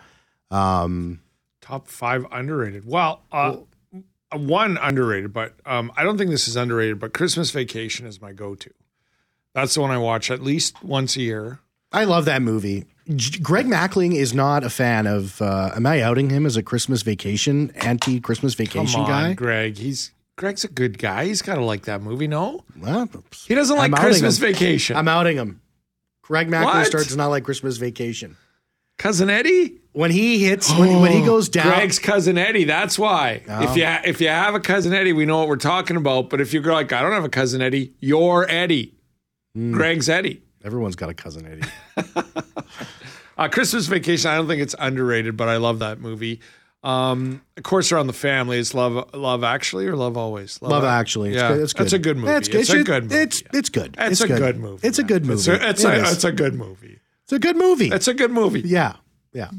Um, 0.49 1.21
Top 1.61 1.87
five 1.87 2.25
underrated. 2.31 2.85
Well, 2.85 3.21
uh, 3.31 3.57
one 4.33 4.77
underrated, 4.77 5.31
but 5.31 5.53
um, 5.65 5.91
I 5.95 6.03
don't 6.03 6.17
think 6.17 6.31
this 6.31 6.47
is 6.47 6.55
underrated. 6.55 6.99
But 6.99 7.13
Christmas 7.13 7.51
Vacation 7.51 8.05
is 8.07 8.19
my 8.19 8.33
go-to. 8.33 8.71
That's 9.53 9.75
the 9.75 9.81
one 9.81 9.91
I 9.91 9.99
watch 9.99 10.31
at 10.31 10.41
least 10.41 10.83
once 10.83 11.15
a 11.15 11.21
year. 11.21 11.59
I 11.93 12.03
love 12.05 12.25
that 12.25 12.41
movie. 12.41 12.85
G- 13.15 13.39
Greg 13.39 13.65
Mackling 13.67 14.15
is 14.15 14.33
not 14.33 14.63
a 14.63 14.69
fan 14.69 15.07
of. 15.07 15.41
Uh, 15.41 15.71
am 15.75 15.85
I 15.85 16.01
outing 16.01 16.29
him 16.29 16.45
as 16.45 16.57
a 16.57 16.63
Christmas 16.63 17.01
vacation, 17.03 17.71
anti 17.75 18.19
Christmas 18.19 18.55
Come 18.55 18.65
vacation 18.65 19.01
on, 19.01 19.07
guy? 19.07 19.33
Greg. 19.33 19.77
He's 19.77 20.11
Greg's 20.37 20.63
a 20.63 20.67
good 20.69 20.97
guy. 20.97 21.25
He's 21.25 21.41
got 21.41 21.55
to 21.55 21.63
like 21.63 21.83
that 21.85 22.01
movie. 22.01 22.27
No, 22.27 22.63
Well, 22.79 23.07
he 23.45 23.53
doesn't 23.55 23.75
like 23.77 23.91
I'm 23.91 23.97
Christmas 23.97 24.37
him. 24.41 24.47
Vacation. 24.53 24.95
I'm 24.97 25.07
outing 25.07 25.37
him. 25.37 25.61
Greg 26.23 26.47
Mackling 26.47 26.85
starts 26.85 27.09
to 27.09 27.17
not 27.17 27.27
like 27.27 27.43
Christmas 27.43 27.77
vacation. 27.77 28.37
cousin 28.97 29.29
Eddie. 29.29 29.79
When 29.91 30.09
he 30.09 30.39
hits, 30.43 30.71
when, 30.75 31.01
when 31.01 31.11
he 31.11 31.23
goes 31.23 31.49
down, 31.49 31.67
Greg's 31.67 31.99
cousin 31.99 32.35
Eddie. 32.39 32.63
That's 32.63 32.97
why. 32.97 33.43
If 33.47 33.75
you 33.77 33.83
if 34.09 34.19
you 34.21 34.29
have 34.29 34.55
a 34.55 34.59
cousin 34.59 34.91
Eddie, 34.91 35.13
we 35.13 35.25
know 35.25 35.37
what 35.37 35.47
we're 35.49 35.55
talking 35.57 35.97
about. 35.97 36.31
But 36.31 36.41
if 36.41 36.51
you're 36.51 36.63
like, 36.63 36.91
I 36.91 37.03
don't 37.03 37.11
have 37.11 37.25
a 37.25 37.29
cousin 37.29 37.61
Eddie, 37.61 37.93
you're 37.99 38.47
Eddie. 38.49 38.95
Hmm. 39.53 39.71
Greg's 39.73 40.09
Eddie. 40.09 40.41
Everyone's 40.63 40.95
got 40.95 41.09
a 41.09 41.13
cousin 41.13 41.45
Eddie. 41.45 42.23
Uh, 43.35 43.47
Christmas 43.49 43.87
Vacation. 43.87 44.29
I 44.29 44.35
don't 44.35 44.47
think 44.47 44.61
it's 44.61 44.75
underrated, 44.77 45.35
but 45.35 45.49
I 45.49 45.57
love 45.57 45.79
that 45.79 45.99
movie. 45.99 46.39
Um, 46.83 47.41
of 47.57 47.63
course, 47.63 47.91
around 47.91 48.07
the 48.07 48.13
family. 48.13 48.59
It's 48.59 48.73
love, 48.73 49.09
love 49.13 49.43
actually, 49.43 49.87
or 49.87 49.95
love 49.95 50.17
always. 50.17 50.61
Love 50.61 50.71
love 50.71 50.83
Actually. 50.83 51.29
It's 51.29 51.41
yeah, 51.41 51.47
good. 51.47 51.61
It's 51.61 51.73
good. 51.73 51.83
That's 51.83 51.93
a 51.93 51.99
good 51.99 52.17
movie. 52.17 52.31
It's, 52.33 52.47
It's, 52.49 52.69
a 52.69 52.83
good 52.83 53.03
movie. 53.03 53.15
It's 53.15 53.43
it's 53.53 53.69
good. 53.69 53.95
It's, 53.97 54.21
a 54.21 54.27
good, 54.27 54.59
movie. 54.59 54.87
It's 54.87 54.99
a 54.99 55.03
good 55.03 55.25
movie. 55.25 55.33
It's 55.33 55.47
a, 55.47 55.69
it's, 55.69 55.83
It 55.83 55.89
a, 55.89 56.11
it's 56.11 56.23
a 56.23 56.31
good 56.31 56.53
movie. 56.53 56.99
It's 57.23 57.31
a 57.31 57.39
good 57.39 57.55
movie. 57.55 57.87
It's 57.87 58.07
a 58.07 58.13
good 58.13 58.31
movie. 58.31 58.61
yeah, 58.61 58.97
yeah. 59.31 59.49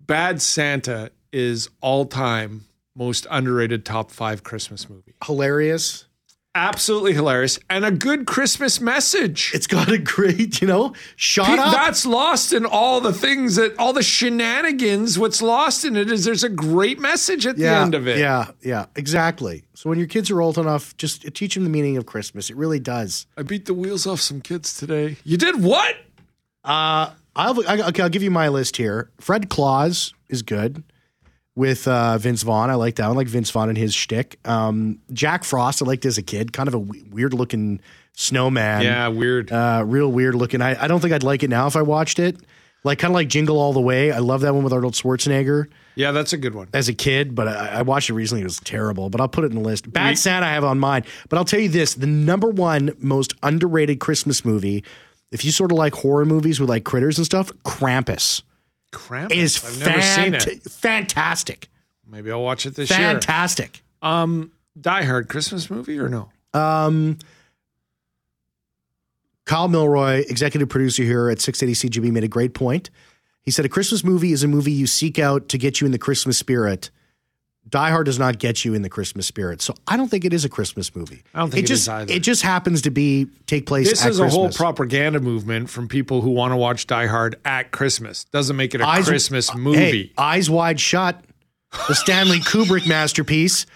Bad 0.00 0.40
Santa 0.40 1.10
is 1.32 1.68
all 1.80 2.06
time 2.06 2.64
most 2.94 3.26
underrated 3.30 3.84
top 3.84 4.10
five 4.10 4.44
Christmas 4.44 4.88
movie. 4.88 5.14
Hilarious. 5.24 6.06
Absolutely 6.56 7.14
hilarious 7.14 7.58
and 7.68 7.84
a 7.84 7.90
good 7.90 8.26
Christmas 8.26 8.80
message. 8.80 9.50
It's 9.54 9.66
got 9.66 9.90
a 9.90 9.98
great, 9.98 10.60
you 10.60 10.68
know, 10.68 10.94
shot 11.16 11.46
Pete, 11.46 11.58
up. 11.58 11.72
That's 11.72 12.06
lost 12.06 12.52
in 12.52 12.64
all 12.64 13.00
the 13.00 13.12
things 13.12 13.56
that 13.56 13.76
all 13.76 13.92
the 13.92 14.04
shenanigans. 14.04 15.18
What's 15.18 15.42
lost 15.42 15.84
in 15.84 15.96
it 15.96 16.12
is 16.12 16.24
there's 16.24 16.44
a 16.44 16.48
great 16.48 17.00
message 17.00 17.44
at 17.44 17.56
the 17.56 17.66
end 17.66 17.96
of 17.96 18.06
it. 18.06 18.18
Yeah, 18.18 18.52
yeah, 18.62 18.86
exactly. 18.94 19.64
So 19.74 19.90
when 19.90 19.98
your 19.98 20.06
kids 20.06 20.30
are 20.30 20.40
old 20.40 20.56
enough, 20.56 20.96
just 20.96 21.22
teach 21.34 21.54
them 21.54 21.64
the 21.64 21.70
meaning 21.70 21.96
of 21.96 22.06
Christmas. 22.06 22.50
It 22.50 22.56
really 22.56 22.78
does. 22.78 23.26
I 23.36 23.42
beat 23.42 23.66
the 23.66 23.74
wheels 23.74 24.06
off 24.06 24.20
some 24.20 24.40
kids 24.40 24.78
today. 24.78 25.16
You 25.24 25.36
did 25.36 25.60
what? 25.60 25.96
Uh, 26.62 27.10
I'll, 27.34 27.68
I, 27.68 27.88
okay, 27.88 28.02
I'll 28.02 28.08
give 28.08 28.22
you 28.22 28.30
my 28.30 28.48
list 28.48 28.76
here. 28.76 29.10
Fred 29.18 29.48
Claus 29.48 30.14
is 30.28 30.42
good 30.42 30.84
with 31.56 31.86
uh, 31.86 32.18
Vince 32.18 32.42
Vaughn. 32.42 32.70
I 32.70 32.74
like 32.74 32.96
that 32.96 33.06
one. 33.06 33.16
I 33.16 33.18
like 33.18 33.28
Vince 33.28 33.50
Vaughn 33.50 33.68
and 33.68 33.78
his 33.78 33.94
shtick. 33.94 34.38
Um, 34.44 34.98
Jack 35.12 35.44
Frost, 35.44 35.82
I 35.82 35.86
liked 35.86 36.04
as 36.04 36.18
a 36.18 36.22
kid. 36.22 36.52
Kind 36.52 36.68
of 36.68 36.74
a 36.74 36.80
w- 36.80 37.04
weird 37.10 37.34
looking 37.34 37.80
snowman. 38.14 38.82
Yeah, 38.82 39.08
weird. 39.08 39.52
Uh, 39.52 39.84
real 39.86 40.10
weird 40.10 40.34
looking. 40.34 40.60
I, 40.62 40.82
I 40.82 40.88
don't 40.88 41.00
think 41.00 41.12
I'd 41.12 41.22
like 41.22 41.42
it 41.42 41.50
now 41.50 41.66
if 41.66 41.76
I 41.76 41.82
watched 41.82 42.18
it. 42.18 42.36
Like 42.82 42.98
kind 42.98 43.12
of 43.12 43.14
like 43.14 43.28
Jingle 43.28 43.58
All 43.58 43.72
the 43.72 43.80
Way. 43.80 44.12
I 44.12 44.18
love 44.18 44.42
that 44.42 44.54
one 44.54 44.62
with 44.62 44.72
Arnold 44.72 44.94
Schwarzenegger 44.94 45.68
yeah, 45.96 46.12
that's 46.12 46.32
a 46.32 46.36
good 46.36 46.54
one. 46.54 46.68
as 46.72 46.88
a 46.88 46.92
kid, 46.94 47.34
but 47.34 47.48
I, 47.48 47.66
I 47.78 47.82
watched 47.82 48.10
it 48.10 48.14
recently. 48.14 48.42
It 48.42 48.44
was 48.44 48.60
terrible, 48.60 49.10
but 49.10 49.20
I'll 49.20 49.28
put 49.28 49.44
it 49.44 49.52
in 49.52 49.56
the 49.56 49.66
list. 49.66 49.92
Bad 49.92 50.18
Santa 50.18 50.46
I 50.46 50.50
have 50.50 50.64
on 50.64 50.78
mine, 50.78 51.04
but 51.28 51.38
I'll 51.38 51.44
tell 51.44 51.60
you 51.60 51.68
this: 51.68 51.94
the 51.94 52.06
number 52.06 52.48
one 52.48 52.94
most 52.98 53.34
underrated 53.42 54.00
Christmas 54.00 54.44
movie, 54.44 54.84
if 55.30 55.44
you 55.44 55.50
sort 55.52 55.72
of 55.72 55.78
like 55.78 55.94
horror 55.94 56.24
movies 56.24 56.58
with 56.60 56.68
like 56.68 56.84
critters 56.84 57.16
and 57.18 57.24
stuff, 57.24 57.52
Krampus 57.64 58.42
Krampus. 58.94 59.32
is 59.32 59.64
I've 59.64 59.78
never 59.78 60.00
seen 60.02 60.34
it. 60.34 60.62
fantastic, 60.70 61.68
Maybe 62.06 62.30
I'll 62.30 62.42
watch 62.42 62.64
it 62.66 62.74
this 62.76 62.88
year. 62.90 62.98
fantastic. 62.98 63.82
Um, 64.02 64.52
Die 64.80 65.02
Hard 65.04 65.28
Christmas 65.28 65.68
movie 65.70 65.98
or 65.98 66.08
no? 66.08 66.30
Um, 66.52 67.18
Kyle 69.46 69.68
Milroy, 69.68 70.24
executive 70.28 70.68
producer 70.68 71.02
here 71.02 71.28
at 71.28 71.40
680 71.40 71.88
CJOB, 72.00 72.12
made 72.12 72.24
a 72.24 72.28
great 72.28 72.54
point. 72.54 72.90
He 73.42 73.50
said 73.50 73.64
a 73.64 73.68
Christmas 73.68 74.02
movie 74.04 74.32
is 74.32 74.42
a 74.42 74.48
movie 74.48 74.72
you 74.72 74.86
seek 74.86 75.18
out 75.18 75.48
to 75.50 75.58
get 75.58 75.80
you 75.80 75.84
in 75.86 75.92
the 75.92 75.98
Christmas 75.98 76.38
spirit. 76.38 76.90
Die 77.68 77.90
Hard 77.90 78.06
does 78.06 78.18
not 78.18 78.38
get 78.38 78.64
you 78.64 78.74
in 78.74 78.82
the 78.82 78.88
Christmas 78.88 79.26
spirit, 79.26 79.60
so 79.62 79.74
I 79.88 79.96
don't 79.96 80.08
think 80.08 80.24
it 80.24 80.32
is 80.32 80.44
a 80.44 80.48
Christmas 80.48 80.94
movie. 80.94 81.22
I 81.34 81.40
don't 81.40 81.50
think 81.50 81.60
it 81.60 81.64
it 81.64 81.68
just 81.68 81.82
is 81.82 81.88
either. 81.88 82.12
it 82.12 82.20
just 82.22 82.42
happens 82.42 82.82
to 82.82 82.90
be 82.90 83.26
take 83.46 83.66
place. 83.66 83.88
This 83.90 84.04
at 84.04 84.10
is 84.10 84.20
a 84.20 84.28
whole 84.28 84.50
propaganda 84.50 85.18
movement 85.18 85.70
from 85.70 85.88
people 85.88 86.20
who 86.20 86.30
want 86.30 86.52
to 86.52 86.56
watch 86.56 86.86
Die 86.86 87.06
Hard 87.06 87.36
at 87.44 87.70
Christmas. 87.72 88.24
Doesn't 88.24 88.56
make 88.56 88.74
it 88.74 88.80
a 88.80 88.86
Eyes- 88.86 89.08
Christmas 89.08 89.48
uh, 89.50 89.54
Hey, 89.54 89.58
movie. 89.60 90.12
Eyes 90.18 90.50
Wide 90.50 90.78
Shut, 90.78 91.24
the 91.88 91.94
Stanley 91.94 92.38
Kubrick 92.40 92.86
masterpiece, 92.86 93.66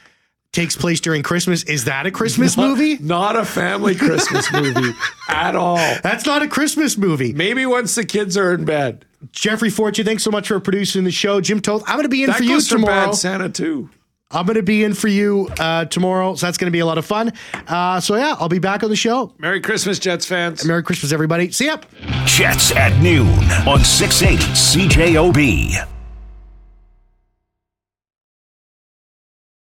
takes 0.52 0.76
place 0.76 1.00
during 1.00 1.22
Christmas. 1.22 1.62
Is 1.64 1.84
that 1.84 2.06
a 2.06 2.10
Christmas 2.10 2.56
movie? 2.56 2.98
Not 2.98 3.36
a 3.36 3.44
family 3.44 3.94
Christmas 3.94 4.50
movie 4.52 4.92
at 5.28 5.54
all. 5.54 5.76
That's 6.02 6.26
not 6.26 6.42
a 6.42 6.48
Christmas 6.48 6.96
movie. 6.96 7.32
Maybe 7.32 7.66
once 7.66 7.94
the 7.94 8.04
kids 8.04 8.36
are 8.36 8.54
in 8.54 8.64
bed. 8.64 9.04
Jeffrey 9.32 9.70
Fortune, 9.70 10.04
thanks 10.04 10.22
so 10.22 10.30
much 10.30 10.48
for 10.48 10.58
producing 10.60 11.04
the 11.04 11.10
show. 11.10 11.40
Jim 11.40 11.60
Toth, 11.60 11.82
I'm 11.86 11.96
going 11.96 12.04
to 12.04 12.08
be 12.08 12.22
in 12.22 12.30
That 12.30 12.38
for 12.38 12.44
you 12.44 12.50
goes 12.50 12.68
for 12.68 12.76
tomorrow. 12.76 13.06
Bad 13.06 13.14
Santa 13.14 13.48
too. 13.48 13.90
I'm 14.30 14.44
going 14.44 14.56
to 14.56 14.62
be 14.62 14.84
in 14.84 14.92
for 14.92 15.08
you 15.08 15.48
uh, 15.58 15.86
tomorrow, 15.86 16.34
so 16.34 16.46
that's 16.46 16.58
going 16.58 16.66
to 16.66 16.70
be 16.72 16.80
a 16.80 16.86
lot 16.86 16.98
of 16.98 17.06
fun. 17.06 17.32
Uh, 17.66 17.98
so 17.98 18.14
yeah, 18.14 18.36
I'll 18.38 18.50
be 18.50 18.58
back 18.58 18.82
on 18.82 18.90
the 18.90 18.96
show. 18.96 19.32
Merry 19.38 19.60
Christmas, 19.60 19.98
Jets 19.98 20.26
fans. 20.26 20.66
Merry 20.66 20.82
Christmas, 20.82 21.12
everybody. 21.12 21.50
See 21.50 21.64
ya. 21.66 21.78
Jets 22.26 22.72
at 22.72 23.00
noon 23.02 23.28
on 23.66 23.82
680 23.82 24.44
CJOB. 24.52 25.97